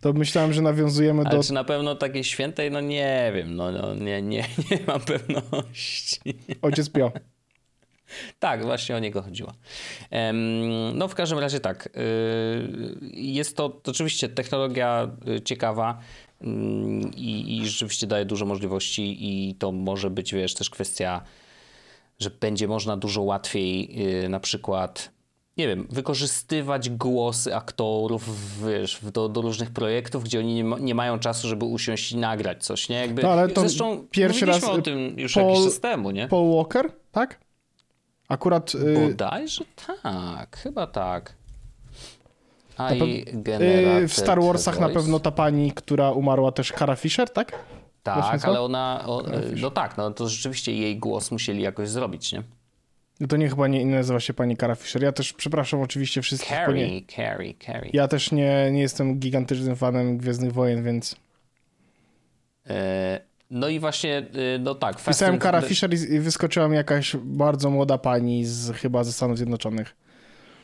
To 0.00 0.12
myślałem, 0.12 0.52
że 0.52 0.62
nawiązujemy 0.62 1.22
Ale 1.22 1.36
do... 1.36 1.42
czy 1.42 1.52
na 1.52 1.64
pewno 1.64 1.94
takiej 1.94 2.24
świętej? 2.24 2.70
No 2.70 2.80
nie 2.80 3.32
wiem, 3.34 3.56
no, 3.56 3.72
no 3.72 3.94
nie, 3.94 4.22
nie, 4.22 4.44
nie 4.70 4.78
mam 4.86 5.00
pewności. 5.00 6.20
Ojciec 6.62 6.90
Pio. 6.90 7.12
Tak, 8.38 8.64
właśnie 8.64 8.96
o 8.96 8.98
niego 8.98 9.22
chodziło. 9.22 9.52
No 10.94 11.08
w 11.08 11.14
każdym 11.14 11.38
razie 11.38 11.60
tak. 11.60 11.86
Y, 11.86 11.90
jest 13.12 13.56
to 13.56 13.80
oczywiście 13.86 14.28
technologia 14.28 15.10
y, 15.28 15.40
ciekawa 15.40 15.98
mm, 16.40 17.10
i, 17.16 17.58
i 17.58 17.68
rzeczywiście 17.68 18.06
daje 18.06 18.24
dużo 18.24 18.46
możliwości 18.46 19.16
i 19.20 19.54
to 19.54 19.72
może 19.72 20.10
być, 20.10 20.34
wiesz, 20.34 20.54
też 20.54 20.70
kwestia, 20.70 21.22
że 22.24 22.30
będzie 22.30 22.68
można 22.68 22.96
dużo 22.96 23.22
łatwiej 23.22 23.90
y, 24.24 24.28
na 24.28 24.40
przykład 24.40 25.14
nie 25.56 25.68
wiem, 25.68 25.86
wykorzystywać 25.90 26.90
głosy 26.90 27.56
aktorów 27.56 28.28
wiesz, 28.66 29.00
do, 29.12 29.28
do 29.28 29.40
różnych 29.40 29.70
projektów, 29.70 30.24
gdzie 30.24 30.38
oni 30.38 30.54
nie, 30.54 30.64
ma, 30.64 30.78
nie, 30.78 30.94
mają 30.94 31.18
czasu, 31.18 31.48
żeby 31.48 31.64
usiąść 31.64 32.12
i 32.12 32.16
nagrać 32.16 32.64
coś, 32.64 32.88
nie? 32.88 32.96
Jakby, 32.96 33.22
no, 33.22 33.28
ale 33.32 33.48
to 33.48 33.60
zresztą 33.60 34.06
pierwszy 34.10 34.46
raz 34.46 34.64
o 34.64 34.82
tym 34.82 35.18
już 35.18 35.34
Paul, 35.34 35.48
jakiś 35.48 35.64
czas 35.64 35.80
temu, 35.80 36.10
nie? 36.10 36.28
Paul 36.28 36.56
Walker, 36.56 36.92
tak? 37.12 37.40
Akurat... 38.28 38.74
Yy... 38.74 39.08
Bodajże 39.08 39.64
tak, 40.02 40.56
chyba 40.56 40.86
tak. 40.86 41.34
A 42.76 42.94
i 42.94 43.24
yy, 44.00 44.08
w 44.08 44.12
Star 44.12 44.42
Warsach 44.42 44.80
na 44.80 44.88
pewno 44.88 45.20
ta 45.20 45.30
pani, 45.30 45.72
która 45.72 46.10
umarła 46.10 46.52
też, 46.52 46.72
Cara 46.78 46.96
Fisher, 46.96 47.30
tak? 47.30 47.58
Tak, 48.04 48.44
ale 48.44 48.60
ona, 48.60 49.04
o, 49.06 49.22
no 49.56 49.70
tak, 49.70 49.96
no 49.96 50.10
to 50.10 50.28
rzeczywiście 50.28 50.72
jej 50.72 50.98
głos 50.98 51.30
musieli 51.30 51.62
jakoś 51.62 51.88
zrobić, 51.88 52.32
nie? 52.32 52.42
No 53.20 53.26
to 53.26 53.36
nie 53.36 53.48
chyba 53.48 53.68
nie, 53.68 53.84
nie 53.84 53.94
nazywa 53.94 54.20
się 54.20 54.34
pani 54.34 54.56
Cara 54.56 54.74
Fisher. 54.74 55.02
Ja 55.02 55.12
też 55.12 55.32
przepraszam 55.32 55.80
oczywiście 55.80 56.22
wszystkich. 56.22 56.50
Carrie, 56.50 56.90
nie... 56.90 57.06
Carrie, 57.06 57.54
Carrie. 57.66 57.90
Ja 57.94 58.08
też 58.08 58.32
nie, 58.32 58.70
nie 58.72 58.80
jestem 58.80 59.18
gigantycznym 59.18 59.76
fanem 59.76 60.18
Gwiezdnych 60.18 60.52
Wojen, 60.52 60.82
więc... 60.82 61.16
E, 62.66 63.20
no 63.50 63.68
i 63.68 63.80
właśnie, 63.80 64.18
e, 64.18 64.58
no 64.58 64.74
tak. 64.74 65.04
Pisałem 65.04 65.40
Cara 65.40 65.60
Fisher 65.60 65.94
i 65.94 66.20
wyskoczyła 66.20 66.68
mi 66.68 66.76
jakaś 66.76 67.16
bardzo 67.16 67.70
młoda 67.70 67.98
pani 67.98 68.44
z 68.44 68.72
chyba 68.76 69.04
ze 69.04 69.12
Stanów 69.12 69.36
Zjednoczonych. 69.36 69.96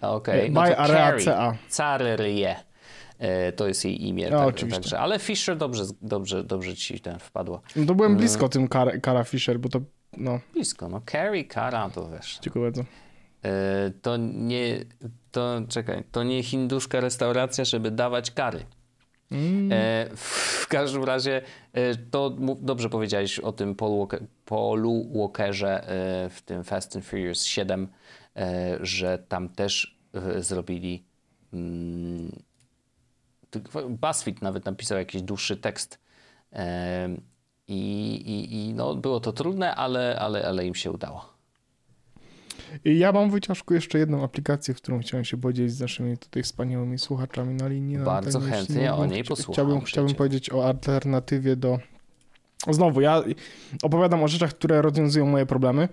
Okej. 0.00 0.40
Okay. 0.40 0.50
No 0.50 0.62
By 0.62 0.78
Area 0.78 1.18
CA. 1.24 1.56
Carelie. 1.68 2.69
To 3.56 3.68
jest 3.68 3.84
jej 3.84 4.06
imię. 4.08 4.30
No, 4.30 4.38
tak, 4.38 4.48
oczywiście. 4.48 4.80
Także, 4.80 4.98
ale 4.98 5.18
Fisher 5.18 5.56
dobrze, 5.56 5.84
dobrze, 6.02 6.44
dobrze 6.44 6.76
ci 6.76 7.00
ten 7.00 7.18
wpadło. 7.18 7.62
No 7.76 7.86
to 7.86 7.94
byłem 7.94 8.16
blisko 8.16 8.48
tym 8.48 8.68
Cara 9.04 9.24
Fisher, 9.24 9.58
bo 9.60 9.68
to 9.68 9.80
no. 10.16 10.40
Blisko, 10.52 10.88
no. 10.88 11.00
Carrie 11.12 11.44
Cara 11.44 11.90
to 11.90 12.10
wiesz. 12.10 12.38
Dziękuję 12.42 12.64
bardzo. 12.64 12.84
E, 13.44 13.90
to 14.02 14.16
nie, 14.16 14.84
to 15.30 15.60
czekaj, 15.68 16.04
to 16.12 16.22
nie 16.22 16.42
hinduszka 16.42 17.00
restauracja, 17.00 17.64
żeby 17.64 17.90
dawać 17.90 18.30
kary. 18.30 18.64
Mm. 19.30 19.72
E, 19.72 20.06
w 20.16 20.66
każdym 20.68 21.04
razie 21.04 21.42
e, 21.72 21.96
to 21.96 22.36
dobrze 22.60 22.88
powiedziałeś 22.88 23.38
o 23.38 23.52
tym 23.52 23.74
Paul 23.74 23.98
Walker, 23.98 24.22
Paulu 24.44 25.12
Walkerze 25.14 25.88
e, 25.88 26.30
w 26.30 26.42
tym 26.42 26.64
Fast 26.64 26.96
and 26.96 27.04
Furious 27.04 27.44
7, 27.44 27.88
e, 28.36 28.78
że 28.80 29.18
tam 29.18 29.48
też 29.48 29.98
e, 30.14 30.42
zrobili 30.42 31.04
mm, 31.52 32.42
BuzzFeed 33.88 34.42
nawet 34.42 34.64
napisał 34.64 34.98
jakiś 34.98 35.22
dłuższy 35.22 35.56
tekst 35.56 35.98
i, 37.68 38.12
i, 38.26 38.54
i 38.54 38.74
no, 38.74 38.94
było 38.94 39.20
to 39.20 39.32
trudne, 39.32 39.74
ale, 39.74 40.18
ale, 40.18 40.48
ale 40.48 40.66
im 40.66 40.74
się 40.74 40.90
udało. 40.90 41.40
Ja 42.84 43.12
mam 43.12 43.30
wyciążku 43.30 43.74
jeszcze 43.74 43.98
jedną 43.98 44.24
aplikację, 44.24 44.74
którą 44.74 45.00
chciałem 45.00 45.24
się 45.24 45.36
podzielić 45.36 45.72
z 45.72 45.80
naszymi 45.80 46.18
tutaj 46.18 46.42
wspaniałymi 46.42 46.98
słuchaczami 46.98 47.54
na 47.54 47.68
linii. 47.68 47.96
Na 47.96 48.04
Bardzo 48.04 48.38
antenie. 48.38 48.56
chętnie 48.56 48.94
o 48.94 49.06
niej 49.06 49.24
posłucham 49.24 49.52
Chciałbym, 49.52 49.80
chciałbym 49.80 50.14
powiedzieć 50.14 50.52
o 50.52 50.66
alternatywie 50.66 51.56
do... 51.56 51.78
Znowu, 52.70 53.00
ja 53.00 53.22
opowiadam 53.82 54.22
o 54.22 54.28
rzeczach, 54.28 54.50
które 54.50 54.82
rozwiązują 54.82 55.26
moje 55.26 55.46
problemy. 55.46 55.88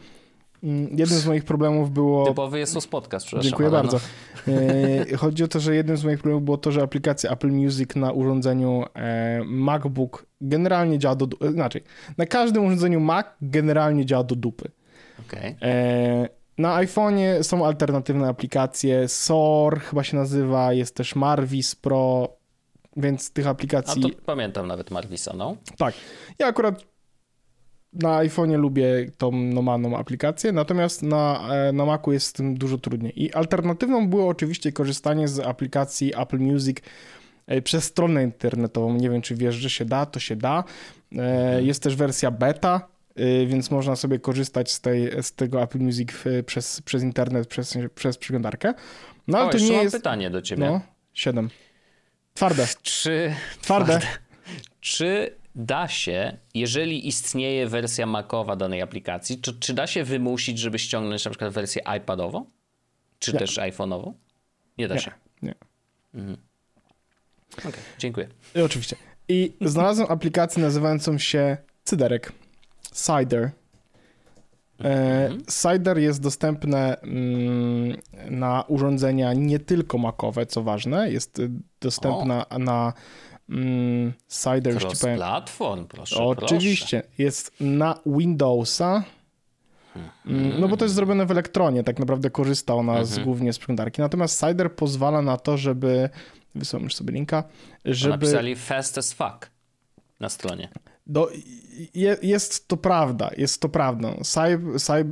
Mm, 0.64 0.84
Jednym 0.90 1.20
z 1.20 1.28
moich 1.28 1.46
problemów 1.46 1.92
było... 1.92 2.26
Typowy 2.28 2.60
jest 2.60 2.74
to 2.74 2.82
podcast, 2.90 3.26
przepraszam. 3.26 3.50
Dziękuję 3.50 3.68
ale 3.70 3.78
bardzo. 3.78 4.00
E, 4.48 5.18
Chodzi 5.18 5.44
o 5.44 5.48
to, 5.48 5.60
że 5.60 5.76
jednym 5.76 5.98
z 5.98 6.04
moich 6.04 6.20
problemów 6.20 6.44
było 6.46 6.58
to, 6.58 6.72
że 6.72 6.82
aplikacja 6.82 7.32
Apple 7.32 7.48
Music 7.52 7.96
na 7.96 8.12
urządzeniu 8.12 8.84
e, 8.96 9.42
MacBook 9.46 10.26
generalnie 10.42 11.00
działa 11.00 11.16
do... 11.16 11.28
du- 11.28 11.38
e, 11.48 11.52
Inaczej, 11.52 11.84
na 12.18 12.26
każdym 12.26 12.66
urządzeniu 12.66 13.00
Mac 13.00 13.26
generalnie 13.42 14.06
działa 14.06 14.24
do 14.24 14.36
dupy. 14.36 14.72
No. 15.18 15.24
E, 15.68 16.30
Na 16.58 16.78
iPhone'ie 16.84 17.44
są 17.44 17.66
alternatywne 17.66 18.28
aplikacje. 18.28 19.08
SOR 19.08 19.80
chyba 19.80 20.04
się 20.04 20.18
nazywa, 20.18 20.74
jest 20.74 20.96
też 20.96 21.16
Marvis 21.16 21.76
Pro, 21.76 22.30
więc 22.98 23.32
tych 23.32 23.48
A 23.48 23.50
aplikacji... 23.50 24.02
to 24.02 24.10
pamiętam 24.26 24.68
nawet 24.68 24.92
Marvisa, 24.92 25.34
no. 25.36 25.56
Tak. 25.78 25.94
Ja 26.40 26.48
akurat 26.48 26.86
na 27.94 28.18
iPhone'ie 28.24 28.58
lubię 28.58 28.86
tą 29.18 29.32
normalną 29.32 29.98
aplikację, 29.98 30.52
natomiast 30.52 31.04
na, 31.04 31.50
e, 31.54 31.72
na 31.72 31.86
Macu 31.86 32.12
jest 32.14 32.28
z 32.28 32.34
tym 32.34 32.58
dużo 32.58 32.78
trudniej. 32.78 33.24
I 33.24 33.34
alternatywną 33.34 34.10
było 34.10 34.28
oczywiście 34.28 34.72
korzystanie 34.72 35.28
z 35.28 35.40
aplikacji 35.40 36.14
Apple 36.22 36.40
Music 36.40 36.78
e, 37.48 37.62
przez 37.62 37.84
stronę 37.84 38.24
internetową. 38.24 38.94
Nie 38.96 39.10
wiem, 39.10 39.22
czy 39.22 39.36
wiesz, 39.36 39.56
że 39.56 39.70
się 39.70 39.86
da, 39.86 40.06
to 40.06 40.20
się 40.20 40.36
da. 40.36 40.64
E, 41.18 41.64
Jest 41.64 41.84
też 41.84 41.96
wersja 41.96 42.32
beta, 42.32 42.88
e, 43.16 43.46
więc 43.46 43.72
można 43.72 43.96
sobie 43.96 44.20
korzystać 44.20 44.72
z, 44.72 44.82
tej, 44.82 45.24
z 45.24 45.34
tego 45.34 45.62
Apple 45.64 45.80
Music 45.80 46.12
w- 46.12 46.44
przez, 46.46 46.82
przez 46.82 47.04
internet, 47.04 47.48
przez, 47.48 47.78
przez 47.96 48.18
przeglądarkę. 48.18 48.74
No 49.28 49.38
ale 49.38 49.48
o, 49.48 49.52
to 49.52 49.58
nie 49.58 49.72
mam 49.72 49.84
jest... 49.84 49.96
pytanie 49.96 50.30
do 50.30 50.42
ciebie. 50.42 50.66
No, 50.66 50.82
7. 51.14 51.50
Twarde, 52.34 52.68
Czy, 52.82 53.34
twarde. 53.62 54.00
czy 54.82 55.36
da 55.58 55.88
się, 55.88 56.38
jeżeli 56.54 57.08
istnieje 57.08 57.68
wersja 57.68 58.06
Macowa 58.06 58.56
danej 58.56 58.82
aplikacji, 58.82 59.42
czy, 59.42 59.60
czy 59.60 59.74
da 59.74 59.88
się 59.88 60.04
wymusić, 60.04 60.60
żeby 60.60 60.80
ściągnąć 60.80 61.26
na 61.26 61.32
przykład 61.32 61.54
wersję 61.54 61.82
iPadową? 61.98 62.46
Czy 63.20 63.34
Nie. 63.34 63.40
też 63.40 63.58
iPhone'ową? 63.58 64.14
Nie 64.78 64.88
da 64.88 64.96
Nie, 64.96 65.02
się. 65.02 65.12
nie. 65.42 65.56
Okej, 67.58 67.84
dziękuję. 68.00 68.28
I 68.56 68.62
Oczywiście. 68.62 68.96
I 69.30 69.54
znalazłem 69.62 70.12
aplikację 70.12 70.64
nazywającą 70.64 71.18
się 71.18 71.58
Cyderek. 71.84 72.32
Cider. 72.94 73.52
E, 74.84 75.30
Cider 75.62 75.98
jest 75.98 76.22
dostępne 76.22 76.98
mm, 77.02 77.98
na 78.30 78.64
urządzenia 78.68 79.34
nie 79.34 79.60
tylko 79.60 79.98
macowe, 79.98 80.46
co 80.46 80.64
ważne. 80.64 81.12
Jest 81.12 81.40
y, 81.40 81.50
dostępna 81.82 82.46
na 82.60 82.94
mm, 83.50 84.14
Cider, 84.30 84.74
już 84.74 84.84
ci 84.84 84.98
powiem. 85.02 85.18
Cross-platform, 85.20 85.86
proszę, 85.86 86.24
Oczywiście. 86.24 87.04
Jest 87.18 87.54
na 87.60 88.00
Windowsa. 88.06 89.04
Mm, 90.26 90.60
No 90.60 90.68
bo 90.68 90.78
to 90.78 90.86
jest 90.86 90.96
zrobione 90.96 91.26
w 91.26 91.32
elektronie, 91.32 91.84
tak 91.84 92.00
naprawdę 92.00 92.30
korzysta 92.30 92.74
ona 92.74 93.04
z, 93.04 93.20
głównie 93.20 93.54
z 93.54 93.58
przeglądarki. 93.58 94.02
Natomiast 94.02 94.40
Cider 94.40 94.76
pozwala 94.76 95.22
na 95.22 95.38
to, 95.38 95.58
żeby, 95.58 96.10
wysłałem 96.56 96.84
już 96.84 96.96
sobie 96.96 97.14
linka, 97.14 97.44
Proszę. 97.44 97.96
żeby... 97.96 98.12
Napisali 98.12 98.56
fast 98.56 98.98
as 98.98 99.14
fuck 99.14 99.50
na 100.20 100.30
stronie. 100.30 100.70
No, 101.08 101.28
je, 101.94 102.18
jest 102.22 102.68
to 102.68 102.78
prawda, 102.78 103.32
jest 103.38 103.62
to 103.62 103.70
prawda. 103.70 104.14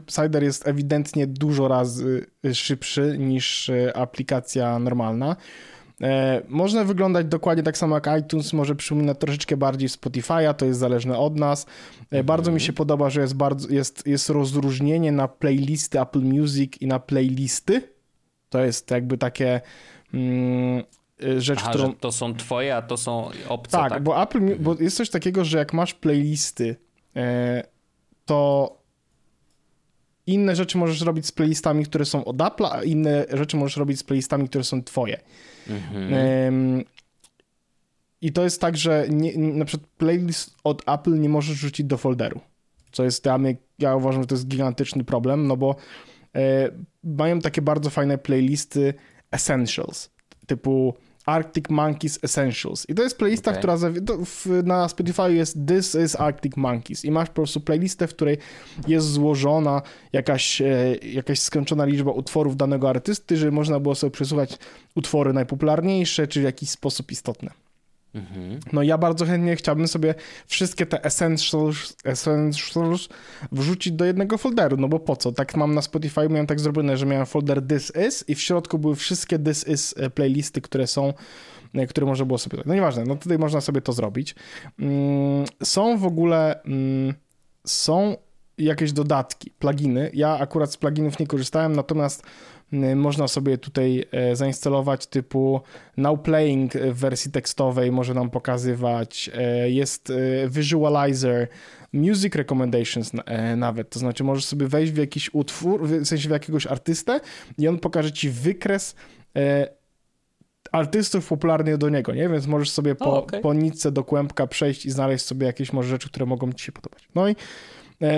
Cider 0.07 0.43
jest 0.43 0.67
ewidentnie 0.67 1.27
dużo 1.27 1.67
razy 1.67 2.25
szybszy 2.53 3.15
niż 3.19 3.69
e, 3.69 3.97
aplikacja 3.97 4.79
normalna. 4.79 5.35
E, 6.01 6.41
można 6.47 6.83
wyglądać 6.83 7.25
dokładnie 7.27 7.63
tak 7.63 7.77
samo 7.77 7.95
jak 7.95 8.09
iTunes, 8.19 8.53
może 8.53 8.75
przypomina 8.75 9.13
troszeczkę 9.13 9.57
bardziej 9.57 9.89
Spotify'a, 9.89 10.53
to 10.53 10.65
jest 10.65 10.79
zależne 10.79 11.17
od 11.17 11.35
nas. 11.35 11.65
E, 12.11 12.23
Bardzo 12.23 12.51
mi 12.51 12.61
się 12.61 12.73
podoba, 12.73 13.09
że 13.09 13.21
jest, 13.21 13.35
bardzo, 13.35 13.69
jest, 13.69 14.07
jest 14.07 14.29
rozróżnienie 14.29 15.11
na 15.11 15.27
playlisty 15.27 16.01
Apple 16.01 16.21
Music 16.21 16.73
i 16.81 16.87
na 16.87 16.99
playlisty. 16.99 17.81
To 18.49 18.59
jest 18.59 18.91
jakby 18.91 19.17
takie 19.17 19.61
mm, 20.13 20.83
e, 21.23 21.41
rzecz, 21.41 21.59
Aha, 21.61 21.69
którą... 21.69 21.93
to 21.93 22.11
są 22.11 22.35
twoje, 22.35 22.75
a 22.75 22.81
to 22.81 22.97
są 22.97 23.29
obce, 23.49 23.77
Tak, 23.77 23.89
tak? 23.89 24.03
bo 24.03 24.23
Apple, 24.23 24.55
bo 24.59 24.75
jest 24.79 24.97
coś 24.97 25.09
takiego, 25.09 25.45
że 25.45 25.57
jak 25.57 25.73
masz 25.73 25.93
playlisty, 25.93 26.75
to 28.25 28.74
inne 30.27 30.55
rzeczy 30.55 30.77
możesz 30.77 31.01
robić 31.01 31.25
z 31.25 31.31
playlistami, 31.31 31.85
które 31.85 32.05
są 32.05 32.25
od 32.25 32.37
Apple'a, 32.37 32.67
a 32.71 32.83
inne 32.83 33.25
rzeczy 33.33 33.57
możesz 33.57 33.77
robić 33.77 33.99
z 33.99 34.03
playlistami, 34.03 34.49
które 34.49 34.63
są 34.63 34.83
twoje. 34.83 35.19
Mhm. 35.69 36.83
I 38.21 38.31
to 38.31 38.43
jest 38.43 38.61
tak, 38.61 38.77
że 38.77 39.05
nie- 39.09 39.37
na 39.37 39.65
przykład 39.65 39.89
playlist 39.97 40.55
od 40.63 40.89
Apple 40.89 41.19
nie 41.19 41.29
możesz 41.29 41.57
rzucić 41.57 41.85
do 41.85 41.97
folderu, 41.97 42.39
co 42.91 43.03
jest 43.03 43.23
dla 43.23 43.37
mnie, 43.37 43.55
ja 43.79 43.95
uważam, 43.95 44.21
że 44.21 44.27
to 44.27 44.35
jest 44.35 44.47
gigantyczny 44.47 45.03
problem, 45.03 45.47
no 45.47 45.57
bo 45.57 45.75
e, 46.35 46.69
mają 47.03 47.39
takie 47.39 47.61
bardzo 47.61 47.89
fajne 47.89 48.17
playlisty 48.17 48.93
Essentials, 49.31 50.09
typu 50.47 50.93
Arctic 51.25 51.69
Monkeys 51.69 52.19
Essentials. 52.23 52.89
I 52.89 52.95
to 52.95 53.03
jest 53.03 53.17
playlista, 53.17 53.51
Okej. 53.51 53.59
która 53.59 53.77
w, 54.25 54.45
na 54.63 54.89
Spotify 54.89 55.33
jest 55.33 55.57
This 55.67 55.95
is 56.05 56.15
Arctic 56.15 56.57
Monkeys 56.57 57.05
i 57.05 57.11
masz 57.11 57.27
po 57.27 57.35
prostu 57.35 57.61
playlistę, 57.61 58.07
w 58.07 58.15
której 58.15 58.37
jest 58.87 59.07
złożona 59.07 59.81
jakaś, 60.13 60.61
e, 60.61 60.95
jakaś 60.95 61.39
skończona 61.39 61.85
liczba 61.85 62.11
utworów 62.11 62.57
danego 62.57 62.89
artysty, 62.89 63.37
żeby 63.37 63.51
można 63.51 63.79
było 63.79 63.95
sobie 63.95 64.11
przesłuchać 64.11 64.57
utwory 64.95 65.33
najpopularniejsze, 65.33 66.27
czy 66.27 66.41
w 66.41 66.43
jakiś 66.43 66.69
sposób 66.69 67.11
istotne. 67.11 67.64
Mhm. 68.15 68.59
No 68.73 68.83
ja 68.83 68.97
bardzo 68.97 69.25
chętnie 69.25 69.55
chciałbym 69.55 69.87
sobie 69.87 70.15
wszystkie 70.47 70.85
te 70.85 71.03
essentials, 71.03 71.95
essentials 72.03 73.09
wrzucić 73.51 73.93
do 73.93 74.05
jednego 74.05 74.37
folderu, 74.37 74.77
no 74.77 74.87
bo 74.87 74.99
po 74.99 75.15
co? 75.15 75.31
Tak 75.31 75.55
mam 75.57 75.75
na 75.75 75.81
Spotify, 75.81 76.29
miałem 76.29 76.47
tak 76.47 76.59
zrobione, 76.59 76.97
że 76.97 77.05
miałem 77.05 77.25
folder 77.25 77.67
This 77.67 77.91
Is 78.07 78.25
i 78.27 78.35
w 78.35 78.41
środku 78.41 78.79
były 78.79 78.95
wszystkie 78.95 79.39
This 79.39 79.67
Is 79.67 79.93
e, 79.97 80.09
playlisty, 80.09 80.61
które 80.61 80.87
są, 80.87 81.13
e, 81.73 81.87
które 81.87 82.07
można 82.07 82.25
było 82.25 82.37
sobie... 82.37 82.57
No 82.65 82.73
nieważne, 82.73 83.03
no 83.03 83.15
tutaj 83.15 83.37
można 83.37 83.61
sobie 83.61 83.81
to 83.81 83.93
zrobić. 83.93 84.35
Mm, 84.79 85.45
Są 85.63 85.97
w 85.97 86.05
ogóle... 86.05 86.63
mm, 86.63 87.13
Są 87.65 88.15
jakieś 88.57 88.91
dodatki, 88.91 89.51
pluginy. 89.51 90.11
Ja 90.13 90.39
akurat 90.39 90.71
z 90.71 90.77
pluginów 90.77 91.19
nie 91.19 91.27
korzystałem, 91.27 91.75
natomiast 91.75 92.23
można 92.95 93.27
sobie 93.27 93.57
tutaj 93.57 94.05
e, 94.11 94.35
zainstalować 94.35 95.07
typu 95.07 95.61
Now 95.97 96.21
Playing 96.21 96.73
w 96.73 96.99
wersji 96.99 97.31
tekstowej 97.31 97.91
może 97.91 98.13
nam 98.13 98.29
pokazywać, 98.29 99.29
e, 99.33 99.69
jest 99.69 100.09
e, 100.09 100.49
Visualizer, 100.49 101.47
Music 101.93 102.35
Recommendations 102.35 103.13
na- 103.13 103.55
nawet, 103.55 103.89
to 103.89 103.99
znaczy 103.99 104.23
możesz 104.23 104.45
sobie 104.45 104.67
wejść 104.67 104.93
w 104.93 104.97
jakiś 104.97 105.29
utwór, 105.33 105.87
w 105.87 106.05
sensie 106.05 106.29
w 106.29 106.31
jakiegoś 106.31 106.67
artystę 106.67 107.19
i 107.57 107.67
on 107.67 107.79
pokaże 107.79 108.11
ci 108.11 108.29
wykres 108.29 108.95
artystów 110.71 111.27
popularnych 111.27 111.77
do 111.77 111.89
niego, 111.89 112.13
nie? 112.13 112.29
Więc 112.29 112.47
możesz 112.47 112.69
sobie 112.69 112.95
po, 112.95 113.05
O, 113.05 113.23
okej. 113.23 113.41
po 113.41 113.53
nitce 113.53 113.91
do 113.91 114.03
kłębka 114.03 114.47
przejść 114.47 114.85
i 114.85 114.91
znaleźć 114.91 115.25
sobie 115.25 115.47
jakieś 115.47 115.73
może 115.73 115.89
rzeczy, 115.89 116.09
które 116.09 116.25
mogą 116.25 116.53
ci 116.53 116.65
się 116.65 116.71
podobać. 116.71 117.07
No 117.15 117.29
i 117.29 117.35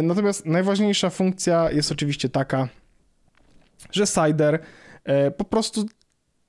natomiast 0.03 0.45
najważniejsza 0.45 1.10
funkcja 1.10 1.72
jest 1.72 1.91
oczywiście 1.91 2.30
taka, 2.30 2.68
że 3.91 4.07
Cider 4.07 4.59
e, 5.03 5.32
po 5.32 5.43
prostu 5.43 5.86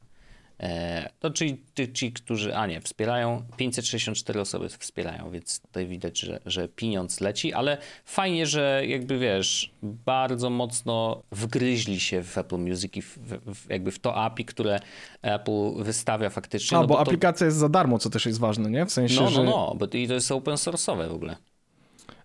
E, 0.59 1.09
to 1.19 1.31
czyli 1.31 1.63
ci, 1.93 2.11
którzy, 2.11 2.55
a 2.55 2.67
nie, 2.67 2.81
wspierają, 2.81 3.43
564 3.57 4.41
osoby 4.41 4.69
wspierają, 4.69 5.31
więc 5.31 5.59
tutaj 5.59 5.87
widać, 5.87 6.19
że, 6.19 6.39
że 6.45 6.67
pieniądz 6.67 7.21
leci, 7.21 7.53
ale 7.53 7.77
fajnie, 8.05 8.45
że 8.45 8.83
jakby 8.87 9.19
wiesz, 9.19 9.71
bardzo 9.83 10.49
mocno 10.49 11.23
wgryźli 11.31 11.99
się 11.99 12.23
w 12.23 12.37
Apple 12.37 12.57
Music 12.57 12.95
i 12.95 13.01
w, 13.01 13.17
w, 13.17 13.69
jakby 13.69 13.91
w 13.91 13.99
to 13.99 14.15
API, 14.15 14.45
które 14.45 14.79
Apple 15.21 15.83
wystawia 15.83 16.29
faktycznie. 16.29 16.77
A, 16.77 16.81
no 16.81 16.87
bo 16.87 16.95
to- 16.95 17.01
aplikacja 17.01 17.45
jest 17.45 17.57
za 17.57 17.69
darmo, 17.69 17.99
co 17.99 18.09
też 18.09 18.25
jest 18.25 18.39
ważne, 18.39 18.69
nie? 18.69 18.85
W 18.85 18.91
sensie, 18.91 19.21
no, 19.21 19.29
że... 19.29 19.43
no, 19.43 19.51
no, 19.51 19.75
bo 19.75 19.85
i 19.97 20.07
to 20.07 20.13
jest 20.13 20.31
open 20.31 20.55
source'owe 20.55 21.09
w 21.09 21.13
ogóle. 21.13 21.35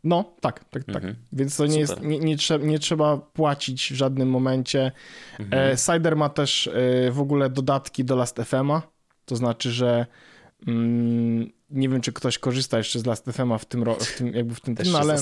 No, 0.04 0.34
tak, 0.40 0.64
tak, 0.64 0.84
tak. 0.84 0.96
Mhm. 0.96 1.14
Więc 1.32 1.56
to 1.56 1.66
nie, 1.66 1.78
jest, 1.80 2.00
nie, 2.00 2.18
nie, 2.18 2.36
trzeba, 2.36 2.64
nie 2.64 2.78
trzeba 2.78 3.16
płacić 3.16 3.92
w 3.92 3.96
żadnym 3.96 4.30
momencie. 4.30 4.92
Mhm. 5.40 5.72
E, 5.72 5.76
Cider 5.76 6.16
ma 6.16 6.28
też 6.28 6.66
e, 6.66 7.10
w 7.10 7.20
ogóle 7.20 7.50
dodatki 7.50 8.04
do 8.04 8.16
Last.fm'a, 8.16 8.80
to 9.24 9.36
znaczy, 9.36 9.70
że 9.70 10.06
mm, 10.66 11.50
nie 11.70 11.88
wiem, 11.88 12.00
czy 12.00 12.12
ktoś 12.12 12.38
korzysta 12.38 12.78
jeszcze 12.78 12.98
z 12.98 13.06
Last.fm'a 13.06 13.58
w 13.58 13.64
tym, 13.64 13.84
w 14.00 14.16
tym, 14.18 14.34
jakby 14.34 14.54
w 14.54 14.60
tym, 14.60 14.76
Też 14.76 14.86
tym 14.86 14.96
się 14.96 15.00
ale 15.00 15.16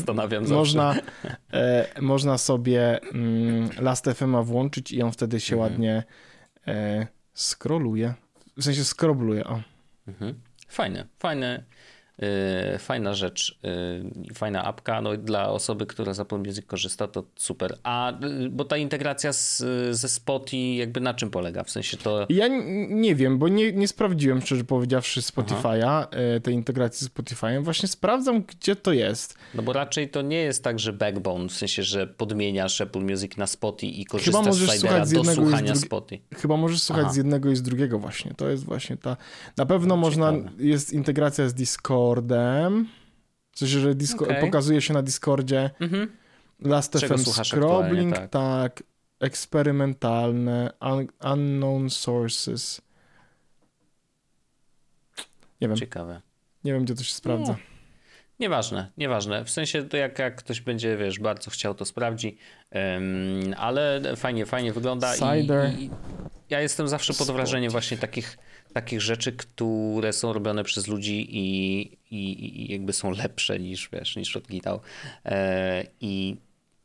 można, 0.48 0.94
e, 1.52 1.86
można 2.00 2.38
sobie 2.38 3.00
mm, 3.02 3.68
Last.fm'a 3.80 4.44
włączyć 4.44 4.92
i 4.92 5.02
on 5.02 5.12
wtedy 5.12 5.40
się 5.40 5.56
Mhm. 5.56 5.72
ładnie 5.72 6.02
e, 6.66 7.06
scrolluje. 7.34 8.14
W 8.56 8.64
sensie 8.64 8.84
scrolluje, 8.84 9.44
o. 9.44 9.60
Mhm. 10.08 10.34
Fajne, 10.68 11.06
fajne, 11.18 11.64
fajna 12.78 13.14
rzecz, 13.14 13.58
yy, 13.62 14.34
fajna 14.34 14.64
apka. 14.64 15.00
No 15.00 15.12
i 15.12 15.18
dla 15.18 15.48
osoby, 15.48 15.86
która 15.86 16.14
z 16.14 16.20
Apple 16.20 16.38
Music 16.38 16.66
korzysta, 16.66 17.06
to 17.06 17.24
super. 17.36 17.78
A, 17.82 18.12
yy, 18.40 18.50
bo 18.50 18.64
ta 18.64 18.76
integracja 18.76 19.32
z, 19.32 19.64
ze 19.90 20.08
Spotify 20.08 20.56
jakby 20.56 21.00
na 21.00 21.14
czym 21.14 21.30
polega? 21.30 21.64
W 21.64 21.70
sensie 21.70 21.96
to... 21.96 22.26
Ja 22.28 22.48
nie 22.88 23.14
wiem, 23.14 23.38
bo 23.38 23.48
nie, 23.48 23.72
nie 23.72 23.88
sprawdziłem, 23.88 24.42
szczerze 24.42 24.64
powiedziawszy, 24.64 25.20
Spotify'a, 25.20 26.06
tej 26.42 26.54
integracji 26.54 27.06
z 27.06 27.10
Spotify'em. 27.10 27.62
Właśnie 27.62 27.88
sprawdzam, 27.88 28.42
gdzie 28.42 28.76
to 28.76 28.92
jest. 28.92 29.34
No 29.54 29.62
bo 29.62 29.72
raczej 29.72 30.08
to 30.08 30.22
nie 30.22 30.36
jest 30.36 30.64
tak, 30.64 30.78
że 30.78 30.92
backbone, 30.92 31.48
w 31.48 31.52
sensie, 31.52 31.82
że 31.82 32.06
podmieniasz 32.06 32.80
Apple 32.80 33.00
Music 33.00 33.36
na 33.36 33.46
Spotify 33.46 33.92
i 34.00 34.04
korzystasz 34.04 34.46
możesz 34.46 34.70
z 34.70 34.80
słuchać 34.80 35.08
z 35.08 35.12
do 35.12 35.24
słuchania 35.24 35.72
drugi- 35.72 35.86
Spotify. 35.86 36.22
Chyba 36.34 36.56
możesz 36.56 36.82
słuchać 36.82 37.04
Aha. 37.04 37.12
z 37.12 37.16
jednego 37.16 37.50
i 37.50 37.56
z 37.56 37.62
drugiego 37.62 37.98
właśnie. 37.98 38.34
To 38.36 38.48
jest 38.48 38.64
właśnie 38.64 38.96
ta... 38.96 39.16
Na 39.56 39.66
pewno 39.66 39.96
można... 39.96 40.32
ciekawe. 40.32 40.50
Jest 40.58 40.92
integracja 40.92 41.48
z 41.48 41.54
Discordem. 42.06 42.88
Sensie, 43.54 43.80
że 43.80 43.94
Disco... 43.94 44.24
Okej. 44.24 44.40
pokazuje 44.40 44.82
się 44.82 44.94
na 44.94 45.02
Discordzie. 45.02 45.70
Mhm. 45.80 46.12
Last.fm 46.60 47.00
Czego 47.00 47.18
słuchasz 47.18 47.48
Scrobbling, 47.48 48.18
aktualnie, 48.18 48.28
tak. 48.28 48.82
Eksperymentalne, 49.20 50.70
un... 50.80 51.32
Unknown 51.32 51.90
Sources. 51.90 52.80
Nie 55.60 55.68
wiem, 55.68 55.76
Ciekawe. 55.76 56.20
nie 56.64 56.72
wiem, 56.72 56.84
gdzie 56.84 56.94
to 56.94 57.02
się 57.02 57.14
sprawdza. 57.14 57.52
No. 57.52 57.58
Nieważne, 58.40 58.90
nieważne. 58.98 59.44
W 59.44 59.50
sensie 59.50 59.82
to 59.82 59.96
jak, 59.96 60.18
jak 60.18 60.36
ktoś 60.36 60.60
będzie, 60.60 60.96
wiesz, 60.96 61.18
bardzo 61.18 61.50
chciał, 61.50 61.74
to 61.74 61.84
sprawdzi. 61.84 62.38
Em, 62.70 63.54
ale 63.56 64.00
fajnie, 64.16 64.46
fajnie 64.46 64.72
wygląda. 64.72 65.14
I, 65.16 65.46
i 65.78 65.90
ja 66.50 66.60
jestem 66.60 66.88
zawsze 66.88 67.14
pod 67.14 67.30
wrażeniem 67.30 67.70
właśnie 67.70 67.96
takich, 67.96 68.38
takich 68.76 69.00
rzeczy, 69.00 69.32
które 69.32 70.12
są 70.12 70.32
robione 70.32 70.64
przez 70.64 70.86
ludzi 70.86 71.26
i, 71.30 71.82
i, 72.10 72.62
i 72.62 72.72
jakby 72.72 72.92
są 72.92 73.10
lepsze 73.10 73.58
niż, 73.58 73.88
wiesz, 73.92 74.16
niż 74.16 74.36
od 74.36 74.48
Gitał. 74.48 74.80
E, 75.24 75.84
i, 76.00 76.36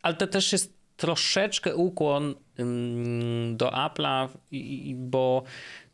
ale 0.01 0.15
to 0.15 0.27
też 0.27 0.51
jest 0.51 0.73
troszeczkę 0.97 1.75
ukłon 1.75 2.35
ym, 2.59 3.57
do 3.57 3.69
Apple'a, 3.69 4.29
bo 4.95 5.43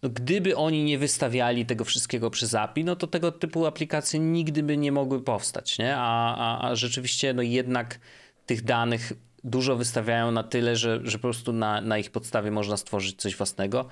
no, 0.03 0.09
gdyby 0.09 0.55
oni 0.55 0.83
nie 0.83 0.97
wystawiali 0.97 1.65
tego 1.65 1.83
wszystkiego 1.83 2.29
przez 2.29 2.55
API, 2.55 2.83
no 2.83 2.95
to 2.95 3.07
tego 3.07 3.31
typu 3.31 3.65
aplikacje 3.65 4.19
nigdy 4.19 4.63
by 4.63 4.77
nie 4.77 4.91
mogły 4.91 5.23
powstać, 5.23 5.77
nie? 5.77 5.95
A, 5.97 6.35
a, 6.35 6.69
a 6.69 6.75
rzeczywiście 6.75 7.33
no 7.33 7.41
jednak 7.41 7.99
tych 8.45 8.63
danych 8.63 9.13
dużo 9.43 9.75
wystawiają 9.75 10.31
na 10.31 10.43
tyle, 10.43 10.75
że, 10.75 10.99
że 11.03 11.17
po 11.17 11.21
prostu 11.21 11.53
na, 11.53 11.81
na 11.81 11.97
ich 11.97 12.11
podstawie 12.11 12.51
można 12.51 12.77
stworzyć 12.77 13.21
coś 13.21 13.35
własnego, 13.35 13.87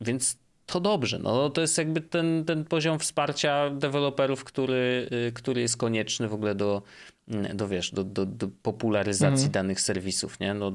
więc 0.00 0.38
to 0.70 0.80
dobrze. 0.80 1.18
No, 1.18 1.50
to 1.50 1.60
jest 1.60 1.78
jakby 1.78 2.00
ten, 2.00 2.44
ten 2.44 2.64
poziom 2.64 2.98
wsparcia 2.98 3.70
deweloperów, 3.70 4.44
który, 4.44 5.08
y, 5.28 5.32
który 5.32 5.60
jest 5.60 5.76
konieczny 5.76 6.28
w 6.28 6.34
ogóle 6.34 6.54
do, 6.54 6.82
mm, 7.28 7.56
do 7.56 7.68
wiesz, 7.68 7.90
do, 7.90 8.04
do, 8.04 8.26
do 8.26 8.48
popularyzacji 8.62 9.50
danych 9.50 9.80
serwisów, 9.80 10.40
nie? 10.40 10.54
No, 10.54 10.72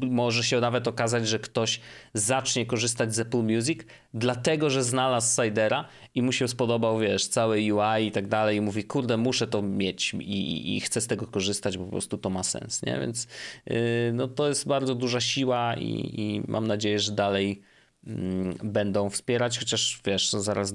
może 0.00 0.44
się 0.44 0.60
nawet 0.60 0.88
okazać, 0.88 1.28
że 1.28 1.38
ktoś 1.38 1.80
zacznie 2.14 2.66
korzystać 2.66 3.14
z 3.14 3.18
Apple 3.18 3.42
Music, 3.42 3.80
dlatego 4.14 4.70
że 4.70 4.84
znalazł 4.84 5.42
Sidera 5.42 5.88
i 6.14 6.22
mu 6.22 6.32
się 6.32 6.48
spodobał, 6.48 6.98
wiesz, 6.98 7.26
cały 7.26 7.56
UI 7.56 8.06
i 8.06 8.12
tak 8.12 8.26
dalej, 8.28 8.56
i 8.56 8.60
mówi, 8.60 8.84
kurde, 8.84 9.16
muszę 9.16 9.46
to 9.46 9.62
mieć 9.62 10.14
i, 10.14 10.16
i, 10.16 10.76
i 10.76 10.80
chcę 10.80 11.00
z 11.00 11.06
tego 11.06 11.26
korzystać, 11.26 11.78
bo 11.78 11.84
po 11.84 11.90
prostu 11.90 12.18
to 12.18 12.30
ma 12.30 12.42
sens, 12.42 12.82
nie? 12.82 12.98
Więc 13.00 13.28
yy, 13.66 13.76
no, 14.12 14.28
to 14.28 14.48
jest 14.48 14.68
bardzo 14.68 14.94
duża 14.94 15.20
siła 15.20 15.74
i, 15.74 16.20
i 16.20 16.42
mam 16.48 16.66
nadzieję, 16.66 16.98
że 16.98 17.12
dalej 17.12 17.62
będą 18.62 19.10
wspierać, 19.10 19.58
chociaż 19.58 20.00
wiesz, 20.04 20.32
no 20.32 20.40
zaraz 20.40 20.74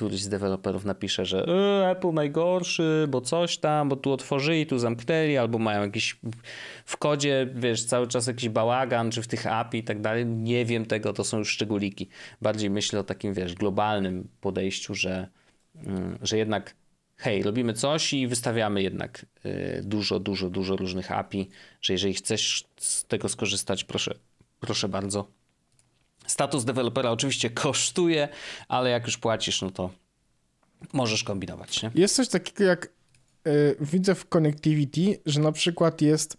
któryś 0.00 0.22
z 0.22 0.28
deweloperów 0.28 0.84
napisze, 0.84 1.26
że 1.26 1.46
e, 1.48 1.90
Apple 1.90 2.12
najgorszy, 2.12 3.06
bo 3.08 3.20
coś 3.20 3.58
tam, 3.58 3.88
bo 3.88 3.96
tu 3.96 4.12
otworzyli, 4.12 4.66
tu 4.66 4.78
zamknęli, 4.78 5.36
albo 5.36 5.58
mają 5.58 5.82
jakiś 5.82 6.20
w 6.84 6.96
kodzie, 6.96 7.48
wiesz, 7.54 7.84
cały 7.84 8.08
czas 8.08 8.26
jakiś 8.26 8.48
bałagan, 8.48 9.10
czy 9.10 9.22
w 9.22 9.28
tych 9.28 9.46
API 9.46 9.78
i 9.78 9.84
tak 9.84 10.00
dalej. 10.00 10.26
Nie 10.26 10.64
wiem 10.64 10.86
tego, 10.86 11.12
to 11.12 11.24
są 11.24 11.38
już 11.38 11.48
szczególiki. 11.48 12.08
Bardziej 12.42 12.70
myślę 12.70 13.00
o 13.00 13.04
takim, 13.04 13.34
wiesz, 13.34 13.54
globalnym 13.54 14.28
podejściu, 14.40 14.94
że, 14.94 15.28
mm, 15.86 16.18
że 16.22 16.38
jednak 16.38 16.74
hej, 17.16 17.42
robimy 17.42 17.72
coś 17.72 18.12
i 18.12 18.26
wystawiamy 18.28 18.82
jednak 18.82 19.26
y, 19.46 19.82
dużo, 19.84 20.20
dużo, 20.20 20.50
dużo 20.50 20.76
różnych 20.76 21.12
API, 21.12 21.48
że 21.82 21.92
jeżeli 21.92 22.14
chcesz 22.14 22.64
z 22.76 23.04
tego 23.04 23.28
skorzystać, 23.28 23.84
proszę, 23.84 24.14
proszę 24.60 24.88
bardzo. 24.88 25.39
Status 26.30 26.64
dewelopera 26.64 27.10
oczywiście 27.10 27.50
kosztuje, 27.50 28.28
ale 28.68 28.90
jak 28.90 29.06
już 29.06 29.18
płacisz, 29.18 29.62
no 29.62 29.70
to 29.70 29.90
możesz 30.92 31.24
kombinować, 31.24 31.82
nie? 31.82 31.90
Jest 31.94 32.16
coś 32.16 32.28
takiego 32.28 32.64
jak 32.64 32.88
y, 33.46 33.76
widzę 33.80 34.14
w 34.14 34.28
Connectivity, 34.28 35.22
że 35.26 35.40
na 35.40 35.52
przykład 35.52 36.02
jest 36.02 36.36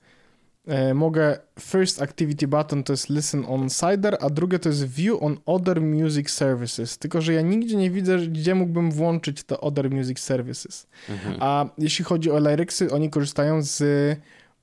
y, 0.90 0.94
mogę 0.94 1.40
first 1.60 2.02
activity 2.02 2.48
button 2.48 2.84
to 2.84 2.94
jest 2.94 3.10
listen 3.10 3.46
on 3.48 3.70
Cider, 3.70 4.18
a 4.22 4.30
drugie 4.30 4.60
to 4.60 4.70
jest 4.70 4.86
view 4.86 5.24
on 5.24 5.38
other 5.46 5.82
music 5.82 6.30
services. 6.30 6.98
Tylko, 6.98 7.22
że 7.22 7.34
ja 7.34 7.42
nigdzie 7.42 7.76
nie 7.76 7.92
widzę, 7.92 8.18
gdzie 8.18 8.56
mógłbym 8.56 8.92
włączyć 8.92 9.44
te 9.44 9.62
other 9.62 9.92
music 9.92 10.20
services. 10.20 10.88
A 11.40 11.66
jeśli 11.78 12.06
chodzi 12.06 12.32
o 12.32 12.40
Lyricsy, 12.40 12.92
oni 12.92 13.10
korzystają 13.10 13.62
z, 13.62 13.82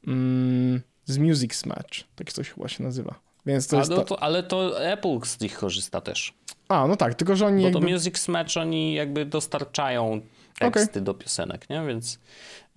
mm, 0.07 0.81
z 1.05 1.19
Music 1.19 1.55
Smatch. 1.55 1.99
Tak 2.17 2.33
coś 2.33 2.51
chyba 2.51 2.69
się 2.69 2.85
nazywa. 2.85 3.28
Więc 3.49 3.69
to 3.69 3.77
A 3.77 3.79
jest 3.79 3.91
no 3.91 3.97
to... 3.97 4.05
to, 4.05 4.23
ale 4.23 4.43
to 4.43 4.85
Apple 4.85 5.21
z 5.25 5.41
nich 5.41 5.59
korzysta 5.59 6.01
też. 6.01 6.33
A, 6.69 6.87
no 6.87 6.97
tak, 6.97 7.15
tylko 7.15 7.37
że 7.37 7.47
oni 7.47 7.63
Bo 7.63 7.69
jakby... 7.69 7.87
to 7.87 7.93
Music 7.93 8.19
Smatch 8.19 8.57
oni 8.57 8.95
jakby 8.95 9.25
dostarczają 9.27 10.21
teksty 10.59 11.01
do 11.01 11.15
piosenek, 11.15 11.71
nie? 11.71 11.87
Więc 11.87 12.19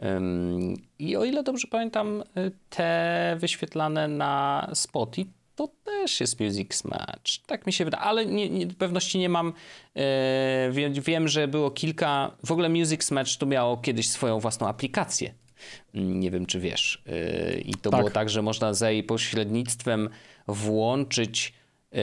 ym, 0.03 0.75
i 0.99 1.15
o 1.15 1.23
ile 1.25 1.43
dobrze 1.43 1.67
pamiętam, 1.67 2.23
y, 2.37 2.51
te 2.69 3.35
wyświetlane 3.39 4.07
na 4.07 4.69
Spotify 4.73 5.31
to 5.55 5.69
też 5.83 6.21
jest 6.21 6.39
Music 6.39 6.75
Smatch. 6.75 7.37
Tak 7.47 7.67
mi 7.67 7.73
się 7.73 7.85
wydaje, 7.85 8.03
ale 8.03 8.25
nie, 8.25 8.49
nie, 8.49 8.67
pewności 8.67 9.19
nie 9.19 9.29
mam. 9.29 9.53
Yy, 9.95 10.91
wiem, 11.01 11.27
że 11.27 11.47
było 11.47 11.71
kilka. 11.71 12.31
W 12.45 12.51
ogóle 12.51 12.69
Music 12.69 13.03
Smatch 13.03 13.37
to 13.37 13.45
miało 13.45 13.77
kiedyś 13.77 14.09
swoją 14.09 14.39
własną 14.39 14.67
aplikację. 14.67 15.33
Mm, 15.95 16.19
Nie 16.19 16.31
wiem, 16.31 16.45
czy 16.45 16.59
wiesz. 16.59 17.03
Yy, 17.05 17.61
I 17.61 17.73
to 17.73 17.89
Tak. 17.89 17.99
było 17.99 18.11
tak, 18.11 18.29
że 18.29 18.41
można 18.41 18.73
za 18.73 18.91
jej 18.91 19.03
pośrednictwem 19.03 20.09
włączyć 20.47 21.53
yy, 21.91 21.99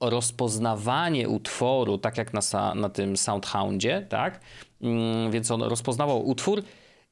rozpoznawanie 0.00 1.28
utworu, 1.28 1.98
tak 1.98 2.18
jak 2.18 2.32
na, 2.34 2.74
na 2.74 2.88
tym 2.88 3.16
Soundhoundzie, 3.16 4.06
tak? 4.08 4.40
Mm, 4.82 5.30
Więc 5.30 5.50
on 5.50 5.62
rozpoznawał 5.62 6.28
utwór 6.28 6.62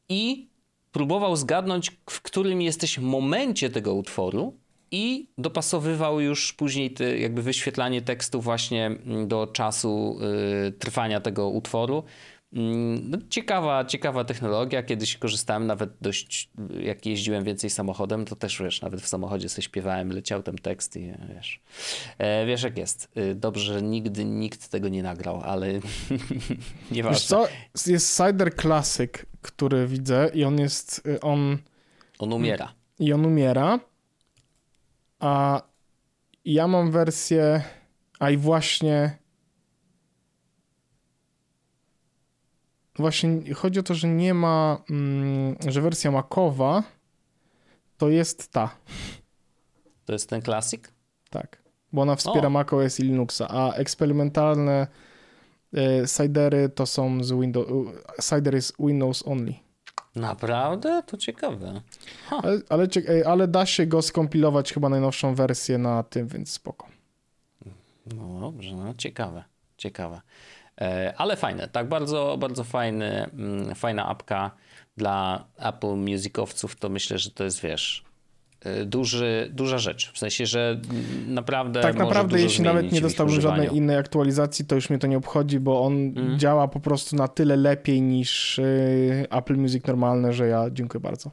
i 0.09 0.49
próbował 0.93 1.37
zgadnąć, 1.37 1.91
w 2.11 2.23
którym 2.23 2.63
jesteś 2.63 2.99
momencie 2.99 3.71
tego 3.71 3.95
utworu 3.95 4.55
i 4.91 5.29
dopasowywał 5.39 6.21
już 6.21 6.53
później 6.53 6.91
te, 6.91 7.19
jakby 7.19 7.43
wyświetlanie 7.43 8.03
tekstu 8.03 8.41
właśnie 8.41 8.91
do 9.27 9.47
czasu 9.47 10.19
y, 10.69 10.73
trwania 10.73 11.21
tego 11.21 11.49
utworu. 11.49 12.05
Mm, 12.53 13.11
no, 13.11 13.19
ciekawa, 13.31 13.85
ciekawa 13.85 14.25
technologia. 14.25 14.83
Kiedyś 14.83 15.17
korzystałem 15.17 15.67
nawet 15.67 15.91
dość, 16.01 16.51
jak 16.81 17.07
jeździłem 17.07 17.45
więcej 17.45 17.71
samochodem, 17.71 18.25
to 18.25 18.37
też 18.37 18.63
wiesz, 18.63 18.83
nawet 18.83 19.01
w 19.01 19.09
samochodzie 19.09 19.49
sobie 19.49 19.63
śpiewałem, 19.63 20.13
leciał 20.13 20.43
ten 20.43 20.59
tekst 20.59 20.97
i 20.97 21.13
wiesz. 21.35 21.61
E, 22.19 22.47
wiesz 22.47 22.63
jak 22.63 22.79
jest. 22.79 23.11
E, 23.15 23.35
dobrze, 23.35 23.75
że 23.75 23.83
nigdy 23.83 24.25
nikt 24.25 24.69
tego 24.69 24.89
nie 24.89 25.03
nagrał, 25.03 25.41
ale 25.45 25.67
nieważne. 26.91 27.19
Wiesz 27.19 27.27
co, 27.27 27.49
jest 27.87 28.17
Cider 28.17 28.57
Classic, 28.57 29.11
który 29.43 29.87
widzę 29.87 30.31
i 30.35 30.45
on 30.45 30.61
jest, 30.61 31.07
y, 31.07 31.21
on... 31.21 31.59
On 32.19 32.33
umiera. 32.33 32.73
I 32.99 33.13
on 33.13 33.27
umiera, 33.27 33.81
a 35.19 35.63
ja 36.45 36.69
mam 36.69 36.91
wersję, 36.91 37.63
a 38.19 38.31
i 38.31 38.37
właśnie 38.37 39.18
właśnie 42.99 43.55
chodzi 43.55 43.81
o 43.81 43.83
to, 43.83 43.95
że 43.95 44.09
nie 44.09 44.35
ma, 44.35 44.83
mm, 44.91 45.57
że 45.69 45.81
wersja 45.81 46.11
Macowa 46.11 46.83
to 47.99 48.09
jest 48.09 48.53
ta. 48.53 48.77
To 50.05 50.13
jest 50.13 50.31
ten 50.31 50.43
Classic? 50.43 50.81
Tak, 51.31 51.63
bo 51.93 52.03
ona 52.03 52.17
wspiera 52.17 52.47
o. 52.47 52.51
macOS 52.51 53.01
i 53.01 53.03
Linuxa, 53.03 53.49
a 53.49 53.73
eksperymentalne 53.73 54.87
y, 55.75 56.05
Cidery 56.17 56.69
to 56.69 56.87
są 56.87 57.25
z 57.25 57.33
Windows, 57.33 57.69
Cider 58.23 58.55
jest 58.55 58.75
Windows 58.79 59.23
only. 59.27 59.55
Naprawdę? 60.17 61.03
To 61.07 61.17
ciekawe. 61.17 61.81
Ale, 62.31 62.61
ale, 62.69 62.89
ale, 63.27 63.49
da 63.49 63.67
się 63.67 63.87
go 63.87 64.03
skompilować 64.03 64.73
chyba 64.73 64.89
najnowszą 64.89 65.35
wersję 65.35 65.79
na 65.79 66.03
tym, 66.03 66.29
więc 66.29 66.53
spoko. 66.53 66.89
No 68.17 68.41
dobrze, 68.41 68.75
no 68.77 68.95
ciekawe, 68.95 69.45
ciekawe. 69.77 70.21
E, 70.81 71.15
ale 71.17 71.37
fajne, 71.37 71.69
tak, 71.69 71.89
bardzo, 71.89 72.37
bardzo 72.41 72.65
fajny, 72.65 73.31
mm, 73.33 73.75
fajna 73.75 74.07
apka 74.07 74.51
dla 74.97 75.45
Apple 75.57 75.97
Musicowców, 75.97 76.77
to 76.77 76.89
myślę, 76.89 77.19
że 77.19 77.31
to 77.31 77.45
jest, 77.45 77.61
wiesz, 77.61 78.05
e, 78.65 78.85
duży, 78.85 79.51
duża 79.53 79.79
rzecz. 79.79 80.13
W 80.13 80.19
sensie, 80.19 80.47
że 80.47 80.81
naprawdę. 81.27 81.81
Tak 81.81 81.97
naprawdę, 81.97 82.41
jeśli 82.41 82.65
nawet 82.65 82.93
nie 82.93 83.01
dostałbym 83.01 83.41
żadnej 83.41 83.77
innej 83.77 83.97
aktualizacji, 83.97 84.65
to 84.65 84.75
już 84.75 84.91
mnie 84.91 84.99
to 84.99 85.07
nie 85.07 85.19
obchodzi, 85.19 85.61
bo 85.61 85.83
on 85.83 85.93
mm. 85.93 86.39
działa 86.39 86.69
po 86.69 86.81
prostu 86.81 87.17
na 87.17 87.29
tyle 87.29 87.57
lepiej 87.57 88.03
niż 88.03 88.59
y, 88.59 89.27
Apple 89.31 89.57
Music 89.57 89.87
normalne, 89.87 90.33
że 90.33 90.47
ja 90.47 90.71
dziękuję 90.71 91.01
bardzo. 91.01 91.31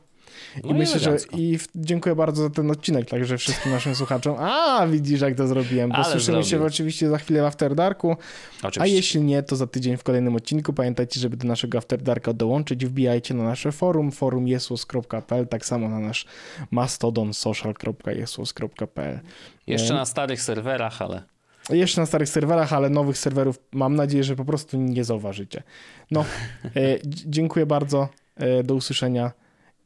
No 0.63 0.69
I, 0.69 0.73
myślę, 0.73 0.99
że 0.99 1.17
i 1.37 1.57
w, 1.57 1.67
dziękuję 1.75 2.15
bardzo 2.15 2.43
za 2.43 2.49
ten 2.49 2.71
odcinek, 2.71 3.09
także 3.09 3.37
wszystkim 3.37 3.71
naszym 3.71 3.95
słuchaczom. 3.95 4.35
A, 4.39 4.87
widzisz, 4.87 5.21
jak 5.21 5.35
to 5.35 5.47
zrobiłem, 5.47 5.89
bo 5.89 5.95
Ale 5.95 6.05
słyszymy 6.05 6.43
zrobił. 6.43 6.49
się 6.49 6.63
oczywiście 6.63 7.09
za 7.09 7.17
chwilę 7.17 7.41
w 7.41 7.45
After 7.45 7.75
Darku. 7.75 8.17
Oczywiście. 8.57 8.81
A 8.81 8.85
jeśli 8.85 9.21
nie, 9.21 9.43
to 9.43 9.55
za 9.55 9.67
tydzień 9.67 9.97
w 9.97 10.03
kolejnym 10.03 10.35
odcinku. 10.35 10.73
Pamiętajcie, 10.73 11.19
żeby 11.19 11.37
do 11.37 11.47
naszego 11.47 11.77
After 11.77 12.01
Darka 12.01 12.33
dołączyć, 12.33 12.85
wbijajcie 12.85 13.33
na 13.33 13.43
nasze 13.43 13.71
forum, 13.71 14.11
forum 14.11 14.47
jesłos.pl, 14.47 15.47
tak 15.47 15.65
samo 15.65 15.89
na 15.89 15.99
nasz 15.99 16.25
mastodon 16.71 17.33
social.jesłos.pl. 17.33 19.19
Jeszcze 19.67 19.93
na 19.93 20.05
starych 20.05 20.41
serwerach, 20.41 21.01
ale... 21.01 21.23
Jeszcze 21.69 22.01
na 22.01 22.05
starych 22.07 22.29
serwerach, 22.29 22.73
ale 22.73 22.89
nowych 22.89 23.17
serwerów 23.17 23.59
mam 23.71 23.95
nadzieję, 23.95 24.23
że 24.23 24.35
po 24.35 24.45
prostu 24.45 24.77
nie 24.77 25.03
zauważycie. 25.03 25.63
No, 26.11 26.25
e, 26.65 26.71
dziękuję 27.35 27.65
bardzo. 27.65 28.09
E, 28.35 28.63
do 28.63 28.75
usłyszenia 28.75 29.31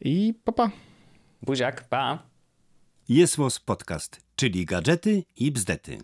i 0.01 0.33
papa. 0.43 0.71
Buziak, 1.41 1.89
pa. 1.89 2.23
Jest 3.09 3.37
Podcast, 3.65 4.21
czyli 4.35 4.65
gadżety 4.65 5.23
i 5.35 5.51
bzdety. 5.51 5.97